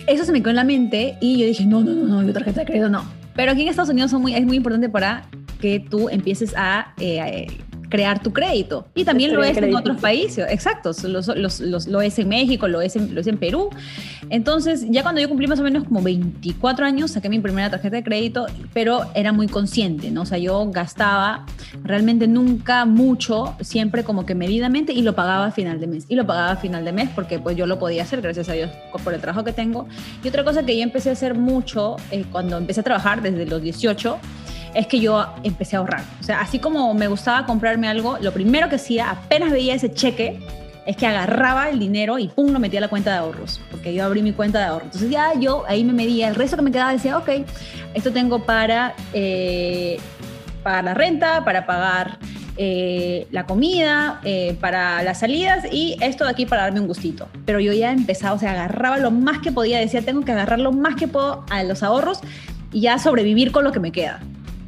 Eso 0.07 0.27
se 0.27 0.33
me 0.33 0.41
quedó 0.41 0.51
en 0.51 0.57
la 0.57 0.65
mente 0.65 1.17
y 1.19 1.39
yo 1.39 1.47
dije, 1.47 1.65
no, 1.65 1.83
no, 1.83 1.95
no, 1.95 2.23
no, 2.23 2.33
tarjeta 2.35 2.61
de 2.61 2.67
crédito 2.67 2.91
no. 2.91 3.03
Pero 3.35 3.53
aquí 3.53 3.63
en 3.63 3.69
Estados 3.69 3.89
Unidos 3.89 4.11
son 4.11 4.21
muy, 4.21 4.35
es 4.35 4.45
muy 4.45 4.59
importante 4.59 4.91
para 4.91 5.25
que 5.63 5.81
tú 5.81 6.11
empieces 6.11 6.53
a 6.59 6.93
eh, 7.01 7.47
crear 7.89 8.23
tu 8.23 8.33
crédito. 8.33 8.87
Y 8.95 9.05
también 9.05 9.35
lo 9.35 9.43
es 9.43 9.57
en 9.57 9.75
otros 9.75 9.99
países, 9.99 10.47
exacto, 10.49 10.93
lo 11.05 12.01
es 12.01 12.19
en 12.19 12.29
México, 12.29 12.69
lo 12.69 12.81
es 12.81 12.97
en, 12.97 13.15
lo 13.15 13.21
es 13.21 13.27
en 13.27 13.39
Perú. 13.39 13.71
Entonces, 14.31 14.87
ya 14.89 15.03
cuando 15.03 15.21
yo 15.21 15.29
cumplí 15.29 15.47
más 15.47 15.61
o 15.61 15.63
menos 15.63 15.85
como 15.85 16.03
24 16.03 16.85
años, 16.85 17.13
saqué 17.13 17.29
mi 17.29 17.41
primera 17.41 17.71
tarjeta 17.71 17.97
de 17.97 18.05
crédito, 18.05 18.47
pero 18.75 19.01
era 19.15 19.33
muy 19.33 19.47
consciente, 19.47 20.11
¿no? 20.11 20.23
O 20.23 20.27
sea, 20.27 20.39
yo 20.39 20.71
gastaba 20.71 21.47
realmente 21.83 22.29
nunca 22.29 22.85
mucho, 22.85 23.57
siempre 23.61 24.05
como 24.05 24.27
que 24.27 24.35
medidamente 24.35 24.93
y 24.93 25.03
lo 25.03 25.15
pagaba 25.15 25.47
a 25.47 25.51
final 25.51 25.81
de 25.81 25.87
mes. 25.87 26.05
Y 26.09 26.15
lo 26.15 26.27
pagaba 26.27 26.53
a 26.53 26.57
final 26.57 26.85
de 26.85 26.93
mes 26.93 27.09
porque 27.15 27.39
pues 27.39 27.57
yo 27.57 27.67
lo 27.67 27.79
podía 27.79 28.03
hacer, 28.03 28.21
gracias 28.21 28.49
a 28.49 28.53
Dios, 28.53 28.71
por 29.03 29.15
el 29.15 29.21
trabajo 29.21 29.45
que 29.45 29.53
tengo. 29.53 29.87
Y 30.23 30.29
otra 30.29 30.45
cosa 30.45 30.65
que 30.65 30.77
yo 30.77 30.83
empecé 30.83 31.11
a 31.11 31.13
hacer 31.13 31.35
mucho 31.35 31.97
eh, 32.11 32.25
cuando 32.31 32.57
empecé 32.59 32.81
a 32.81 32.85
trabajar 32.85 33.23
desde 33.23 33.47
los 33.47 33.63
18, 33.63 34.19
es 34.75 34.87
que 34.87 35.01
yo 35.01 35.27
empecé 35.43 35.77
a 35.77 35.81
ahorrar. 35.81 36.03
O 36.21 36.23
sea, 36.23 36.41
así 36.41 36.59
como 36.59 36.93
me 36.95 37.09
gustaba 37.09 37.47
comprarme 37.47 37.89
algo, 37.89 38.19
lo 38.21 38.33
primero 38.33 38.69
que 38.69 38.77
hacía, 38.77 39.11
apenas 39.11 39.51
veía 39.51 39.75
ese 39.75 39.93
cheque, 39.93 40.39
es 40.87 40.97
que 40.97 41.07
agarraba 41.07 41.69
el 41.69 41.79
dinero 41.79 42.19
y 42.19 42.29
pum, 42.29 42.51
lo 42.51 42.59
metía 42.59 42.79
a 42.79 42.83
la 42.83 42.89
cuenta 42.89 43.13
de 43.13 43.19
ahorros, 43.19 43.61
porque 43.71 43.93
yo 43.93 44.05
abrí 44.05 44.23
mi 44.23 44.33
cuenta 44.33 44.59
de 44.59 44.65
ahorros. 44.65 44.87
Entonces 44.87 45.11
ya 45.11 45.35
yo 45.39 45.65
ahí 45.69 45.85
me 45.85 45.93
medía, 45.93 46.29
el 46.29 46.35
resto 46.35 46.57
que 46.57 46.63
me 46.63 46.73
quedaba 46.73 46.93
decía, 46.93 47.19
ok, 47.19 47.29
esto 47.93 48.11
tengo 48.11 48.45
para 48.45 48.95
eh, 49.13 49.99
pagar 50.63 50.85
la 50.85 50.95
renta, 50.95 51.45
para 51.45 51.67
pagar 51.67 52.19
eh, 52.57 53.29
la 53.31 53.45
comida, 53.45 54.21
eh, 54.25 54.57
para 54.61 55.03
las 55.03 55.21
salidas 55.21 55.65
y 55.71 55.97
esto 56.01 56.25
de 56.25 56.31
aquí 56.31 56.47
para 56.47 56.63
darme 56.63 56.81
un 56.81 56.87
gustito. 56.87 57.29
Pero 57.45 57.61
yo 57.61 57.73
ya 57.75 57.93
empezaba, 57.93 58.35
o 58.35 58.39
sea, 58.39 58.53
agarraba 58.53 58.97
lo 58.97 59.11
más 59.11 59.41
que 59.41 59.53
podía, 59.53 59.79
decía, 59.79 60.01
tengo 60.01 60.25
que 60.25 60.33
agarrar 60.33 60.59
lo 60.59 60.73
más 60.73 60.97
que 60.97 61.07
puedo 61.07 61.45
a 61.51 61.63
los 61.65 61.83
ahorros 61.83 62.21
y 62.73 62.81
ya 62.81 62.99
sobrevivir 62.99 63.53
con 63.53 63.63
lo 63.63 63.73
que 63.73 63.81
me 63.81 63.93
queda. 63.93 64.21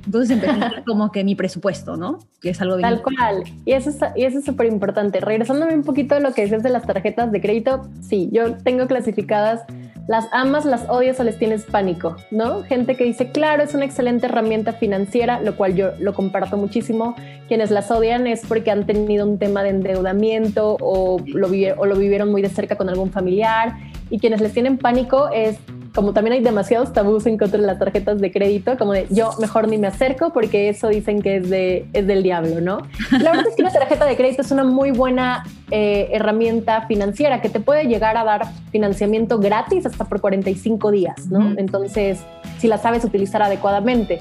Entonces 0.04 0.30
empecé 0.30 0.82
como 0.86 1.12
que 1.12 1.24
mi 1.24 1.34
presupuesto, 1.34 1.96
¿no? 1.96 2.18
Que 2.40 2.50
es 2.50 2.60
algo 2.60 2.76
bien. 2.76 2.88
Tal 2.88 3.02
cual. 3.02 3.44
Y 3.64 3.72
eso, 3.72 3.90
es, 3.90 3.98
eso 4.16 4.38
es 4.38 4.44
súper 4.44 4.66
importante. 4.66 5.20
Regresándome 5.20 5.74
un 5.74 5.82
poquito 5.82 6.14
a 6.14 6.20
lo 6.20 6.32
que 6.32 6.44
dices 6.44 6.62
de 6.62 6.70
las 6.70 6.86
tarjetas 6.86 7.30
de 7.32 7.40
crédito, 7.40 7.88
sí, 8.00 8.28
yo 8.32 8.56
tengo 8.56 8.86
clasificadas 8.86 9.62
las 10.10 10.26
amas, 10.32 10.64
las 10.64 10.88
odias 10.88 11.20
o 11.20 11.24
les 11.24 11.38
tienes 11.38 11.62
pánico, 11.62 12.16
¿no? 12.32 12.62
Gente 12.64 12.96
que 12.96 13.04
dice, 13.04 13.30
claro, 13.30 13.62
es 13.62 13.74
una 13.74 13.84
excelente 13.84 14.26
herramienta 14.26 14.72
financiera, 14.72 15.40
lo 15.40 15.56
cual 15.56 15.76
yo 15.76 15.92
lo 16.00 16.14
comparto 16.14 16.56
muchísimo. 16.56 17.14
Quienes 17.46 17.70
las 17.70 17.92
odian 17.92 18.26
es 18.26 18.44
porque 18.44 18.72
han 18.72 18.86
tenido 18.86 19.24
un 19.24 19.38
tema 19.38 19.62
de 19.62 19.68
endeudamiento 19.68 20.76
o 20.80 21.20
lo, 21.26 21.48
o 21.76 21.86
lo 21.86 21.96
vivieron 21.96 22.28
muy 22.28 22.42
de 22.42 22.48
cerca 22.48 22.76
con 22.76 22.88
algún 22.88 23.12
familiar. 23.12 23.76
Y 24.10 24.18
quienes 24.18 24.40
les 24.40 24.52
tienen 24.52 24.78
pánico 24.78 25.28
es 25.32 25.58
como 25.94 26.12
también 26.12 26.34
hay 26.34 26.42
demasiados 26.42 26.92
tabús 26.92 27.26
en 27.26 27.36
contra 27.36 27.58
de 27.58 27.66
las 27.66 27.78
tarjetas 27.78 28.20
de 28.20 28.30
crédito, 28.30 28.78
como 28.78 28.92
de 28.92 29.06
yo 29.10 29.30
mejor 29.40 29.68
ni 29.68 29.78
me 29.78 29.88
acerco 29.88 30.32
porque 30.32 30.68
eso 30.68 30.88
dicen 30.88 31.20
que 31.20 31.36
es, 31.36 31.50
de, 31.50 31.86
es 31.92 32.06
del 32.06 32.22
diablo, 32.22 32.60
¿no? 32.60 32.82
La 33.10 33.30
verdad 33.30 33.46
es 33.48 33.56
que 33.56 33.62
una 33.62 33.72
tarjeta 33.72 34.04
de 34.06 34.16
crédito 34.16 34.42
es 34.42 34.50
una 34.50 34.64
muy 34.64 34.92
buena 34.92 35.44
eh, 35.70 36.08
herramienta 36.12 36.86
financiera 36.86 37.40
que 37.40 37.48
te 37.48 37.60
puede 37.60 37.84
llegar 37.84 38.16
a 38.16 38.24
dar 38.24 38.42
financiamiento 38.70 39.38
gratis 39.38 39.86
hasta 39.86 40.04
por 40.04 40.20
45 40.20 40.90
días, 40.90 41.26
¿no? 41.26 41.54
Entonces, 41.56 42.20
si 42.58 42.68
la 42.68 42.78
sabes 42.78 43.04
utilizar 43.04 43.42
adecuadamente. 43.42 44.20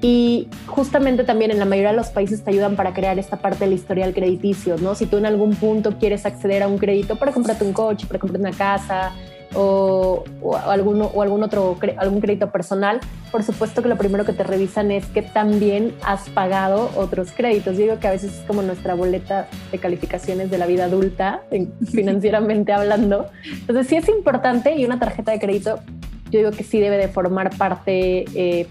Y 0.00 0.46
justamente 0.66 1.24
también 1.24 1.50
en 1.50 1.58
la 1.58 1.64
mayoría 1.64 1.90
de 1.90 1.96
los 1.96 2.10
países 2.10 2.44
te 2.44 2.50
ayudan 2.50 2.76
para 2.76 2.94
crear 2.94 3.18
esta 3.18 3.38
parte 3.38 3.64
del 3.64 3.74
historial 3.74 4.14
crediticio, 4.14 4.76
¿no? 4.78 4.94
Si 4.94 5.06
tú 5.06 5.16
en 5.16 5.26
algún 5.26 5.56
punto 5.56 5.98
quieres 5.98 6.24
acceder 6.24 6.62
a 6.62 6.68
un 6.68 6.78
crédito 6.78 7.16
para 7.16 7.32
comprarte 7.32 7.64
un 7.64 7.72
coche, 7.72 8.06
para 8.06 8.20
comprarte 8.20 8.48
una 8.48 8.56
casa, 8.56 9.12
o, 9.54 10.24
o, 10.42 10.56
algún, 10.56 11.02
o 11.02 11.22
algún 11.22 11.42
otro 11.42 11.78
algún 11.96 12.20
crédito 12.20 12.50
personal, 12.50 13.00
por 13.30 13.42
supuesto 13.42 13.82
que 13.82 13.88
lo 13.88 13.96
primero 13.96 14.24
que 14.24 14.32
te 14.32 14.44
revisan 14.44 14.90
es 14.90 15.06
que 15.06 15.22
también 15.22 15.94
has 16.02 16.28
pagado 16.30 16.90
otros 16.96 17.32
créditos. 17.32 17.76
Yo 17.76 17.84
digo 17.84 17.98
que 17.98 18.08
a 18.08 18.12
veces 18.12 18.38
es 18.38 18.44
como 18.46 18.62
nuestra 18.62 18.94
boleta 18.94 19.48
de 19.72 19.78
calificaciones 19.78 20.50
de 20.50 20.58
la 20.58 20.66
vida 20.66 20.84
adulta, 20.84 21.42
financieramente 21.90 22.72
hablando. 22.72 23.26
Entonces 23.44 23.86
sí 23.86 23.96
es 23.96 24.08
importante 24.08 24.74
y 24.74 24.84
una 24.84 24.98
tarjeta 24.98 25.32
de 25.32 25.38
crédito 25.38 25.80
yo 26.30 26.40
digo 26.40 26.50
que 26.50 26.64
sí 26.64 26.78
debe 26.78 26.98
de 26.98 27.08
formar 27.08 27.56
parte 27.56 28.24
eh, 28.34 28.66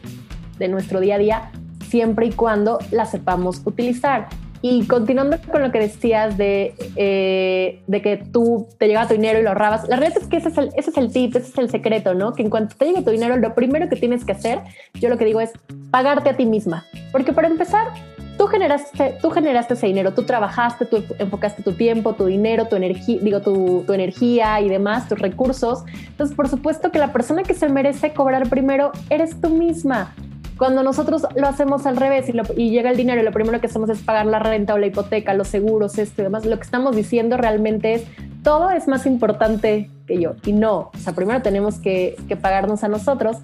de 0.60 0.68
nuestro 0.68 1.00
día 1.00 1.16
a 1.16 1.18
día 1.18 1.52
siempre 1.90 2.28
y 2.28 2.32
cuando 2.32 2.80
la 2.92 3.06
sepamos 3.06 3.62
utilizar. 3.66 4.28
Y 4.70 4.86
continuando 4.86 5.38
con 5.50 5.62
lo 5.62 5.72
que 5.72 5.80
decías 5.80 6.38
de, 6.38 6.76
eh, 6.98 7.80
de 7.88 8.02
que 8.02 8.18
tú 8.18 8.68
te 8.78 8.88
llega 8.88 9.08
tu 9.08 9.14
dinero 9.14 9.40
y 9.40 9.44
lo 9.44 9.50
ahorrabas, 9.50 9.88
la 9.88 9.96
realidad 9.96 10.22
es 10.22 10.28
que 10.28 10.36
ese 10.36 10.50
es, 10.50 10.58
el, 10.58 10.72
ese 10.76 10.90
es 10.90 10.98
el 10.98 11.14
tip, 11.14 11.38
ese 11.38 11.52
es 11.52 11.58
el 11.58 11.70
secreto, 11.70 12.14
¿no? 12.14 12.34
Que 12.34 12.44
en 12.44 12.50
cuanto 12.50 12.76
te 12.76 12.84
llegue 12.84 13.02
tu 13.02 13.12
dinero, 13.12 13.38
lo 13.38 13.56
primero 13.56 13.88
que 13.88 13.96
tienes 13.96 14.26
que 14.26 14.34
hacer, 14.34 14.60
yo 14.96 15.08
lo 15.08 15.18
que 15.18 15.24
digo 15.24 15.40
es 15.40 15.54
pagarte 15.90 16.32
a 16.32 16.36
ti 16.36 16.46
misma. 16.46 16.84
Porque 17.14 17.32
para 17.32 17.48
empezar, 17.48 17.94
tú 18.38 18.48
generaste, 18.48 19.16
tú 19.22 19.30
generaste 19.30 19.76
ese 19.76 19.88
dinero, 19.88 20.14
tú 20.14 20.24
trabajaste, 20.24 20.86
tú 20.86 21.02
enfocaste 21.18 21.64
tu 21.64 21.72
tiempo, 21.72 22.16
tu 22.16 22.26
dinero, 22.26 22.68
tu 22.68 22.76
energía, 22.76 23.20
digo, 23.22 23.40
tu, 23.40 23.86
tu, 23.88 23.94
energía 23.94 24.60
y 24.60 24.68
demás, 24.68 25.08
tus 25.08 25.20
recursos. 25.20 25.86
Entonces, 26.08 26.36
por 26.36 26.50
supuesto 26.50 26.92
que 26.92 27.00
la 27.00 27.14
persona 27.14 27.44
que 27.44 27.54
se 27.54 27.70
merece 27.70 28.12
cobrar 28.12 28.50
primero 28.50 28.92
eres 29.10 29.40
tú 29.40 29.50
misma. 29.50 30.14
Cuando 30.58 30.84
nosotros 30.84 31.28
lo 31.36 31.48
hacemos 31.48 31.86
al 31.86 31.98
revés 31.98 32.26
y, 32.56 32.70
llega 32.70 32.90
el 32.90 32.98
dinero 32.98 33.22
y 33.22 33.24
lo 33.24 33.32
primero 33.32 33.62
que 33.62 33.68
hacemos 33.68 33.90
es 33.90 34.00
pagar 34.00 34.26
la 34.26 34.40
renta 34.40 34.74
o 34.74 34.78
la 34.78 34.88
hipoteca, 34.88 35.34
los 35.34 35.48
seguros, 35.48 35.98
esto 35.98 36.22
y 36.22 36.26
demás, 36.26 36.46
lo 36.46 36.58
que 36.58 36.64
estamos 36.64 36.96
diciendo 36.96 37.38
realmente 37.38 37.94
es 37.94 38.04
todo 38.44 38.72
es 38.72 38.88
más 38.88 39.06
importante 39.06 39.90
que 40.08 40.20
yo. 40.20 40.36
Y 40.46 40.54
no, 40.54 40.92
o 40.94 40.98
sea, 40.98 41.14
primero 41.14 41.42
tenemos 41.42 41.80
que, 41.80 42.16
que 42.28 42.36
pagarnos 42.36 42.84
a 42.84 42.88
nosotros. 42.88 43.38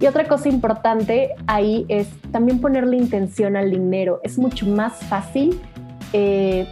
Y 0.00 0.06
otra 0.06 0.26
cosa 0.26 0.48
importante 0.48 1.30
ahí 1.46 1.84
es 1.88 2.08
también 2.30 2.60
ponerle 2.60 2.96
intención 2.96 3.56
al 3.56 3.70
dinero. 3.70 4.20
Es 4.22 4.38
mucho 4.38 4.66
más 4.66 4.94
fácil. 5.04 5.60
Eh, 6.12 6.66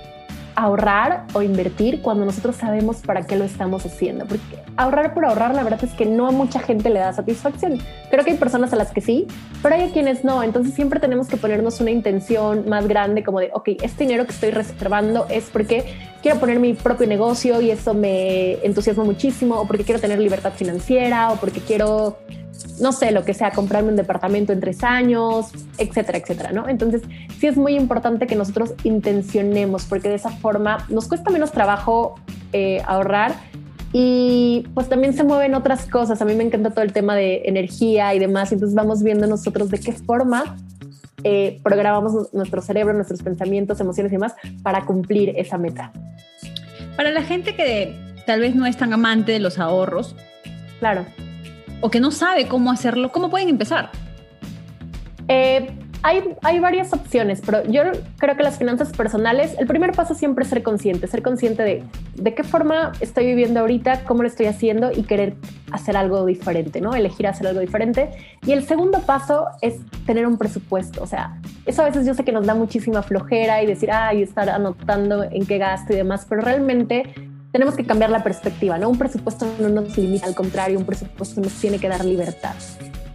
ahorrar 0.54 1.26
o 1.34 1.42
invertir 1.42 2.02
cuando 2.02 2.24
nosotros 2.24 2.56
sabemos 2.56 2.98
para 2.98 3.22
qué 3.26 3.36
lo 3.36 3.44
estamos 3.44 3.84
haciendo. 3.84 4.26
Porque 4.26 4.58
ahorrar 4.76 5.14
por 5.14 5.24
ahorrar, 5.24 5.54
la 5.54 5.62
verdad 5.62 5.82
es 5.84 5.92
que 5.92 6.06
no 6.06 6.26
a 6.26 6.30
mucha 6.30 6.60
gente 6.60 6.90
le 6.90 7.00
da 7.00 7.12
satisfacción. 7.12 7.78
Creo 8.10 8.24
que 8.24 8.32
hay 8.32 8.36
personas 8.36 8.72
a 8.72 8.76
las 8.76 8.90
que 8.90 9.00
sí, 9.00 9.26
pero 9.62 9.74
hay 9.74 9.90
quienes 9.90 10.24
no. 10.24 10.42
Entonces 10.42 10.74
siempre 10.74 11.00
tenemos 11.00 11.28
que 11.28 11.36
ponernos 11.36 11.80
una 11.80 11.90
intención 11.90 12.68
más 12.68 12.86
grande 12.88 13.22
como 13.22 13.40
de, 13.40 13.50
ok, 13.52 13.68
este 13.82 14.04
dinero 14.04 14.24
que 14.24 14.32
estoy 14.32 14.50
reservando 14.50 15.26
es 15.28 15.50
porque 15.50 15.84
quiero 16.22 16.38
poner 16.38 16.60
mi 16.60 16.74
propio 16.74 17.06
negocio 17.06 17.60
y 17.60 17.70
eso 17.70 17.94
me 17.94 18.54
entusiasma 18.64 19.04
muchísimo, 19.04 19.60
o 19.60 19.66
porque 19.66 19.84
quiero 19.84 20.00
tener 20.00 20.18
libertad 20.18 20.52
financiera, 20.52 21.32
o 21.32 21.36
porque 21.36 21.60
quiero 21.60 22.18
no 22.80 22.92
sé, 22.92 23.12
lo 23.12 23.24
que 23.24 23.34
sea, 23.34 23.50
comprarme 23.50 23.90
un 23.90 23.96
departamento 23.96 24.52
en 24.52 24.60
tres 24.60 24.82
años, 24.84 25.52
etcétera, 25.78 26.18
etcétera, 26.18 26.52
¿no? 26.52 26.68
Entonces, 26.68 27.02
sí 27.38 27.46
es 27.46 27.56
muy 27.56 27.74
importante 27.74 28.26
que 28.26 28.34
nosotros 28.34 28.74
intencionemos, 28.84 29.84
porque 29.84 30.08
de 30.08 30.16
esa 30.16 30.30
forma 30.30 30.86
nos 30.88 31.08
cuesta 31.08 31.30
menos 31.30 31.52
trabajo 31.52 32.14
eh, 32.52 32.82
ahorrar 32.86 33.34
y 33.92 34.66
pues 34.74 34.88
también 34.88 35.14
se 35.14 35.24
mueven 35.24 35.54
otras 35.54 35.86
cosas. 35.86 36.22
A 36.22 36.24
mí 36.24 36.34
me 36.34 36.44
encanta 36.44 36.70
todo 36.70 36.82
el 36.82 36.92
tema 36.92 37.14
de 37.14 37.42
energía 37.44 38.14
y 38.14 38.18
demás, 38.18 38.52
entonces 38.52 38.74
vamos 38.74 39.02
viendo 39.02 39.26
nosotros 39.26 39.70
de 39.70 39.78
qué 39.78 39.92
forma 39.92 40.56
eh, 41.24 41.60
programamos 41.62 42.32
nuestro 42.32 42.62
cerebro, 42.62 42.94
nuestros 42.94 43.22
pensamientos, 43.22 43.80
emociones 43.80 44.12
y 44.12 44.16
demás 44.16 44.34
para 44.62 44.84
cumplir 44.86 45.34
esa 45.36 45.58
meta. 45.58 45.92
Para 46.96 47.10
la 47.10 47.22
gente 47.22 47.54
que 47.54 47.96
tal 48.26 48.40
vez 48.40 48.54
no 48.54 48.66
es 48.66 48.76
tan 48.76 48.92
amante 48.92 49.32
de 49.32 49.40
los 49.40 49.58
ahorros, 49.58 50.16
claro 50.80 51.04
o 51.82 51.90
que 51.90 52.00
no 52.00 52.10
sabe 52.10 52.48
cómo 52.48 52.70
hacerlo, 52.70 53.12
¿cómo 53.12 53.28
pueden 53.28 53.50
empezar? 53.50 53.90
Eh, 55.28 55.70
hay, 56.02 56.34
hay, 56.42 56.58
varias 56.58 56.92
opciones, 56.94 57.42
pero 57.44 57.64
yo 57.64 57.82
creo 58.18 58.36
que 58.36 58.42
las 58.42 58.58
finanzas 58.58 58.92
personales, 58.92 59.54
el 59.58 59.66
primer 59.66 59.92
paso 59.92 60.14
siempre 60.14 60.44
es 60.44 60.50
ser 60.50 60.62
consciente, 60.62 61.06
ser 61.06 61.22
consciente 61.22 61.62
de 61.62 61.84
de 62.14 62.34
qué 62.34 62.44
forma 62.44 62.92
estoy 63.00 63.26
viviendo 63.26 63.60
ahorita, 63.60 64.04
cómo 64.04 64.22
lo 64.22 64.28
estoy 64.28 64.46
haciendo 64.46 64.90
y 64.92 65.02
querer 65.02 65.34
hacer 65.70 65.96
algo 65.96 66.26
diferente, 66.26 66.80
¿no? 66.80 66.94
Elegir 66.94 67.26
hacer 67.26 67.46
algo 67.46 67.60
diferente. 67.60 68.10
Y 68.46 68.52
el 68.52 68.64
segundo 68.64 69.00
paso 69.00 69.46
es 69.60 69.76
tener 70.06 70.26
un 70.26 70.36
presupuesto, 70.36 71.02
o 71.02 71.06
sea, 71.06 71.40
eso 71.66 71.82
a 71.82 71.86
veces 71.86 72.06
yo 72.06 72.14
sé 72.14 72.24
que 72.24 72.32
nos 72.32 72.46
da 72.46 72.54
muchísima 72.54 73.02
flojera 73.02 73.62
y 73.62 73.66
decir, 73.66 73.90
ay, 73.90 74.22
estar 74.22 74.50
anotando 74.50 75.24
en 75.24 75.46
qué 75.46 75.58
gasto 75.58 75.92
y 75.92 75.96
demás, 75.96 76.26
pero 76.28 76.42
realmente 76.42 77.14
tenemos 77.52 77.76
que 77.76 77.84
cambiar 77.84 78.10
la 78.10 78.24
perspectiva, 78.24 78.78
¿no? 78.78 78.88
Un 78.88 78.98
presupuesto 78.98 79.46
no 79.60 79.68
nos 79.68 79.96
limita, 79.96 80.26
al 80.26 80.34
contrario, 80.34 80.78
un 80.78 80.86
presupuesto 80.86 81.40
nos 81.40 81.52
tiene 81.52 81.78
que 81.78 81.88
dar 81.88 82.04
libertad. 82.04 82.54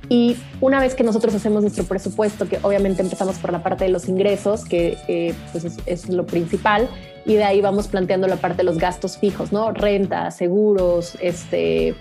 Y 0.10 0.38
una 0.62 0.80
vez 0.80 0.96
que 0.96 1.04
nosotros 1.04 1.36
hacemos 1.36 1.64
nuestro 1.64 1.84
presupuesto, 1.84 2.48
que 2.48 2.60
obviamente 2.62 3.02
empezamos 3.02 3.38
por 3.40 3.52
la 3.52 3.62
parte 3.62 3.84
de 3.84 3.90
los 3.90 4.08
ingresos, 4.08 4.64
que 4.64 4.98
eh, 5.08 5.34
pues 5.52 5.66
es, 5.66 5.78
es, 5.86 6.10
lo 6.10 6.26
principal, 6.26 6.88
y 7.26 7.34
de 7.34 7.44
ahí 7.44 7.60
vamos 7.60 7.88
planteando 7.88 8.28
la 8.28 8.38
parte 8.38 8.58
de 8.58 8.64
los 8.64 8.78
gastos 8.78 9.18
fijos, 9.18 9.52
¿no? 9.52 9.72
Renta, 9.72 10.32
seguros, 10.32 11.18
este, 11.20 11.96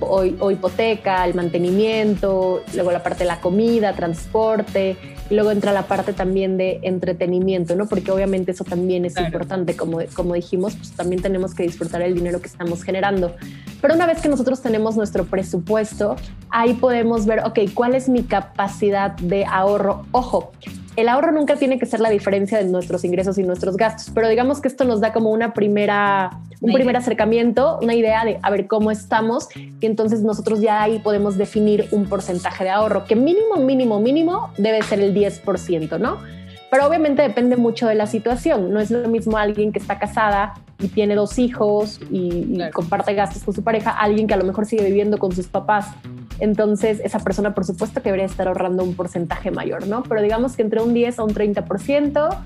o, 0.00 0.24
o, 0.40 0.50
hipoteca, 0.50 1.24
el 1.24 1.34
mantenimiento, 1.34 2.64
luego 2.74 2.90
la 2.90 3.02
parte 3.02 3.20
de 3.20 3.26
la 3.26 3.40
comida, 3.40 3.92
transporte, 3.92 4.96
luego 5.30 5.50
entra 5.50 5.72
la 5.72 5.86
parte 5.86 6.12
también 6.12 6.56
de 6.56 6.80
entretenimiento, 6.82 7.74
¿no? 7.76 7.86
Porque 7.86 8.10
obviamente 8.10 8.52
eso 8.52 8.64
también 8.64 9.04
es 9.04 9.16
importante, 9.18 9.76
como, 9.76 9.98
como 10.14 10.34
dijimos, 10.34 10.76
pues 10.76 10.92
también 10.92 11.22
tenemos 11.22 11.54
que 11.54 11.62
disfrutar 11.62 12.02
el 12.02 12.14
dinero 12.14 12.40
que 12.40 12.46
estamos 12.46 12.82
generando. 12.82 13.34
Pero 13.80 13.94
una 13.94 14.06
vez 14.06 14.20
que 14.20 14.28
nosotros 14.28 14.62
tenemos 14.62 14.96
nuestro 14.96 15.24
presupuesto, 15.24 16.16
ahí 16.50 16.74
podemos 16.74 17.26
ver, 17.26 17.40
ok, 17.44 17.60
¿cuál 17.74 17.94
es 17.94 18.08
mi 18.08 18.22
capacidad 18.22 19.12
de 19.16 19.44
ahorro? 19.44 20.06
Ojo, 20.12 20.52
el 20.96 21.08
ahorro 21.08 21.32
nunca 21.32 21.56
tiene 21.56 21.78
que 21.78 21.86
ser 21.86 22.00
la 22.00 22.10
diferencia 22.10 22.58
de 22.58 22.64
nuestros 22.64 23.04
ingresos 23.04 23.38
y 23.38 23.42
nuestros 23.42 23.76
gastos, 23.76 24.10
pero 24.14 24.28
digamos 24.28 24.60
que 24.60 24.68
esto 24.68 24.84
nos 24.84 25.00
da 25.00 25.12
como 25.12 25.30
una 25.30 25.52
primera, 25.52 26.30
un 26.60 26.72
primer 26.72 26.96
acercamiento, 26.96 27.78
una 27.82 27.94
idea 27.94 28.24
de 28.24 28.38
a 28.42 28.50
ver 28.50 28.66
cómo 28.66 28.90
estamos 28.90 29.48
y 29.54 29.86
entonces 29.86 30.22
nosotros 30.22 30.60
ya 30.60 30.82
ahí 30.82 30.98
podemos 30.98 31.36
definir 31.36 31.88
un 31.92 32.06
porcentaje 32.06 32.64
de 32.64 32.70
ahorro 32.70 33.04
que 33.04 33.16
mínimo, 33.16 33.56
mínimo, 33.56 34.00
mínimo 34.00 34.50
debe 34.56 34.82
ser 34.82 35.00
el 35.00 35.14
10%, 35.14 35.98
¿no? 35.98 36.18
Pero 36.70 36.86
obviamente 36.86 37.22
depende 37.22 37.56
mucho 37.56 37.86
de 37.86 37.94
la 37.94 38.06
situación. 38.06 38.72
No 38.72 38.80
es 38.80 38.90
lo 38.90 39.08
mismo 39.08 39.36
alguien 39.38 39.72
que 39.72 39.78
está 39.78 39.98
casada 39.98 40.54
y 40.78 40.88
tiene 40.88 41.14
dos 41.14 41.38
hijos 41.38 42.00
y, 42.10 42.58
y 42.58 42.70
comparte 42.72 43.14
gastos 43.14 43.44
con 43.44 43.54
su 43.54 43.62
pareja, 43.62 43.90
alguien 43.90 44.26
que 44.26 44.34
a 44.34 44.36
lo 44.36 44.44
mejor 44.44 44.66
sigue 44.66 44.84
viviendo 44.84 45.18
con 45.18 45.32
sus 45.32 45.46
papás 45.46 45.94
entonces, 46.38 47.00
esa 47.02 47.18
persona, 47.18 47.54
por 47.54 47.64
supuesto, 47.64 48.02
que 48.02 48.10
debería 48.10 48.26
estar 48.26 48.48
ahorrando 48.48 48.82
un 48.82 48.94
porcentaje 48.94 49.50
mayor, 49.50 49.86
¿no? 49.86 50.02
Pero 50.02 50.22
digamos 50.22 50.56
que 50.56 50.62
entre 50.62 50.82
un 50.82 50.92
10 50.92 51.18
a 51.18 51.24
un 51.24 51.30
30% 51.30 52.38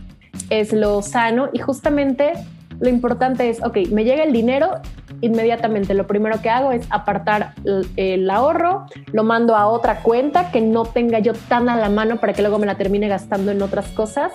es 0.48 0.72
lo 0.72 1.02
sano 1.02 1.50
y 1.52 1.58
justamente 1.58 2.32
lo 2.80 2.88
importante 2.88 3.48
es, 3.50 3.62
ok, 3.62 3.76
me 3.92 4.04
llega 4.04 4.24
el 4.24 4.32
dinero, 4.32 4.80
inmediatamente 5.20 5.92
lo 5.92 6.06
primero 6.06 6.40
que 6.40 6.48
hago 6.48 6.72
es 6.72 6.86
apartar 6.90 7.52
el, 7.96 8.28
ahorro, 8.30 8.86
lo 9.12 9.22
mando 9.22 9.54
a 9.54 9.66
otra 9.66 10.02
cuenta 10.02 10.50
que 10.50 10.62
no 10.62 10.86
tenga 10.86 11.18
yo 11.18 11.34
tan 11.34 11.68
a 11.68 11.76
la 11.76 11.90
mano 11.90 12.16
para 12.16 12.32
que 12.32 12.40
luego 12.40 12.58
me 12.58 12.66
la 12.66 12.76
termine 12.76 13.06
gastando 13.06 13.52
en 13.52 13.60
otras 13.60 13.88
cosas. 13.88 14.32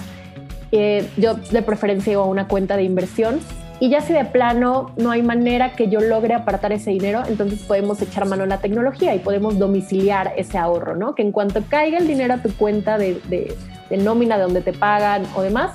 Eh, 0.71 1.09
yo 1.17 1.35
de 1.35 1.61
preferencia 1.61 2.17
a 2.17 2.23
una 2.23 2.47
cuenta 2.47 2.75
de 2.77 2.83
inversión 2.83 3.39
y 3.79 3.89
ya 3.89 4.01
si 4.01 4.13
de 4.13 4.25
plano 4.25 4.91
no 4.97 5.11
hay 5.11 5.21
manera 5.21 5.73
que 5.73 5.89
yo 5.89 5.99
logre 5.99 6.33
apartar 6.33 6.71
ese 6.71 6.91
dinero, 6.91 7.23
entonces 7.27 7.61
podemos 7.63 8.01
echar 8.01 8.27
mano 8.27 8.43
a 8.43 8.47
la 8.47 8.59
tecnología 8.59 9.15
y 9.15 9.19
podemos 9.19 9.57
domiciliar 9.57 10.33
ese 10.37 10.57
ahorro, 10.57 10.95
¿no? 10.95 11.15
Que 11.15 11.23
en 11.23 11.31
cuanto 11.31 11.63
caiga 11.67 11.97
el 11.97 12.07
dinero 12.07 12.35
a 12.35 12.37
tu 12.37 12.53
cuenta 12.53 12.97
de, 12.97 13.19
de 13.89 13.97
nómina 13.97 14.37
de 14.37 14.43
donde 14.43 14.61
te 14.61 14.73
pagan 14.73 15.23
o 15.35 15.41
demás, 15.41 15.71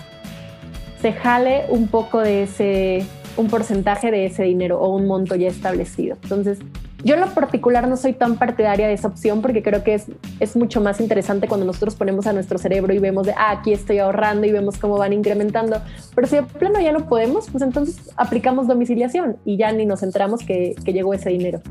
se 1.00 1.12
jale 1.12 1.64
un 1.68 1.88
poco 1.88 2.20
de 2.20 2.44
ese, 2.44 3.06
un 3.36 3.48
porcentaje 3.48 4.10
de 4.10 4.26
ese 4.26 4.44
dinero 4.44 4.80
o 4.80 4.94
un 4.94 5.06
monto 5.06 5.34
ya 5.34 5.48
establecido. 5.48 6.16
Entonces, 6.22 6.58
yo 7.02 7.14
en 7.14 7.20
lo 7.20 7.28
particular 7.28 7.88
no 7.88 7.96
soy 7.96 8.12
tan 8.12 8.36
partidaria 8.36 8.86
de 8.86 8.92
esa 8.92 9.08
opción 9.08 9.40
porque 9.40 9.62
creo 9.62 9.82
que 9.82 9.94
es, 9.94 10.06
es 10.38 10.56
mucho 10.56 10.80
más 10.82 11.00
interesante 11.00 11.48
cuando 11.48 11.64
nosotros 11.64 11.94
ponemos 11.94 12.26
a 12.26 12.32
nuestro 12.32 12.58
cerebro 12.58 12.92
y 12.92 12.98
vemos 12.98 13.26
de, 13.26 13.32
ah, 13.32 13.52
aquí 13.52 13.72
estoy 13.72 13.98
ahorrando 13.98 14.46
y 14.46 14.52
vemos 14.52 14.76
cómo 14.76 14.98
van 14.98 15.12
incrementando. 15.12 15.80
Pero 16.14 16.26
si 16.26 16.36
de 16.36 16.42
plano 16.42 16.80
ya 16.80 16.92
no 16.92 17.08
podemos, 17.08 17.48
pues 17.50 17.62
entonces 17.62 18.10
aplicamos 18.16 18.68
domiciliación 18.68 19.38
y 19.44 19.56
ya 19.56 19.72
ni 19.72 19.86
nos 19.86 20.02
enteramos 20.02 20.44
que, 20.44 20.74
que 20.84 20.92
llegó 20.92 21.14
ese 21.14 21.30
dinero. 21.30 21.62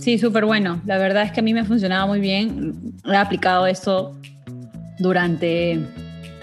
Sí, 0.00 0.16
súper 0.16 0.46
bueno. 0.46 0.80
La 0.86 0.96
verdad 0.96 1.24
es 1.24 1.32
que 1.32 1.40
a 1.40 1.42
mí 1.42 1.52
me 1.52 1.64
funcionaba 1.64 2.06
muy 2.06 2.20
bien. 2.20 2.94
He 3.04 3.14
aplicado 3.14 3.66
esto 3.66 4.14
durante 4.98 5.78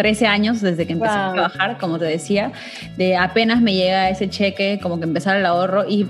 13 0.01 0.25
años 0.25 0.61
desde 0.61 0.87
que 0.87 0.93
empecé 0.93 1.13
a 1.13 1.31
trabajar, 1.31 1.77
como 1.77 1.99
te 1.99 2.05
decía, 2.05 2.51
de 2.97 3.15
apenas 3.15 3.61
me 3.61 3.75
llega 3.75 4.09
ese 4.09 4.27
cheque, 4.27 4.79
como 4.81 4.97
que 4.97 5.03
empezar 5.03 5.37
el 5.37 5.45
ahorro 5.45 5.87
y 5.87 6.07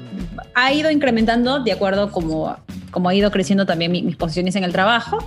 ha 0.55 0.71
ido 0.71 0.89
incrementando 0.89 1.59
de 1.59 1.73
acuerdo 1.73 2.09
como, 2.09 2.55
como 2.89 3.09
ha 3.09 3.13
ido 3.13 3.31
creciendo 3.31 3.65
también 3.65 3.91
mis 3.91 4.15
posiciones 4.15 4.55
en 4.55 4.63
el 4.63 4.71
trabajo. 4.71 5.17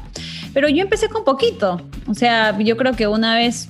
Pero 0.54 0.68
yo 0.68 0.82
empecé 0.82 1.08
con 1.08 1.24
poquito. 1.24 1.80
O 2.06 2.14
sea, 2.14 2.56
yo 2.58 2.76
creo 2.76 2.92
que 2.92 3.06
una 3.08 3.34
vez 3.34 3.68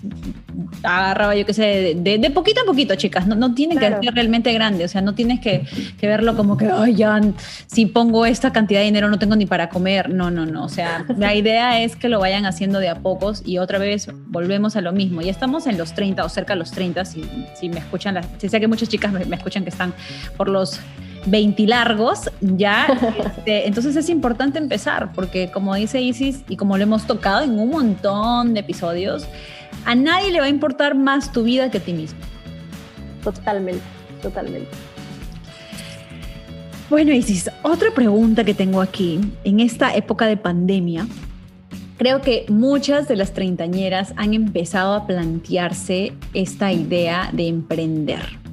agarraba, 0.82 1.34
yo 1.34 1.46
qué 1.46 1.54
sé, 1.54 1.94
de, 1.96 2.30
poquito 2.30 2.60
a 2.60 2.64
poquito, 2.64 2.94
chicas. 2.94 3.26
No, 3.26 3.34
no 3.34 3.54
tienen 3.54 3.78
que 3.78 3.88
ser 3.88 4.14
realmente 4.14 4.52
grande. 4.52 4.84
O 4.84 4.88
sea, 4.88 5.00
no 5.00 5.14
tienes 5.14 5.40
que, 5.40 5.64
verlo 6.00 6.36
como 6.36 6.56
que, 6.56 6.68
ay, 6.70 6.94
ya, 6.94 7.20
si 7.66 7.86
pongo 7.86 8.26
esta 8.26 8.52
cantidad 8.52 8.80
de 8.80 8.84
dinero 8.84 9.08
no 9.08 9.18
tengo 9.18 9.34
ni 9.34 9.46
para 9.46 9.70
comer. 9.70 10.10
No, 10.10 10.30
no, 10.30 10.46
no. 10.46 10.64
O 10.64 10.68
sea, 10.68 11.04
la 11.16 11.34
idea 11.34 11.82
es 11.82 11.96
que 11.96 12.08
lo 12.08 12.20
vayan 12.20 12.46
haciendo 12.46 12.78
de 12.78 12.88
a 12.88 12.96
pocos 12.96 13.42
y 13.44 13.58
otra 13.58 13.78
vez 13.78 14.08
volvemos 14.26 14.76
a 14.76 14.82
lo 14.82 14.92
mismo. 14.92 15.22
Ya 15.22 15.30
estamos 15.30 15.66
en 15.66 15.78
los 15.78 15.94
30 15.94 16.24
o 16.24 16.28
cerca 16.28 16.52
de 16.52 16.58
los 16.58 16.70
30, 16.70 17.04
si, 17.06 17.24
si 17.58 17.68
me 17.68 17.78
escuchan, 17.78 18.14
las, 18.14 18.26
si 18.38 18.48
sé 18.48 18.60
que 18.60 18.68
muchas 18.68 18.88
chicas 18.88 19.12
me, 19.12 19.24
me 19.24 19.36
escuchan 19.36 19.64
que 19.64 19.70
están 19.70 19.94
por 20.36 20.48
los 20.48 20.80
20 21.26 21.66
largos, 21.66 22.30
ya. 22.40 22.86
Este, 23.36 23.66
entonces 23.66 23.96
es 23.96 24.08
importante 24.08 24.58
empezar, 24.58 25.12
porque 25.12 25.50
como 25.50 25.74
dice 25.74 26.00
Isis, 26.00 26.44
y 26.48 26.56
como 26.56 26.76
lo 26.76 26.82
hemos 26.82 27.06
tocado 27.06 27.42
en 27.42 27.58
un 27.58 27.70
montón 27.70 28.54
de 28.54 28.60
episodios, 28.60 29.26
a 29.84 29.94
nadie 29.94 30.30
le 30.30 30.40
va 30.40 30.46
a 30.46 30.48
importar 30.48 30.94
más 30.94 31.30
tu 31.32 31.42
vida 31.42 31.70
que 31.70 31.78
a 31.78 31.80
ti 31.80 31.92
mismo. 31.92 32.18
Totalmente, 33.22 33.82
totalmente. 34.22 34.70
Bueno, 36.90 37.12
Isis, 37.12 37.50
otra 37.62 37.90
pregunta 37.92 38.44
que 38.44 38.54
tengo 38.54 38.80
aquí, 38.80 39.20
en 39.44 39.60
esta 39.60 39.94
época 39.94 40.26
de 40.26 40.36
pandemia, 40.36 41.06
creo 41.98 42.20
que 42.20 42.46
muchas 42.48 43.08
de 43.08 43.16
las 43.16 43.32
treintañeras 43.32 44.12
han 44.16 44.34
empezado 44.34 44.94
a 44.94 45.06
plantearse 45.06 46.12
esta 46.34 46.72
idea 46.72 47.30
de 47.32 47.48
emprender. 47.48 48.43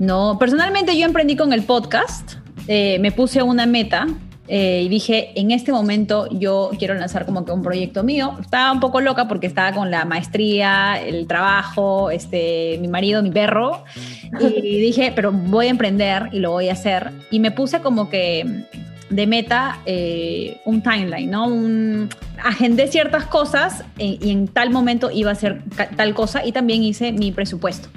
No, 0.00 0.38
personalmente 0.38 0.96
yo 0.98 1.04
emprendí 1.04 1.36
con 1.36 1.52
el 1.52 1.62
podcast, 1.62 2.36
eh, 2.66 2.98
me 3.00 3.12
puse 3.12 3.42
una 3.42 3.66
meta 3.66 4.06
eh, 4.48 4.84
y 4.86 4.88
dije, 4.88 5.38
en 5.38 5.50
este 5.50 5.72
momento 5.72 6.26
yo 6.30 6.70
quiero 6.78 6.94
lanzar 6.94 7.26
como 7.26 7.44
que 7.44 7.52
un 7.52 7.62
proyecto 7.62 8.02
mío. 8.02 8.34
Estaba 8.40 8.72
un 8.72 8.80
poco 8.80 9.02
loca 9.02 9.28
porque 9.28 9.46
estaba 9.46 9.72
con 9.72 9.90
la 9.90 10.06
maestría, 10.06 10.98
el 10.98 11.26
trabajo, 11.26 12.10
este, 12.10 12.78
mi 12.80 12.88
marido, 12.88 13.22
mi 13.22 13.30
perro. 13.30 13.84
Y 14.40 14.60
dije, 14.80 15.12
pero 15.14 15.32
voy 15.32 15.66
a 15.66 15.70
emprender 15.70 16.30
y 16.32 16.38
lo 16.38 16.52
voy 16.52 16.70
a 16.70 16.72
hacer. 16.72 17.12
Y 17.30 17.38
me 17.38 17.50
puse 17.50 17.80
como 17.80 18.08
que 18.08 18.64
de 19.10 19.26
meta 19.26 19.80
eh, 19.86 20.60
un 20.64 20.82
timeline, 20.82 21.30
¿no? 21.30 21.46
Un, 21.46 22.08
agendé 22.42 22.86
ciertas 22.86 23.26
cosas 23.26 23.84
y 23.98 24.30
en 24.30 24.48
tal 24.48 24.70
momento 24.70 25.10
iba 25.10 25.30
a 25.30 25.34
ser 25.34 25.62
tal 25.96 26.14
cosa 26.14 26.46
y 26.46 26.52
también 26.52 26.82
hice 26.82 27.12
mi 27.12 27.32
presupuesto. 27.32 27.88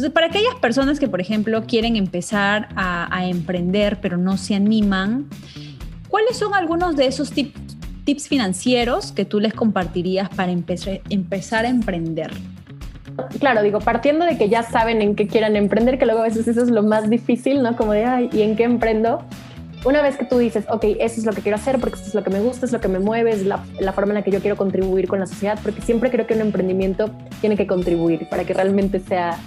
Entonces, 0.00 0.10
para 0.10 0.28
aquellas 0.28 0.54
personas 0.54 0.98
que, 0.98 1.08
por 1.08 1.20
ejemplo, 1.20 1.64
quieren 1.66 1.96
empezar 1.96 2.68
a, 2.76 3.26
emprender 3.26 3.98
pero 4.00 4.16
no 4.16 4.38
se 4.38 4.54
animan, 4.54 5.28
¿cuáles 6.08 6.38
son 6.38 6.54
algunos 6.54 6.96
de 6.96 7.06
esos 7.06 7.32
tips 7.32 8.28
financieros 8.28 9.12
que 9.12 9.26
tú 9.26 9.40
les 9.40 9.52
compartirías 9.52 10.30
para 10.30 10.52
empezar 10.52 11.66
a 11.66 11.68
emprender? 11.68 12.30
Claro, 13.38 13.62
digo, 13.62 13.80
partiendo 13.80 14.24
de 14.24 14.38
que 14.38 14.48
ya 14.48 14.62
saben 14.62 15.02
en 15.02 15.14
qué 15.14 15.26
quieran 15.26 15.56
emprender, 15.56 15.98
que 15.98 16.06
luego 16.06 16.20
a 16.20 16.24
veces 16.24 16.48
eso 16.48 16.62
es 16.62 16.70
lo 16.70 16.82
más 16.82 17.10
difícil, 17.10 17.62
¿no? 17.62 17.76
Como 17.76 17.92
de, 17.92 18.04
ay, 18.04 18.30
¿y 18.32 18.42
en 18.42 18.56
qué 18.56 18.64
emprendo? 18.64 19.22
Una 19.84 20.02
vez 20.02 20.16
que 20.16 20.26
tú 20.26 20.38
dices, 20.38 20.66
ok, 20.68 20.84
eso 20.98 21.20
es 21.20 21.24
lo 21.24 21.32
que 21.32 21.40
quiero 21.40 21.56
hacer 21.56 21.80
porque 21.80 21.96
esto 21.96 22.08
es 22.08 22.14
lo 22.14 22.22
que 22.22 22.30
me 22.30 22.40
gusta, 22.40 22.66
es 22.66 22.72
lo 22.72 22.80
que 22.80 22.88
me 22.88 22.98
mueve, 22.98 23.30
es 23.30 23.46
la, 23.46 23.64
la 23.78 23.92
forma 23.92 24.12
en 24.12 24.16
la 24.16 24.22
que 24.22 24.30
yo 24.30 24.40
quiero 24.40 24.56
contribuir 24.56 25.08
con 25.08 25.20
la 25.20 25.26
sociedad, 25.26 25.58
porque 25.62 25.80
siempre 25.80 26.10
creo 26.10 26.26
que 26.26 26.34
un 26.34 26.42
emprendimiento 26.42 27.10
tiene 27.40 27.56
que 27.56 27.66
contribuir 27.66 28.28
para 28.28 28.44
que 28.44 28.52
realmente 28.52 29.00
sea 29.00 29.38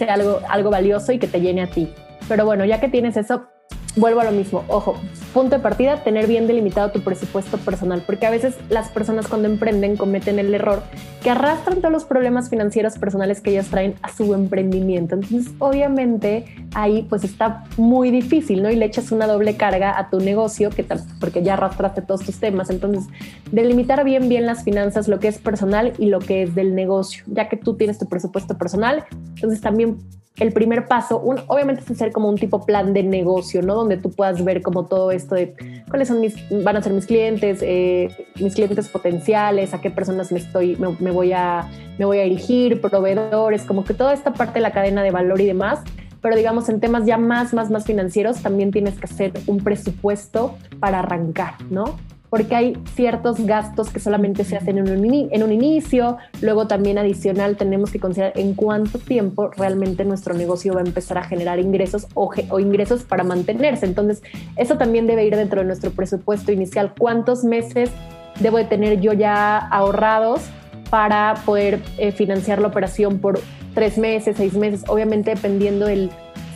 sea 0.00 0.14
algo, 0.14 0.40
algo 0.48 0.70
valioso 0.70 1.12
y 1.12 1.18
que 1.18 1.26
te 1.26 1.40
llene 1.40 1.62
a 1.62 1.66
ti. 1.66 1.92
Pero 2.28 2.44
bueno, 2.44 2.64
ya 2.64 2.80
que 2.80 2.88
tienes 2.88 3.16
eso, 3.16 3.48
vuelvo 3.96 4.20
a 4.20 4.24
lo 4.24 4.32
mismo. 4.32 4.64
Ojo, 4.68 4.94
punto 5.34 5.56
de 5.56 5.62
partida, 5.62 6.02
tener 6.02 6.26
bien 6.26 6.46
delimitado 6.46 6.90
tu 6.90 7.00
presupuesto 7.00 7.58
personal, 7.58 8.02
porque 8.06 8.26
a 8.26 8.30
veces 8.30 8.56
las 8.68 8.88
personas 8.88 9.28
cuando 9.28 9.48
emprenden 9.48 9.96
cometen 9.96 10.38
el 10.38 10.54
error 10.54 10.82
que 11.22 11.30
arrastran 11.30 11.78
todos 11.78 11.92
los 11.92 12.04
problemas 12.04 12.48
financieros 12.48 12.98
personales 12.98 13.40
que 13.40 13.50
ellas 13.50 13.68
traen 13.68 13.94
a 14.02 14.10
su 14.10 14.34
emprendimiento. 14.34 15.14
Entonces, 15.14 15.52
obviamente, 15.58 16.46
ahí 16.74 17.06
pues 17.08 17.24
está 17.24 17.64
muy 17.76 18.10
difícil, 18.10 18.62
¿no? 18.62 18.70
Y 18.70 18.76
le 18.76 18.86
echas 18.86 19.12
una 19.12 19.26
doble 19.26 19.56
carga 19.56 19.98
a 19.98 20.08
tu 20.08 20.20
negocio, 20.20 20.70
que 20.70 20.86
porque 21.20 21.42
ya 21.42 21.54
arrastraste 21.54 22.02
todos 22.02 22.22
tus 22.22 22.38
temas. 22.38 22.70
Entonces, 22.70 23.04
delimitar 23.52 24.02
bien, 24.04 24.28
bien 24.28 24.46
las 24.46 24.64
finanzas, 24.64 25.08
lo 25.08 25.18
que 25.18 25.28
es 25.28 25.38
personal 25.38 25.92
y 25.98 26.06
lo 26.06 26.20
que 26.20 26.42
es 26.42 26.54
del 26.54 26.74
negocio, 26.74 27.24
ya 27.26 27.48
que 27.48 27.56
tú 27.56 27.76
tienes 27.76 27.98
tu 27.98 28.06
presupuesto 28.06 28.56
personal, 28.56 29.04
entonces 29.34 29.60
también 29.60 29.98
el 30.36 30.52
primer 30.52 30.86
paso, 30.86 31.22
obviamente 31.48 31.82
es 31.82 31.90
hacer 31.90 32.12
como 32.12 32.28
un 32.28 32.36
tipo 32.36 32.64
plan 32.64 32.94
de 32.94 33.02
negocio, 33.02 33.62
¿no? 33.62 33.74
Donde 33.74 33.96
tú 33.96 34.10
puedas 34.10 34.42
ver 34.42 34.62
como 34.62 34.86
todo 34.86 35.10
esto 35.10 35.34
de 35.34 35.54
cuáles 35.88 36.08
son 36.08 36.20
mis, 36.20 36.34
van 36.64 36.76
a 36.76 36.82
ser 36.82 36.92
mis 36.92 37.06
clientes, 37.06 37.58
eh, 37.62 38.08
mis 38.40 38.54
clientes 38.54 38.88
potenciales, 38.88 39.74
a 39.74 39.80
qué 39.80 39.90
personas 39.90 40.32
me 40.32 40.38
estoy, 40.38 40.76
me, 40.76 41.10
voy 41.10 41.32
a, 41.32 41.68
me 41.98 42.04
voy 42.04 42.20
a 42.20 42.22
dirigir, 42.22 42.80
proveedores, 42.80 43.64
como 43.64 43.84
que 43.84 43.92
toda 43.92 44.14
esta 44.14 44.32
parte 44.32 44.54
de 44.54 44.60
la 44.60 44.72
cadena 44.72 45.02
de 45.02 45.10
valor 45.10 45.40
y 45.40 45.46
demás. 45.46 45.80
Pero 46.22 46.36
digamos, 46.36 46.68
en 46.68 46.80
temas 46.80 47.06
ya 47.06 47.18
más, 47.18 47.52
más, 47.52 47.70
más 47.70 47.84
financieros, 47.84 48.42
también 48.42 48.70
tienes 48.70 48.98
que 48.98 49.06
hacer 49.06 49.32
un 49.46 49.58
presupuesto 49.58 50.56
para 50.78 51.00
arrancar, 51.00 51.54
¿no? 51.70 51.96
Porque 52.30 52.54
hay 52.54 52.78
ciertos 52.94 53.44
gastos 53.44 53.90
que 53.90 53.98
solamente 53.98 54.44
se 54.44 54.56
hacen 54.56 54.78
en 54.78 54.88
un, 54.88 55.28
en 55.30 55.42
un 55.42 55.52
inicio, 55.52 56.16
luego 56.40 56.68
también 56.68 56.96
adicional 56.96 57.56
tenemos 57.56 57.90
que 57.90 57.98
considerar 57.98 58.32
en 58.36 58.54
cuánto 58.54 58.98
tiempo 58.98 59.50
realmente 59.56 60.04
nuestro 60.04 60.32
negocio 60.34 60.72
va 60.72 60.80
a 60.80 60.84
empezar 60.84 61.18
a 61.18 61.24
generar 61.24 61.58
ingresos 61.58 62.06
o, 62.14 62.30
o 62.48 62.60
ingresos 62.60 63.02
para 63.02 63.24
mantenerse. 63.24 63.84
Entonces, 63.84 64.22
eso 64.56 64.78
también 64.78 65.08
debe 65.08 65.24
ir 65.24 65.36
dentro 65.36 65.60
de 65.60 65.66
nuestro 65.66 65.90
presupuesto 65.90 66.52
inicial. 66.52 66.94
¿Cuántos 66.96 67.42
meses 67.42 67.90
debo 68.38 68.58
de 68.58 68.64
tener 68.64 69.00
yo 69.00 69.12
ya 69.12 69.58
ahorrados 69.58 70.42
para 70.88 71.34
poder 71.44 71.80
eh, 71.98 72.12
financiar 72.12 72.60
la 72.60 72.68
operación 72.68 73.18
por 73.18 73.40
tres 73.74 73.98
meses, 73.98 74.36
seis 74.36 74.54
meses? 74.54 74.84
Obviamente 74.86 75.34
dependiendo 75.34 75.86
del 75.86 76.10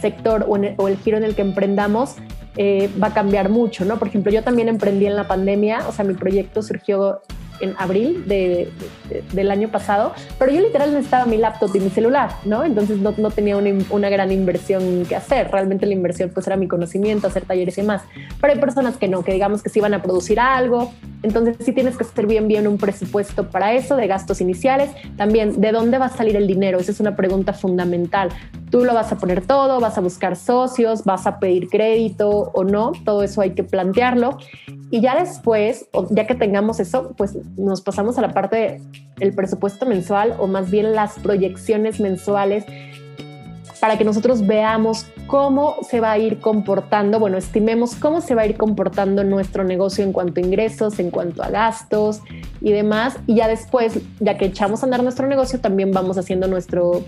sector 0.04 0.44
o, 0.46 0.52
o 0.82 0.88
el 0.88 0.96
giro 0.98 1.16
en 1.16 1.24
el 1.24 1.34
que 1.34 1.42
emprendamos, 1.42 2.16
eh, 2.56 2.90
va 3.02 3.08
a 3.08 3.14
cambiar 3.14 3.48
mucho, 3.48 3.84
¿no? 3.84 3.98
Por 3.98 4.08
ejemplo, 4.08 4.30
yo 4.30 4.42
también 4.42 4.68
emprendí 4.68 5.06
en 5.06 5.16
la 5.16 5.26
pandemia, 5.26 5.88
o 5.88 5.92
sea, 5.92 6.04
mi 6.04 6.14
proyecto 6.14 6.62
surgió 6.62 7.22
en 7.64 7.74
abril 7.78 8.24
de, 8.26 8.70
del 9.32 9.50
año 9.50 9.68
pasado, 9.70 10.12
pero 10.38 10.52
yo 10.52 10.60
literal 10.60 10.92
necesitaba 10.92 11.26
mi 11.26 11.36
laptop 11.36 11.74
y 11.74 11.80
mi 11.80 11.90
celular, 11.90 12.30
¿no? 12.44 12.64
Entonces 12.64 12.98
no, 12.98 13.14
no 13.16 13.30
tenía 13.30 13.56
una, 13.56 13.70
una, 13.90 14.08
gran 14.08 14.30
inversión 14.30 15.04
que 15.08 15.16
hacer. 15.16 15.50
Realmente 15.50 15.86
la 15.86 15.94
inversión 15.94 16.30
pues 16.32 16.46
era 16.46 16.56
mi 16.56 16.68
conocimiento, 16.68 17.26
hacer 17.26 17.44
talleres 17.44 17.76
y 17.78 17.82
más. 17.82 18.02
Pero 18.40 18.52
hay 18.52 18.60
personas 18.60 18.96
que 18.96 19.08
no, 19.08 19.24
que 19.24 19.32
digamos 19.32 19.62
que 19.62 19.70
sí 19.70 19.80
van 19.80 19.94
a 19.94 20.02
producir 20.02 20.38
algo. 20.38 20.92
Entonces 21.24 21.56
sí 21.60 21.72
tienes 21.72 21.96
que 21.96 22.04
hacer 22.04 22.26
bien, 22.26 22.48
bien 22.48 22.68
un 22.68 22.76
presupuesto 22.76 23.48
para 23.48 23.72
eso, 23.72 23.96
de 23.96 24.06
gastos 24.06 24.42
iniciales. 24.42 24.90
También, 25.16 25.58
¿de 25.60 25.72
dónde 25.72 25.96
va 25.96 26.06
a 26.06 26.10
salir 26.10 26.36
el 26.36 26.46
dinero? 26.46 26.78
Esa 26.78 26.92
es 26.92 27.00
una 27.00 27.16
pregunta 27.16 27.54
fundamental. 27.54 28.28
Tú 28.70 28.84
lo 28.84 28.92
vas 28.92 29.10
a 29.10 29.16
poner 29.16 29.40
todo, 29.40 29.80
vas 29.80 29.96
a 29.96 30.02
buscar 30.02 30.36
socios, 30.36 31.04
vas 31.04 31.26
a 31.26 31.38
pedir 31.38 31.68
crédito 31.68 32.28
o 32.28 32.64
no. 32.64 32.92
Todo 33.04 33.22
eso 33.22 33.40
hay 33.40 33.50
que 33.50 33.64
plantearlo. 33.64 34.36
Y 34.94 35.00
ya 35.00 35.16
después, 35.18 35.88
ya 36.10 36.24
que 36.24 36.36
tengamos 36.36 36.78
eso, 36.78 37.14
pues 37.16 37.36
nos 37.56 37.80
pasamos 37.80 38.16
a 38.16 38.20
la 38.20 38.32
parte 38.32 38.80
del 39.16 39.34
presupuesto 39.34 39.86
mensual 39.86 40.36
o 40.38 40.46
más 40.46 40.70
bien 40.70 40.92
las 40.92 41.18
proyecciones 41.18 41.98
mensuales 41.98 42.64
para 43.80 43.98
que 43.98 44.04
nosotros 44.04 44.46
veamos 44.46 45.06
cómo 45.26 45.78
se 45.82 45.98
va 45.98 46.12
a 46.12 46.18
ir 46.18 46.38
comportando, 46.38 47.18
bueno, 47.18 47.38
estimemos 47.38 47.96
cómo 47.96 48.20
se 48.20 48.36
va 48.36 48.42
a 48.42 48.46
ir 48.46 48.56
comportando 48.56 49.24
nuestro 49.24 49.64
negocio 49.64 50.04
en 50.04 50.12
cuanto 50.12 50.40
a 50.40 50.44
ingresos, 50.44 51.00
en 51.00 51.10
cuanto 51.10 51.42
a 51.42 51.50
gastos 51.50 52.20
y 52.60 52.70
demás. 52.70 53.16
Y 53.26 53.34
ya 53.34 53.48
después, 53.48 53.98
ya 54.20 54.38
que 54.38 54.44
echamos 54.44 54.84
a 54.84 54.86
andar 54.86 55.02
nuestro 55.02 55.26
negocio, 55.26 55.58
también 55.58 55.90
vamos 55.90 56.18
haciendo 56.18 56.46
nuestro 56.46 57.02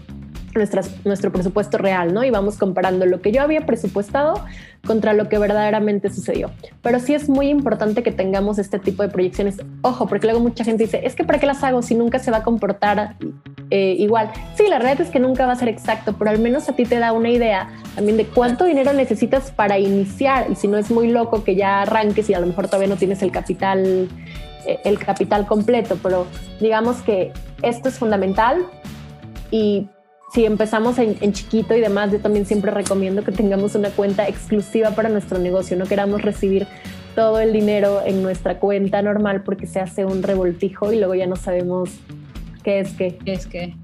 nuestro 0.57 1.33
presupuesto 1.33 1.79
real, 1.79 2.13
¿no? 2.13 2.25
Y 2.25 2.31
vamos 2.31 2.57
comparando 2.59 3.07
lo 3.07 3.21
que 3.21 3.33
yo 3.33 3.43
había 3.43 3.67
presupuestado 3.67 4.45
contra 4.87 5.13
lo 5.13 5.29
que 5.29 5.39
verdaderamente 5.39 6.11
sucedió. 6.11 6.51
Pero 6.83 7.01
sí 7.01 7.15
es 7.15 7.29
muy 7.29 7.49
importante 7.49 8.03
que 8.03 8.13
tengamos 8.13 8.59
este 8.59 8.79
tipo 8.79 9.03
de 9.03 9.09
proyecciones. 9.09 9.57
Ojo, 9.83 10.07
porque 10.07 10.27
luego 10.27 10.41
mucha 10.41 10.65
gente 10.65 10.85
dice, 10.85 11.01
es 11.05 11.15
que 11.15 11.25
¿para 11.25 11.39
qué 11.39 11.47
las 11.47 11.63
hago 11.65 11.83
si 11.83 11.95
nunca 11.95 12.19
se 12.19 12.31
va 12.31 12.39
a 12.39 12.43
comportar 12.43 13.17
eh, 13.71 13.97
igual? 13.99 14.31
Sí, 14.55 14.65
la 14.69 14.79
realidad 14.79 15.07
es 15.07 15.13
que 15.13 15.19
nunca 15.19 15.47
va 15.47 15.53
a 15.53 15.57
ser 15.57 15.69
exacto, 15.69 16.15
pero 16.19 16.31
al 16.31 16.39
menos 16.39 16.69
a 16.69 16.73
ti 16.75 16.85
te 16.85 16.99
da 16.99 17.13
una 17.13 17.31
idea 17.31 17.69
también 17.95 18.17
de 18.17 18.27
cuánto 18.27 18.65
dinero 18.65 18.93
necesitas 18.93 19.51
para 19.51 19.79
iniciar 19.79 20.47
y 20.51 20.55
si 20.55 20.69
no 20.69 20.77
es 20.79 20.91
muy 20.91 21.09
loco 21.09 21.45
que 21.45 21.57
ya 21.57 21.83
arranques 21.83 22.31
y 22.31 22.35
a 22.35 22.41
lo 22.41 22.47
mejor 22.47 22.67
todavía 22.67 22.89
no 22.89 22.97
tienes 22.97 23.23
el 23.23 23.33
capital 23.33 24.09
eh, 24.67 24.81
el 24.85 24.99
capital 24.99 25.47
completo, 25.47 25.97
pero 26.03 26.27
digamos 26.61 26.97
que 27.03 27.33
esto 27.63 27.89
es 27.89 27.99
fundamental 27.99 28.67
y 29.51 29.89
si 30.33 30.45
empezamos 30.45 30.99
en, 30.99 31.33
chiquito 31.33 31.75
y 31.75 31.81
demás, 31.81 32.11
yo 32.13 32.19
también 32.19 32.47
siempre 32.47 32.71
recomiendo 32.71 33.23
que 33.23 33.33
tengamos 33.33 33.75
una 33.75 33.91
cuenta 33.91 34.29
exclusiva 34.29 34.91
para 34.91 35.09
nuestro 35.09 35.39
negocio. 35.39 35.77
No 35.77 35.87
queramos 35.87 36.23
recibir 36.23 36.67
todo 37.15 37.41
el 37.41 37.53
dinero 37.53 38.03
en 38.05 38.23
nuestra 38.23 38.59
cuenta 38.59 39.01
normal 39.03 39.43
porque 39.45 39.67
se 39.67 39.81
hace 39.81 40.05
un 40.05 40.23
revoltijo 40.23 40.93
y 40.93 40.99
luego 40.99 41.15
ya 41.15 41.27
no 41.27 41.37
sabemos 41.37 41.91
qué 42.63 42.81
es 42.81 42.93
qué. 42.93 43.19
es 43.25 43.47
qué? 43.47 43.75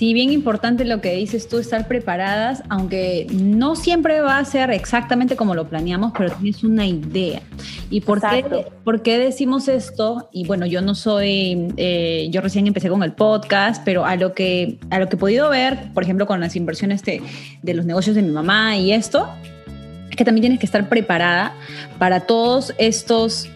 Sí, 0.00 0.14
bien 0.14 0.32
importante 0.32 0.86
lo 0.86 1.02
que 1.02 1.14
dices 1.14 1.46
tú, 1.46 1.58
estar 1.58 1.86
preparadas, 1.86 2.62
aunque 2.70 3.26
no 3.34 3.76
siempre 3.76 4.22
va 4.22 4.38
a 4.38 4.44
ser 4.46 4.70
exactamente 4.70 5.36
como 5.36 5.54
lo 5.54 5.68
planeamos, 5.68 6.14
pero 6.16 6.32
tienes 6.36 6.64
una 6.64 6.86
idea. 6.86 7.42
¿Y 7.90 8.00
por, 8.00 8.18
qué, 8.18 8.64
por 8.82 9.02
qué, 9.02 9.18
decimos 9.18 9.68
esto? 9.68 10.30
Y 10.32 10.46
bueno, 10.46 10.64
yo 10.64 10.80
no 10.80 10.94
soy, 10.94 11.68
eh, 11.76 12.28
yo 12.30 12.40
recién 12.40 12.66
empecé 12.66 12.88
con 12.88 13.02
el 13.02 13.12
podcast, 13.12 13.82
pero 13.84 14.06
a 14.06 14.16
lo, 14.16 14.32
que, 14.32 14.78
a 14.88 14.98
lo 15.00 15.10
que 15.10 15.16
he 15.16 15.18
podido 15.18 15.50
ver, 15.50 15.92
por 15.92 16.02
ejemplo, 16.02 16.26
con 16.26 16.40
las 16.40 16.56
inversiones 16.56 17.02
de, 17.02 17.20
de 17.60 17.74
los 17.74 17.84
negocios 17.84 18.16
de 18.16 18.22
mi 18.22 18.30
mamá 18.30 18.78
y 18.78 18.94
esto, 18.94 19.28
es 20.08 20.16
que 20.16 20.24
también 20.24 20.40
tienes 20.40 20.60
que 20.60 20.66
estar 20.66 20.88
preparada 20.88 21.52
para 21.98 22.20
todos 22.20 22.72
estos 22.78 23.50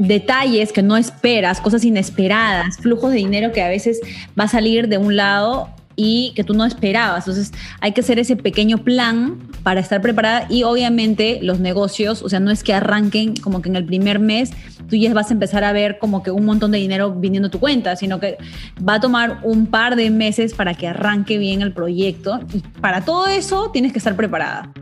detalles 0.00 0.72
que 0.72 0.82
no 0.82 0.96
esperas, 0.96 1.60
cosas 1.60 1.84
inesperadas, 1.84 2.78
flujos 2.78 3.10
de 3.10 3.18
dinero 3.18 3.52
que 3.52 3.62
a 3.62 3.68
veces 3.68 4.00
va 4.38 4.44
a 4.44 4.48
salir 4.48 4.88
de 4.88 4.98
un 4.98 5.14
lado 5.14 5.68
y 5.94 6.32
que 6.34 6.42
tú 6.42 6.54
no 6.54 6.64
esperabas. 6.64 7.28
Entonces 7.28 7.52
hay 7.80 7.92
que 7.92 8.00
hacer 8.00 8.18
ese 8.18 8.34
pequeño 8.34 8.78
plan 8.78 9.38
para 9.62 9.80
estar 9.80 10.00
preparada 10.00 10.46
y 10.48 10.62
obviamente 10.62 11.38
los 11.42 11.60
negocios, 11.60 12.22
o 12.22 12.30
sea, 12.30 12.40
no 12.40 12.50
es 12.50 12.64
que 12.64 12.72
arranquen 12.72 13.36
como 13.36 13.60
que 13.60 13.68
en 13.68 13.76
el 13.76 13.84
primer 13.84 14.18
mes 14.18 14.52
tú 14.88 14.96
ya 14.96 15.12
vas 15.12 15.30
a 15.30 15.34
empezar 15.34 15.64
a 15.64 15.72
ver 15.72 15.98
como 15.98 16.22
que 16.22 16.30
un 16.30 16.46
montón 16.46 16.70
de 16.70 16.78
dinero 16.78 17.12
viniendo 17.12 17.48
a 17.48 17.50
tu 17.50 17.60
cuenta, 17.60 17.94
sino 17.96 18.18
que 18.18 18.38
va 18.86 18.94
a 18.94 19.00
tomar 19.00 19.40
un 19.42 19.66
par 19.66 19.96
de 19.96 20.10
meses 20.10 20.54
para 20.54 20.72
que 20.72 20.88
arranque 20.88 21.36
bien 21.36 21.60
el 21.60 21.72
proyecto 21.72 22.40
y 22.54 22.60
para 22.80 23.04
todo 23.04 23.26
eso 23.26 23.70
tienes 23.70 23.92
que 23.92 23.98
estar 23.98 24.16
preparada. 24.16 24.72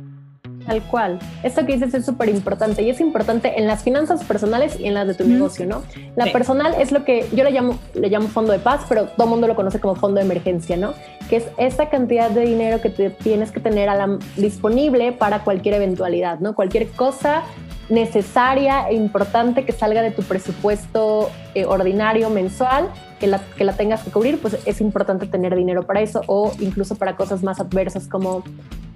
Tal 0.68 0.82
cual. 0.82 1.18
Esto 1.42 1.64
que 1.64 1.72
dices 1.72 1.94
es 1.94 2.04
súper 2.04 2.28
importante 2.28 2.82
y 2.82 2.90
es 2.90 3.00
importante 3.00 3.58
en 3.58 3.66
las 3.66 3.82
finanzas 3.82 4.22
personales 4.22 4.78
y 4.78 4.86
en 4.86 4.92
las 4.92 5.06
de 5.06 5.14
tu 5.14 5.26
negocio, 5.26 5.64
¿no? 5.64 5.82
La 6.14 6.26
personal 6.26 6.74
es 6.78 6.92
lo 6.92 7.04
que 7.04 7.26
yo 7.32 7.42
le 7.42 7.52
llamo, 7.52 7.78
le 7.94 8.10
llamo 8.10 8.28
fondo 8.28 8.52
de 8.52 8.58
paz, 8.58 8.82
pero 8.86 9.06
todo 9.06 9.24
el 9.24 9.30
mundo 9.30 9.46
lo 9.46 9.56
conoce 9.56 9.80
como 9.80 9.94
fondo 9.94 10.20
de 10.20 10.26
emergencia, 10.26 10.76
¿no? 10.76 10.92
Que 11.30 11.36
es 11.36 11.46
esa 11.56 11.88
cantidad 11.88 12.30
de 12.30 12.42
dinero 12.42 12.82
que 12.82 12.90
te 12.90 13.08
tienes 13.08 13.50
que 13.50 13.60
tener 13.60 13.88
a 13.88 13.94
la, 13.94 14.18
disponible 14.36 15.12
para 15.12 15.42
cualquier 15.42 15.76
eventualidad, 15.76 16.38
¿no? 16.40 16.54
Cualquier 16.54 16.88
cosa 16.88 17.44
necesaria 17.88 18.90
e 18.90 18.94
importante 18.94 19.64
que 19.64 19.72
salga 19.72 20.02
de 20.02 20.10
tu 20.10 20.22
presupuesto 20.22 21.30
eh, 21.54 21.64
ordinario 21.64 22.28
mensual, 22.28 22.90
que 23.18 23.26
la, 23.26 23.40
que 23.56 23.64
la 23.64 23.74
tengas 23.74 24.02
que 24.02 24.10
cubrir, 24.10 24.38
pues 24.38 24.58
es 24.64 24.80
importante 24.80 25.26
tener 25.26 25.54
dinero 25.54 25.84
para 25.84 26.00
eso 26.00 26.22
o 26.26 26.52
incluso 26.60 26.96
para 26.96 27.16
cosas 27.16 27.42
más 27.42 27.60
adversas 27.60 28.08
como 28.08 28.44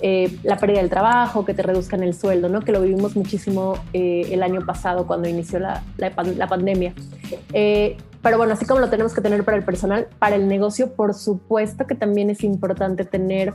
eh, 0.01 0.37
la 0.43 0.57
pérdida 0.57 0.81
del 0.81 0.91
trabajo, 0.91 1.45
que 1.45 1.55
te 1.55 1.63
reduzcan 1.63 2.03
el 2.03 2.15
sueldo, 2.15 2.49
¿no? 2.49 2.61
que 2.61 2.73
lo 2.73 2.81
vivimos 2.81 3.15
muchísimo 3.15 3.75
eh, 3.93 4.29
el 4.31 4.43
año 4.43 4.65
pasado 4.67 5.07
cuando 5.07 5.29
inició 5.29 5.61
la, 5.61 5.83
la, 5.97 6.49
pandemia. 6.49 6.93
Eh, 7.53 7.97
pero 8.23 8.39
bueno, 8.39 8.53
así 8.53 8.65
como 8.65 8.81
lo 8.81 8.89
tenemos 8.89 9.15
que 9.15 9.21
tener 9.21 9.45
para 9.45 9.57
el 9.57 9.65
personal, 9.65 10.09
para 10.19 10.37
el 10.37 10.49
negocio, 10.49 10.93
por 10.95 11.15
supuesto 11.15 11.87
que 11.87 11.95
también 11.95 12.31
es 12.31 12.45
importante 12.45 13.05
tener 13.05 13.55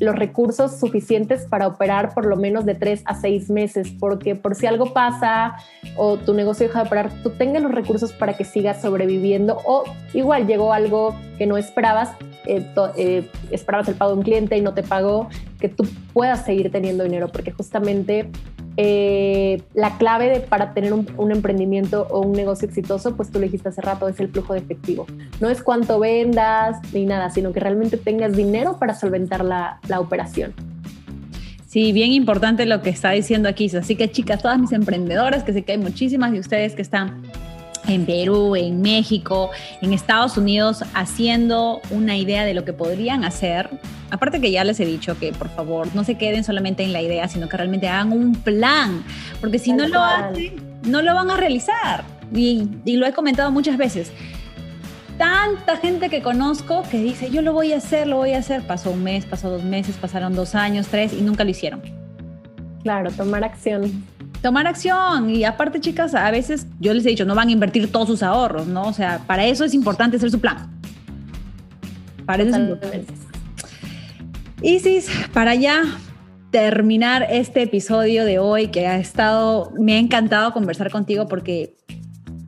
los 0.00 0.16
recursos 0.16 0.80
suficientes 0.80 1.46
para 1.46 1.68
operar 1.68 2.12
por 2.12 2.26
lo 2.26 2.36
menos 2.36 2.64
de 2.64 2.74
tres 2.74 3.02
a 3.04 3.14
seis 3.14 3.50
meses, 3.50 3.92
porque 4.00 4.34
por 4.34 4.54
si 4.54 4.66
algo 4.66 4.92
pasa 4.92 5.56
o 5.96 6.16
tu 6.16 6.34
negocio 6.34 6.66
deja 6.66 6.82
de 6.82 6.86
operar, 6.86 7.12
tú 7.22 7.30
tengas 7.30 7.62
los 7.62 7.72
recursos 7.72 8.12
para 8.12 8.36
que 8.36 8.44
sigas 8.44 8.82
sobreviviendo 8.82 9.58
o 9.64 9.84
igual 10.12 10.46
llegó 10.46 10.72
algo 10.72 11.14
que 11.36 11.46
no 11.46 11.56
esperabas 11.56 12.10
eh, 12.48 12.66
eh, 12.96 13.28
esperabas 13.50 13.88
el 13.88 13.94
pago 13.94 14.12
de 14.12 14.18
un 14.18 14.22
cliente 14.24 14.56
y 14.56 14.62
no 14.62 14.72
te 14.72 14.82
pagó, 14.82 15.28
que 15.60 15.68
tú 15.68 15.86
puedas 16.14 16.46
seguir 16.46 16.72
teniendo 16.72 17.04
dinero, 17.04 17.28
porque 17.28 17.50
justamente 17.50 18.30
eh, 18.80 19.60
la 19.74 19.98
clave 19.98 20.38
para 20.38 20.72
tener 20.72 20.92
un, 20.92 21.32
emprendimiento 21.32 22.06
o 22.10 22.20
un 22.20 22.30
negocio 22.30 22.68
exitoso, 22.68 23.16
pues 23.16 23.28
tú 23.28 23.40
lo 23.40 23.44
dijiste 23.44 23.70
hace 23.70 23.80
rato, 23.80 24.06
es 24.06 24.20
el 24.20 24.28
flujo 24.28 24.52
de 24.52 24.60
efectivo. 24.60 25.04
No 25.40 25.48
es 25.48 25.64
cuánto 25.64 25.98
vendas 25.98 26.76
ni 26.92 27.04
nada, 27.04 27.28
sino 27.30 27.52
que 27.52 27.58
realmente 27.58 27.96
tengas 27.96 28.36
dinero 28.36 28.78
para 28.78 28.94
solventar 28.94 29.44
la, 29.44 29.80
operación. 29.98 30.54
Sí, 31.66 31.92
bien 31.92 32.12
importante 32.12 32.66
lo 32.66 32.80
que 32.80 32.90
está 32.90 33.10
diciendo 33.10 33.48
aquí. 33.48 33.68
Así 33.76 33.96
que 33.96 34.12
chicas, 34.12 34.40
todas 34.42 34.60
mis 34.60 34.70
emprendedoras, 34.70 35.42
que 35.42 35.52
sé 35.52 35.62
que 35.62 35.72
hay 35.72 35.78
muchísimas 35.78 36.30
de 36.30 36.38
ustedes 36.38 36.76
que 36.76 36.82
están 36.82 37.22
en 37.88 38.06
Perú, 38.06 38.54
en 38.54 38.80
México, 38.80 39.50
en 39.82 39.92
Estados 39.92 40.36
Unidos, 40.36 40.84
haciendo 40.94 41.80
una 41.90 42.16
idea 42.16 42.44
de 42.44 42.54
lo 42.54 42.64
que 42.64 42.72
podrían 42.72 43.24
hacer. 43.24 43.68
Aparte 44.10 44.40
que 44.40 44.50
ya 44.50 44.64
les 44.64 44.78
he 44.80 44.86
dicho 44.86 45.18
que 45.18 45.32
por 45.32 45.48
favor 45.48 45.88
no 45.94 46.04
se 46.04 46.16
queden 46.16 46.44
solamente 46.44 46.82
en 46.82 46.92
la 46.92 47.02
idea, 47.02 47.28
sino 47.28 47.48
que 47.48 47.56
realmente 47.56 47.88
hagan 47.88 48.12
un 48.12 48.34
plan, 48.34 49.02
porque 49.40 49.58
si 49.58 49.72
no 49.72 49.88
lo 49.88 50.02
hacen, 50.02 50.54
no 50.84 51.02
lo 51.02 51.14
van 51.14 51.30
a 51.30 51.36
realizar. 51.36 52.04
Y, 52.34 52.68
y 52.84 52.96
lo 52.96 53.06
he 53.06 53.12
comentado 53.12 53.50
muchas 53.50 53.76
veces. 53.76 54.12
Tanta 55.16 55.76
gente 55.78 56.10
que 56.10 56.22
conozco 56.22 56.84
que 56.90 56.98
dice, 56.98 57.30
yo 57.30 57.42
lo 57.42 57.52
voy 57.52 57.72
a 57.72 57.78
hacer, 57.78 58.06
lo 58.06 58.16
voy 58.16 58.34
a 58.34 58.38
hacer. 58.38 58.66
Pasó 58.66 58.92
un 58.92 59.02
mes, 59.02 59.26
pasó 59.26 59.50
dos 59.50 59.64
meses, 59.64 59.96
pasaron 59.96 60.34
dos 60.34 60.54
años, 60.54 60.86
tres 60.88 61.12
y 61.12 61.22
nunca 61.22 61.42
lo 61.42 61.50
hicieron. 61.50 61.82
Claro, 62.84 63.10
tomar 63.10 63.42
acción 63.42 64.04
tomar 64.42 64.66
acción. 64.66 65.30
Y 65.30 65.44
aparte, 65.44 65.80
chicas, 65.80 66.14
a 66.14 66.30
veces 66.30 66.66
yo 66.80 66.94
les 66.94 67.04
he 67.06 67.10
dicho, 67.10 67.24
no 67.24 67.34
van 67.34 67.48
a 67.48 67.52
invertir 67.52 67.90
todos 67.90 68.08
sus 68.08 68.22
ahorros, 68.22 68.66
¿no? 68.66 68.82
O 68.82 68.92
sea, 68.92 69.20
para 69.26 69.46
eso 69.46 69.64
es 69.64 69.74
importante 69.74 70.16
hacer 70.16 70.30
su 70.30 70.40
plan. 70.40 70.70
Para 72.26 72.42
eso 72.42 72.52
es 72.52 72.58
importante. 72.58 73.06
Isis, 74.62 75.10
para 75.32 75.54
ya 75.54 75.82
terminar 76.50 77.26
este 77.30 77.62
episodio 77.62 78.24
de 78.24 78.38
hoy, 78.38 78.68
que 78.68 78.86
ha 78.86 78.98
estado, 78.98 79.72
me 79.78 79.94
ha 79.94 79.98
encantado 79.98 80.52
conversar 80.52 80.90
contigo 80.90 81.28
porque 81.28 81.76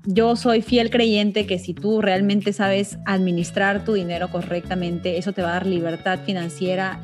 yo 0.06 0.34
soy 0.36 0.62
fiel 0.62 0.90
creyente 0.90 1.46
que 1.46 1.58
si 1.58 1.74
tú 1.74 2.00
realmente 2.00 2.52
sabes 2.52 2.98
administrar 3.04 3.84
tu 3.84 3.92
dinero 3.92 4.30
correctamente, 4.30 5.18
eso 5.18 5.32
te 5.32 5.42
va 5.42 5.50
a 5.50 5.52
dar 5.52 5.66
libertad 5.66 6.20
financiera 6.24 7.00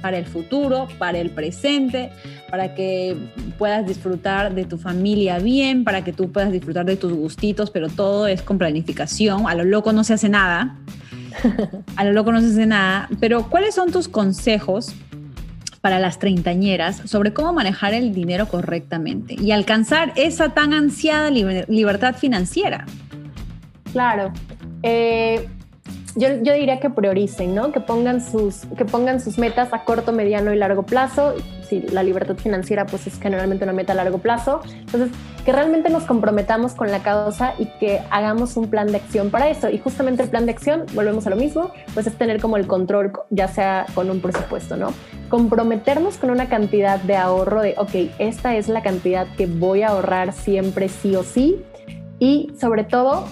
para 0.00 0.18
el 0.18 0.26
futuro, 0.26 0.88
para 0.98 1.18
el 1.18 1.30
presente, 1.30 2.10
para 2.50 2.74
que 2.74 3.16
puedas 3.58 3.86
disfrutar 3.86 4.54
de 4.54 4.64
tu 4.64 4.78
familia 4.78 5.38
bien, 5.38 5.84
para 5.84 6.04
que 6.04 6.12
tú 6.12 6.30
puedas 6.32 6.52
disfrutar 6.52 6.86
de 6.86 6.96
tus 6.96 7.12
gustitos, 7.12 7.70
pero 7.70 7.88
todo 7.88 8.26
es 8.26 8.42
con 8.42 8.58
planificación. 8.58 9.48
A 9.48 9.54
lo 9.54 9.64
loco 9.64 9.92
no 9.92 10.04
se 10.04 10.14
hace 10.14 10.28
nada. 10.28 10.76
A 11.96 12.04
lo 12.04 12.12
loco 12.12 12.32
no 12.32 12.40
se 12.40 12.48
hace 12.48 12.66
nada. 12.66 13.08
Pero 13.20 13.48
¿cuáles 13.48 13.74
son 13.74 13.92
tus 13.92 14.08
consejos 14.08 14.94
para 15.80 15.98
las 15.98 16.18
treintañeras 16.18 17.02
sobre 17.04 17.32
cómo 17.32 17.52
manejar 17.52 17.94
el 17.94 18.12
dinero 18.12 18.48
correctamente 18.48 19.36
y 19.40 19.52
alcanzar 19.52 20.12
esa 20.16 20.50
tan 20.50 20.72
ansiada 20.72 21.30
libertad 21.30 22.16
financiera? 22.16 22.86
Claro. 23.92 24.32
Eh, 24.82 25.48
yo, 26.18 26.52
diría 26.52 26.80
que 26.80 26.90
prioricen, 26.90 27.54
¿no? 27.54 27.70
Que 27.70 27.80
pongan, 27.80 28.20
sus, 28.20 28.66
que 28.76 28.84
pongan 28.84 29.20
sus 29.20 29.38
metas 29.38 29.72
a 29.72 29.84
corto, 29.84 30.12
mediano 30.12 30.52
y 30.52 30.56
largo 30.56 30.82
plazo. 30.82 31.34
Si 31.68 31.80
la 31.80 32.02
libertad 32.02 32.36
financiera 32.36 32.86
pues 32.86 33.06
es 33.06 33.20
generalmente 33.20 33.64
una 33.64 33.72
meta 33.72 33.92
a 33.92 33.96
largo 33.96 34.18
plazo. 34.18 34.60
Entonces, 34.72 35.10
que 35.44 35.52
realmente 35.52 35.90
nos 35.90 36.04
comprometamos 36.04 36.74
con 36.74 36.90
la 36.90 37.02
causa 37.02 37.54
y 37.58 37.66
que 37.78 38.00
hagamos 38.10 38.56
un 38.56 38.68
plan 38.68 38.88
de 38.88 38.96
acción 38.96 39.30
para 39.30 39.48
eso. 39.48 39.70
Y 39.70 39.78
justamente 39.78 40.22
el 40.22 40.28
plan 40.28 40.44
de 40.46 40.52
acción, 40.52 40.84
volvemos 40.94 41.26
a 41.26 41.30
lo 41.30 41.36
mismo, 41.36 41.70
pues 41.94 42.06
es 42.06 42.14
tener 42.16 42.40
como 42.40 42.56
el 42.56 42.66
control, 42.66 43.12
ya 43.30 43.48
sea 43.48 43.86
con 43.94 44.10
un 44.10 44.20
presupuesto, 44.20 44.76
¿no? 44.76 44.92
Comprometernos 45.28 46.16
con 46.16 46.30
una 46.30 46.48
cantidad 46.48 47.00
de 47.00 47.16
ahorro 47.16 47.62
de, 47.62 47.74
ok, 47.78 48.10
esta 48.18 48.56
es 48.56 48.68
la 48.68 48.82
cantidad 48.82 49.26
que 49.36 49.46
voy 49.46 49.82
a 49.82 49.88
ahorrar 49.88 50.32
siempre 50.32 50.88
sí 50.88 51.14
o 51.16 51.22
sí. 51.22 51.62
Y 52.18 52.50
sobre 52.58 52.82
todo, 52.82 53.26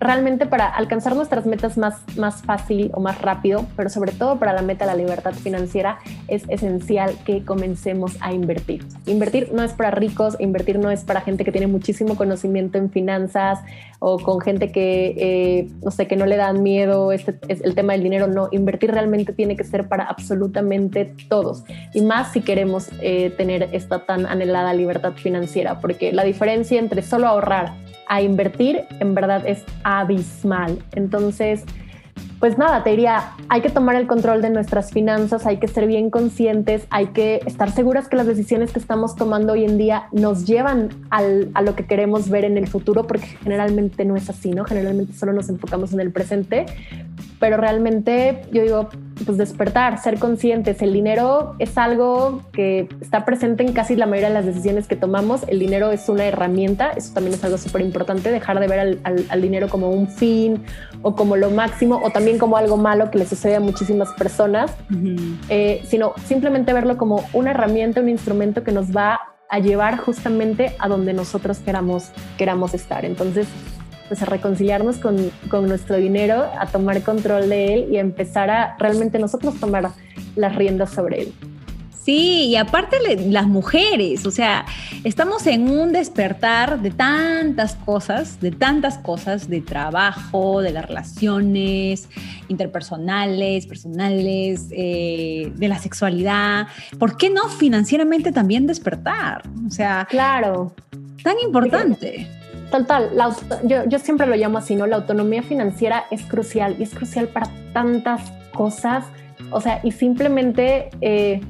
realmente 0.00 0.46
para 0.46 0.66
alcanzar 0.66 1.16
nuestras 1.16 1.46
metas 1.46 1.76
más, 1.76 1.96
más 2.16 2.42
fácil 2.42 2.90
o 2.94 3.00
más 3.00 3.20
rápido, 3.20 3.66
pero 3.76 3.90
sobre 3.90 4.12
todo 4.12 4.38
para 4.38 4.52
la 4.52 4.62
meta 4.62 4.84
de 4.86 4.92
la 4.92 4.96
libertad 4.96 5.32
financiera, 5.32 5.98
es 6.28 6.44
esencial 6.48 7.16
que 7.24 7.44
comencemos 7.44 8.16
a 8.20 8.32
invertir. 8.32 8.84
Invertir 9.06 9.50
no 9.52 9.62
es 9.62 9.72
para 9.72 9.90
ricos, 9.90 10.36
invertir 10.38 10.78
no 10.78 10.90
es 10.90 11.02
para 11.04 11.20
gente 11.20 11.44
que 11.44 11.52
tiene 11.52 11.66
muchísimo 11.66 12.16
conocimiento 12.16 12.78
en 12.78 12.90
finanzas 12.90 13.60
o 13.98 14.18
con 14.18 14.40
gente 14.40 14.70
que, 14.70 15.14
eh, 15.18 15.68
no 15.82 15.90
sé, 15.90 16.06
que 16.06 16.16
no 16.16 16.26
le 16.26 16.36
dan 16.36 16.62
miedo 16.62 17.10
este, 17.10 17.36
es 17.48 17.60
el 17.62 17.74
tema 17.74 17.94
del 17.94 18.02
dinero. 18.02 18.28
No, 18.28 18.48
invertir 18.52 18.92
realmente 18.92 19.32
tiene 19.32 19.56
que 19.56 19.64
ser 19.64 19.88
para 19.88 20.04
absolutamente 20.04 21.12
todos. 21.28 21.64
Y 21.92 22.02
más 22.02 22.32
si 22.32 22.40
queremos 22.42 22.88
eh, 23.00 23.30
tener 23.36 23.68
esta 23.72 24.06
tan 24.06 24.26
anhelada 24.26 24.72
libertad 24.74 25.14
financiera, 25.14 25.80
porque 25.80 26.12
la 26.12 26.22
diferencia 26.22 26.78
entre 26.78 27.02
solo 27.02 27.26
ahorrar 27.26 27.87
a 28.08 28.22
invertir 28.22 28.84
en 29.00 29.14
verdad 29.14 29.46
es 29.46 29.64
abismal. 29.84 30.78
Entonces, 30.94 31.64
pues 32.40 32.56
nada, 32.56 32.84
te 32.84 32.90
diría, 32.90 33.32
hay 33.48 33.62
que 33.62 33.68
tomar 33.68 33.96
el 33.96 34.06
control 34.06 34.42
de 34.42 34.50
nuestras 34.50 34.92
finanzas, 34.92 35.44
hay 35.44 35.56
que 35.56 35.66
ser 35.66 35.88
bien 35.88 36.08
conscientes, 36.08 36.86
hay 36.90 37.06
que 37.06 37.40
estar 37.46 37.70
seguras 37.72 38.08
que 38.08 38.16
las 38.16 38.26
decisiones 38.26 38.72
que 38.72 38.78
estamos 38.78 39.16
tomando 39.16 39.54
hoy 39.54 39.64
en 39.64 39.76
día 39.76 40.04
nos 40.12 40.46
llevan 40.46 40.90
a 41.10 41.62
lo 41.62 41.74
que 41.74 41.86
queremos 41.86 42.28
ver 42.28 42.44
en 42.44 42.56
el 42.56 42.68
futuro, 42.68 43.08
porque 43.08 43.26
generalmente 43.42 44.04
no 44.04 44.14
es 44.14 44.30
así, 44.30 44.50
¿no? 44.50 44.64
Generalmente 44.64 45.14
solo 45.14 45.32
nos 45.32 45.48
enfocamos 45.48 45.92
en 45.92 46.00
el 46.00 46.12
presente, 46.12 46.66
pero 47.40 47.56
realmente 47.56 48.42
yo 48.52 48.62
digo, 48.62 48.88
pues 49.24 49.38
despertar, 49.38 49.98
ser 49.98 50.18
conscientes. 50.18 50.82
El 50.82 50.92
dinero 50.92 51.54
es 51.58 51.76
algo 51.78 52.42
que 52.52 52.88
está 53.00 53.24
presente 53.24 53.62
en 53.62 53.72
casi 53.72 53.96
la 53.96 54.06
mayoría 54.06 54.28
de 54.28 54.34
las 54.34 54.46
decisiones 54.46 54.86
que 54.86 54.96
tomamos. 54.96 55.42
El 55.48 55.58
dinero 55.58 55.90
es 55.90 56.08
una 56.08 56.24
herramienta, 56.24 56.90
eso 56.90 57.12
también 57.14 57.34
es 57.34 57.44
algo 57.44 57.58
súper 57.58 57.82
importante, 57.82 58.30
dejar 58.30 58.60
de 58.60 58.68
ver 58.68 58.98
al, 59.04 59.42
dinero 59.42 59.68
como 59.68 59.90
un 59.90 60.08
fin 60.08 60.64
o 61.02 61.14
como 61.14 61.36
lo 61.36 61.50
máximo 61.50 62.00
o 62.02 62.10
también 62.10 62.38
como 62.38 62.56
algo 62.56 62.76
malo 62.76 63.10
que 63.10 63.18
le 63.18 63.26
sucede 63.26 63.56
a 63.56 63.60
muchísimas 63.60 64.10
personas, 64.12 64.74
eh, 65.48 65.82
sino 65.84 66.12
simplemente 66.24 66.72
verlo 66.72 66.96
como 66.96 67.24
una 67.32 67.52
herramienta, 67.52 68.00
un 68.00 68.08
instrumento 68.08 68.64
que 68.64 68.72
nos 68.72 68.94
va 68.94 69.20
a 69.48 69.58
llevar 69.60 69.96
justamente 69.98 70.74
a 70.78 70.88
donde 70.88 71.14
nosotros 71.14 71.58
queramos, 71.58 72.10
queramos 72.36 72.74
estar. 72.74 73.04
Entonces, 73.04 73.46
pues 74.08 74.22
a 74.22 74.24
reconciliarnos 74.24 74.96
con, 74.98 75.30
con, 75.50 75.68
nuestro 75.68 75.96
dinero, 75.96 76.46
a 76.58 76.66
tomar 76.66 77.02
control 77.02 77.48
de 77.48 77.74
él 77.74 77.88
y 77.92 77.98
a 77.98 78.00
empezar 78.00 78.50
a 78.50 78.76
realmente 78.78 79.18
nosotros 79.18 79.58
tomar 79.60 79.90
las 80.36 80.56
riendas 80.56 80.90
sobre 80.90 81.22
él. 81.22 81.32
Sí, 82.08 82.46
y 82.46 82.56
aparte 82.56 82.96
las 83.28 83.46
mujeres, 83.46 84.24
o 84.24 84.30
sea, 84.30 84.64
estamos 85.04 85.46
en 85.46 85.68
un 85.68 85.92
despertar 85.92 86.80
de 86.80 86.90
tantas 86.90 87.74
cosas, 87.74 88.40
de 88.40 88.50
tantas 88.50 88.96
cosas, 88.96 89.50
de 89.50 89.60
trabajo, 89.60 90.62
de 90.62 90.70
las 90.72 90.86
relaciones 90.86 92.08
interpersonales, 92.48 93.66
personales, 93.66 94.68
eh, 94.70 95.52
de 95.54 95.68
la 95.68 95.78
sexualidad. 95.78 96.68
¿Por 96.98 97.18
qué 97.18 97.28
no 97.28 97.46
financieramente 97.50 98.32
también 98.32 98.66
despertar? 98.66 99.42
O 99.66 99.70
sea, 99.70 100.06
claro. 100.08 100.74
Tan 101.22 101.38
importante. 101.44 102.26
Total, 102.70 103.10
la, 103.14 103.34
yo, 103.64 103.84
yo 103.86 103.98
siempre 103.98 104.26
lo 104.26 104.36
llamo 104.36 104.58
así, 104.58 104.76
¿no? 104.76 104.86
La 104.86 104.96
autonomía 104.96 105.42
financiera 105.42 106.04
es 106.10 106.22
crucial 106.24 106.76
y 106.78 106.82
es 106.82 106.94
crucial 106.94 107.28
para 107.28 107.48
tantas 107.72 108.30
cosas. 108.52 109.06
O 109.50 109.60
sea, 109.60 109.80
y 109.82 109.92
simplemente 109.92 110.90
eh, 111.00 111.40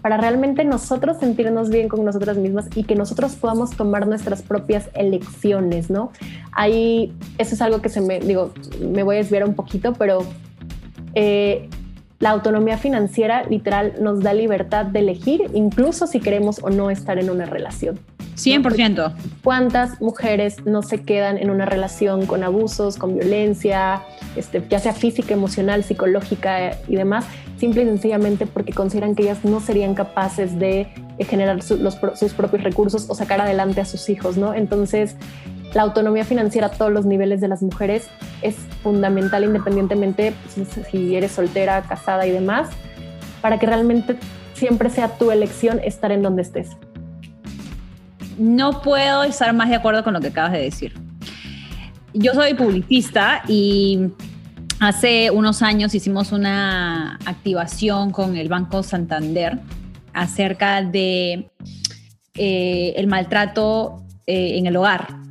para 0.00 0.16
realmente 0.16 0.64
nosotros 0.64 1.18
sentirnos 1.18 1.70
bien 1.70 1.88
con 1.88 2.04
nosotras 2.04 2.36
mismas 2.36 2.66
y 2.74 2.84
que 2.84 2.96
nosotros 2.96 3.36
podamos 3.36 3.70
tomar 3.70 4.06
nuestras 4.06 4.42
propias 4.42 4.90
elecciones, 4.94 5.90
¿no? 5.90 6.10
Ahí, 6.50 7.12
eso 7.38 7.54
es 7.54 7.62
algo 7.62 7.80
que 7.80 7.88
se 7.88 8.00
me, 8.00 8.18
digo, 8.18 8.52
me 8.80 9.02
voy 9.02 9.16
a 9.16 9.18
desviar 9.18 9.44
un 9.44 9.54
poquito, 9.54 9.92
pero 9.92 10.24
eh, 11.14 11.68
la 12.18 12.30
autonomía 12.30 12.78
financiera 12.78 13.44
literal 13.44 13.94
nos 14.00 14.20
da 14.20 14.34
libertad 14.34 14.86
de 14.86 15.00
elegir, 15.00 15.50
incluso 15.54 16.06
si 16.06 16.18
queremos 16.18 16.60
o 16.62 16.70
no 16.70 16.90
estar 16.90 17.18
en 17.18 17.30
una 17.30 17.46
relación. 17.46 18.00
100%. 18.44 19.12
¿Cuántas 19.42 20.00
mujeres 20.00 20.64
no 20.64 20.82
se 20.82 21.02
quedan 21.02 21.38
en 21.38 21.50
una 21.50 21.64
relación 21.64 22.26
con 22.26 22.42
abusos, 22.42 22.96
con 22.96 23.14
violencia, 23.14 24.02
este, 24.36 24.62
ya 24.68 24.78
sea 24.78 24.92
física, 24.92 25.34
emocional, 25.34 25.84
psicológica 25.84 26.78
y 26.88 26.96
demás, 26.96 27.24
simple 27.58 27.82
y 27.82 27.86
sencillamente 27.86 28.46
porque 28.46 28.72
consideran 28.72 29.14
que 29.14 29.24
ellas 29.24 29.44
no 29.44 29.60
serían 29.60 29.94
capaces 29.94 30.58
de 30.58 30.88
generar 31.20 31.62
sus 31.62 32.34
propios 32.34 32.64
recursos 32.64 33.06
o 33.08 33.14
sacar 33.14 33.40
adelante 33.40 33.80
a 33.80 33.84
sus 33.84 34.08
hijos, 34.08 34.36
¿no? 34.36 34.54
Entonces, 34.54 35.16
la 35.72 35.82
autonomía 35.82 36.24
financiera 36.24 36.66
a 36.66 36.70
todos 36.70 36.92
los 36.92 37.06
niveles 37.06 37.40
de 37.40 37.48
las 37.48 37.62
mujeres 37.62 38.08
es 38.42 38.56
fundamental 38.82 39.44
independientemente 39.44 40.34
pues, 40.54 40.68
si 40.90 41.14
eres 41.14 41.32
soltera, 41.32 41.82
casada 41.82 42.26
y 42.26 42.32
demás, 42.32 42.68
para 43.40 43.58
que 43.58 43.66
realmente 43.66 44.16
siempre 44.54 44.90
sea 44.90 45.16
tu 45.16 45.30
elección 45.30 45.80
estar 45.84 46.12
en 46.12 46.22
donde 46.22 46.42
estés 46.42 46.76
no 48.38 48.82
puedo 48.82 49.24
estar 49.24 49.52
más 49.52 49.68
de 49.68 49.76
acuerdo 49.76 50.04
con 50.04 50.14
lo 50.14 50.20
que 50.20 50.28
acabas 50.28 50.52
de 50.52 50.62
decir. 50.62 50.94
Yo 52.14 52.34
soy 52.34 52.54
publicista 52.54 53.42
y 53.48 54.08
hace 54.80 55.30
unos 55.30 55.62
años 55.62 55.94
hicimos 55.94 56.32
una 56.32 57.18
activación 57.24 58.10
con 58.10 58.36
el 58.36 58.48
Banco 58.48 58.82
Santander 58.82 59.58
acerca 60.12 60.82
de 60.82 61.50
eh, 62.34 62.94
el 62.96 63.06
maltrato 63.06 64.04
eh, 64.26 64.58
en 64.58 64.66
el 64.66 64.76
hogar. 64.76 65.22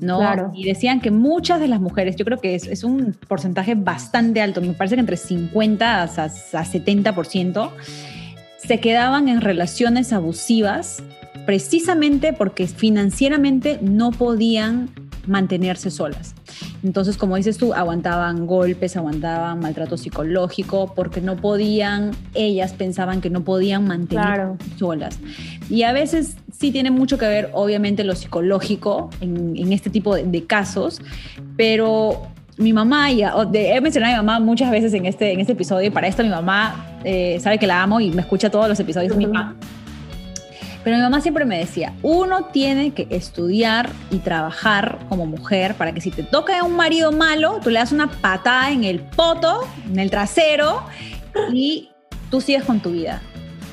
¿no? 0.00 0.50
Y 0.54 0.64
decían 0.64 1.00
que 1.00 1.10
muchas 1.10 1.60
de 1.60 1.68
las 1.68 1.78
mujeres, 1.78 2.16
yo 2.16 2.24
creo 2.24 2.38
que 2.38 2.54
es, 2.54 2.84
un 2.84 3.14
porcentaje 3.28 3.74
bastante 3.74 4.40
alto, 4.40 4.62
me 4.62 4.72
parece 4.72 4.94
que 4.96 5.00
entre 5.00 5.18
50 5.18 6.00
a, 6.00 6.04
a 6.04 6.08
70%, 6.08 7.70
se 8.56 8.80
quedaban 8.80 9.28
en 9.28 9.42
relaciones 9.42 10.14
abusivas 10.14 11.02
precisamente 11.50 12.32
porque 12.32 12.68
financieramente 12.68 13.80
no 13.82 14.12
podían 14.12 14.88
mantenerse 15.26 15.90
solas. 15.90 16.36
Entonces, 16.84 17.16
como 17.16 17.34
dices 17.34 17.58
tú, 17.58 17.74
aguantaban 17.74 18.46
golpes, 18.46 18.96
aguantaban 18.96 19.58
maltrato 19.58 19.96
psicológico, 19.96 20.92
porque 20.94 21.20
no 21.20 21.34
podían, 21.34 22.12
ellas 22.34 22.72
pensaban 22.72 23.20
que 23.20 23.30
no 23.30 23.40
podían 23.40 23.84
mantenerse 23.84 24.64
solas. 24.78 25.18
Y 25.68 25.82
a 25.82 25.92
veces 25.92 26.36
sí 26.56 26.70
tiene 26.70 26.92
mucho 26.92 27.18
que 27.18 27.26
ver, 27.26 27.50
obviamente, 27.52 28.04
lo 28.04 28.14
psicológico 28.14 29.10
en, 29.20 29.72
este 29.72 29.90
tipo 29.90 30.14
de, 30.14 30.44
casos, 30.44 31.02
pero 31.56 32.28
mi 32.58 32.72
mamá, 32.72 33.10
y 33.10 33.22
he 33.24 33.80
mencionado 33.80 34.14
a 34.14 34.22
mi 34.22 34.24
mamá 34.24 34.38
muchas 34.38 34.70
veces 34.70 34.94
en 34.94 35.04
este, 35.04 35.32
en 35.32 35.40
este 35.40 35.54
episodio, 35.54 35.88
y 35.88 35.90
para 35.90 36.06
esto 36.06 36.22
mi 36.22 36.28
mamá 36.28 37.00
eh, 37.02 37.40
sabe 37.40 37.58
que 37.58 37.66
la 37.66 37.82
amo 37.82 37.98
y 37.98 38.12
me 38.12 38.20
escucha 38.20 38.50
todos 38.50 38.68
los 38.68 38.78
episodios 38.78 39.10
de 39.10 39.18
mi 39.18 39.26
mamá. 39.26 39.56
Pero 40.82 40.96
mi 40.96 41.02
mamá 41.02 41.20
siempre 41.20 41.44
me 41.44 41.58
decía, 41.58 41.92
uno 42.02 42.46
tiene 42.46 42.92
que 42.92 43.06
estudiar 43.10 43.90
y 44.10 44.18
trabajar 44.18 44.98
como 45.08 45.26
mujer 45.26 45.74
para 45.74 45.92
que 45.92 46.00
si 46.00 46.10
te 46.10 46.22
toca 46.22 46.62
un 46.62 46.76
marido 46.76 47.12
malo, 47.12 47.60
tú 47.62 47.70
le 47.70 47.78
das 47.78 47.92
una 47.92 48.10
patada 48.10 48.70
en 48.70 48.84
el 48.84 49.00
poto, 49.00 49.68
en 49.86 49.98
el 49.98 50.10
trasero 50.10 50.82
y 51.52 51.90
tú 52.30 52.40
sigues 52.40 52.64
con 52.64 52.80
tu 52.80 52.92
vida. 52.92 53.20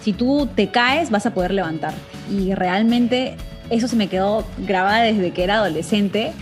Si 0.04 0.12
tú 0.12 0.50
te 0.54 0.70
caes, 0.70 1.10
vas 1.10 1.26
a 1.26 1.34
poder 1.34 1.54
levantar. 1.54 1.94
Y 2.30 2.54
realmente 2.54 3.38
eso 3.70 3.88
se 3.88 3.96
me 3.96 4.08
quedó 4.08 4.46
grabada 4.60 5.02
desde 5.04 5.32
que 5.32 5.44
era 5.44 5.56
adolescente. 5.56 6.34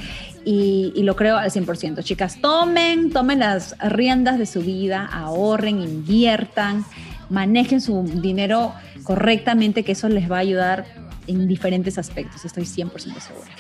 Y, 0.47 0.93
y, 0.95 1.01
lo 1.01 1.16
creo 1.16 1.38
al 1.38 1.49
100%. 1.49 2.03
Chicas, 2.03 2.39
tomen, 2.39 3.11
tomen 3.11 3.39
las 3.39 3.76
riendas 3.80 4.38
de 4.38 4.45
su 4.45 4.61
vida, 4.61 5.09
ahorren, 5.11 5.82
inviertan, 5.82 6.86
manejen 7.30 7.82
su 7.82 8.04
dinero 8.04 8.74
correctamente, 9.04 9.84
que 9.84 9.94
eso 9.94 10.10
les 10.10 10.30
va 10.32 10.38
a 10.38 10.40
ayudar 10.40 10.86
en 11.28 11.48
diferentes 11.48 11.98
aspectos, 11.98 12.46
estoy 12.46 12.64
100% 12.64 12.92
segura. 13.20 13.52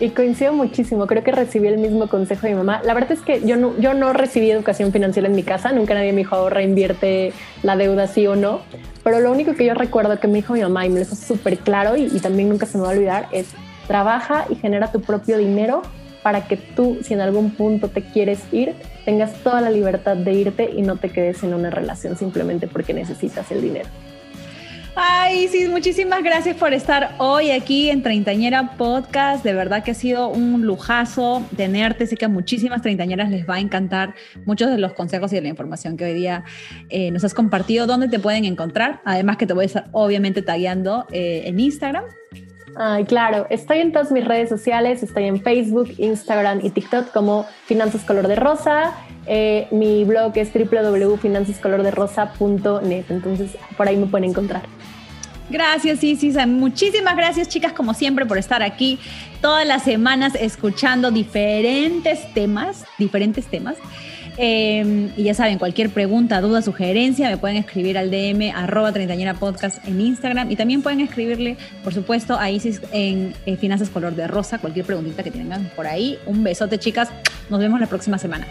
Y 0.00 0.10
coincido 0.10 0.52
muchísimo, 0.52 1.08
creo 1.08 1.24
que 1.24 1.32
recibí 1.32 1.66
el 1.66 1.78
mismo 1.78 2.06
consejo 2.08 2.42
de 2.42 2.50
mi 2.50 2.58
mamá. 2.58 2.80
La 2.84 2.94
verdad 2.94 3.12
es 3.12 3.20
que 3.20 3.44
yo 3.44 3.56
no, 3.56 3.76
yo 3.80 3.94
no 3.94 4.12
recibí 4.12 4.48
educación 4.48 4.92
financiera 4.92 5.28
en 5.28 5.34
mi 5.34 5.42
casa, 5.42 5.72
nunca 5.72 5.94
nadie 5.94 6.12
me 6.12 6.18
dijo 6.18 6.36
ahorra, 6.36 6.62
invierte 6.62 7.32
la 7.64 7.76
deuda 7.76 8.06
sí 8.06 8.24
o 8.28 8.36
no, 8.36 8.60
pero 9.02 9.18
lo 9.18 9.32
único 9.32 9.54
que 9.54 9.64
yo 9.64 9.74
recuerdo 9.74 10.20
que 10.20 10.28
me 10.28 10.34
dijo 10.34 10.52
mi 10.52 10.60
mamá 10.60 10.86
y 10.86 10.90
me 10.90 10.96
lo 10.96 11.02
hizo 11.02 11.16
súper 11.16 11.58
claro 11.58 11.96
y, 11.96 12.04
y 12.04 12.20
también 12.20 12.48
nunca 12.48 12.66
se 12.66 12.78
me 12.78 12.84
va 12.84 12.90
a 12.90 12.92
olvidar 12.92 13.28
es 13.32 13.48
trabaja 13.88 14.46
y 14.50 14.54
genera 14.54 14.92
tu 14.92 15.00
propio 15.00 15.38
dinero 15.38 15.82
para 16.28 16.46
que 16.46 16.58
tú, 16.58 16.98
si 17.00 17.14
en 17.14 17.22
algún 17.22 17.52
punto 17.52 17.88
te 17.88 18.02
quieres 18.02 18.40
ir, 18.52 18.74
tengas 19.06 19.32
toda 19.42 19.62
la 19.62 19.70
libertad 19.70 20.14
de 20.14 20.34
irte 20.34 20.68
y 20.76 20.82
no 20.82 20.96
te 20.96 21.08
quedes 21.08 21.42
en 21.42 21.54
una 21.54 21.70
relación 21.70 22.18
simplemente 22.18 22.66
porque 22.68 22.92
necesitas 22.92 23.50
el 23.50 23.62
dinero. 23.62 23.88
Ay, 24.94 25.48
sí, 25.48 25.66
muchísimas 25.68 26.22
gracias 26.22 26.54
por 26.56 26.74
estar 26.74 27.14
hoy 27.16 27.50
aquí 27.50 27.88
en 27.88 28.02
Treintañera 28.02 28.76
Podcast. 28.76 29.42
De 29.42 29.54
verdad 29.54 29.82
que 29.82 29.92
ha 29.92 29.94
sido 29.94 30.28
un 30.28 30.66
lujazo 30.66 31.42
tenerte. 31.56 32.06
Sé 32.06 32.18
que 32.18 32.26
a 32.26 32.28
muchísimas 32.28 32.82
treintañeras 32.82 33.30
les 33.30 33.48
va 33.48 33.54
a 33.54 33.60
encantar 33.60 34.14
muchos 34.44 34.70
de 34.70 34.76
los 34.76 34.92
consejos 34.92 35.32
y 35.32 35.36
de 35.36 35.40
la 35.40 35.48
información 35.48 35.96
que 35.96 36.04
hoy 36.04 36.12
día 36.12 36.44
eh, 36.90 37.10
nos 37.10 37.24
has 37.24 37.32
compartido. 37.32 37.86
¿Dónde 37.86 38.08
te 38.08 38.18
pueden 38.18 38.44
encontrar? 38.44 39.00
Además 39.06 39.38
que 39.38 39.46
te 39.46 39.54
voy 39.54 39.62
a 39.62 39.66
estar 39.66 39.88
obviamente 39.92 40.42
tagueando 40.42 41.06
eh, 41.10 41.44
en 41.46 41.58
Instagram. 41.58 42.04
Ay, 42.80 43.06
claro, 43.06 43.48
estoy 43.50 43.80
en 43.80 43.90
todas 43.90 44.12
mis 44.12 44.24
redes 44.24 44.48
sociales, 44.48 45.02
estoy 45.02 45.24
en 45.24 45.42
Facebook, 45.42 45.92
Instagram 45.98 46.60
y 46.62 46.70
TikTok 46.70 47.10
como 47.10 47.44
Finanzas 47.64 48.04
Color 48.04 48.28
de 48.28 48.36
Rosa. 48.36 48.92
Eh, 49.26 49.66
mi 49.72 50.04
blog 50.04 50.30
es 50.36 50.52
www.finanzascolorderosa.net, 50.54 53.06
entonces 53.08 53.56
por 53.76 53.88
ahí 53.88 53.96
me 53.96 54.06
pueden 54.06 54.30
encontrar. 54.30 54.62
Gracias, 55.50 56.04
Isis. 56.04 56.36
Muchísimas 56.46 57.16
gracias, 57.16 57.48
chicas, 57.48 57.72
como 57.72 57.94
siempre, 57.94 58.26
por 58.26 58.38
estar 58.38 58.62
aquí 58.62 59.00
todas 59.40 59.66
las 59.66 59.82
semanas 59.82 60.36
escuchando 60.38 61.10
diferentes 61.10 62.32
temas, 62.32 62.84
diferentes 62.96 63.46
temas. 63.46 63.76
Em, 64.40 65.10
y 65.16 65.24
ya 65.24 65.34
saben, 65.34 65.58
cualquier 65.58 65.90
pregunta, 65.90 66.40
duda, 66.40 66.62
sugerencia, 66.62 67.28
me 67.28 67.38
pueden 67.38 67.56
escribir 67.56 67.98
al 67.98 68.08
DM 68.08 68.52
arroba 68.54 68.92
treintañera 68.92 69.34
podcast 69.34 69.84
en 69.86 70.00
Instagram 70.00 70.48
y 70.48 70.54
también 70.54 70.80
pueden 70.80 71.00
escribirle, 71.00 71.56
por 71.82 71.92
supuesto, 71.92 72.38
a 72.38 72.48
Isis 72.48 72.80
en 72.92 73.34
eh, 73.46 73.56
Finanzas 73.56 73.90
Color 73.90 74.14
de 74.14 74.28
Rosa, 74.28 74.58
cualquier 74.58 74.86
preguntita 74.86 75.24
que 75.24 75.32
tengan 75.32 75.68
por 75.74 75.88
ahí. 75.88 76.18
Un 76.24 76.44
besote, 76.44 76.78
chicas. 76.78 77.08
Nos 77.50 77.58
vemos 77.58 77.80
la 77.80 77.88
próxima 77.88 78.16
semana. 78.16 78.46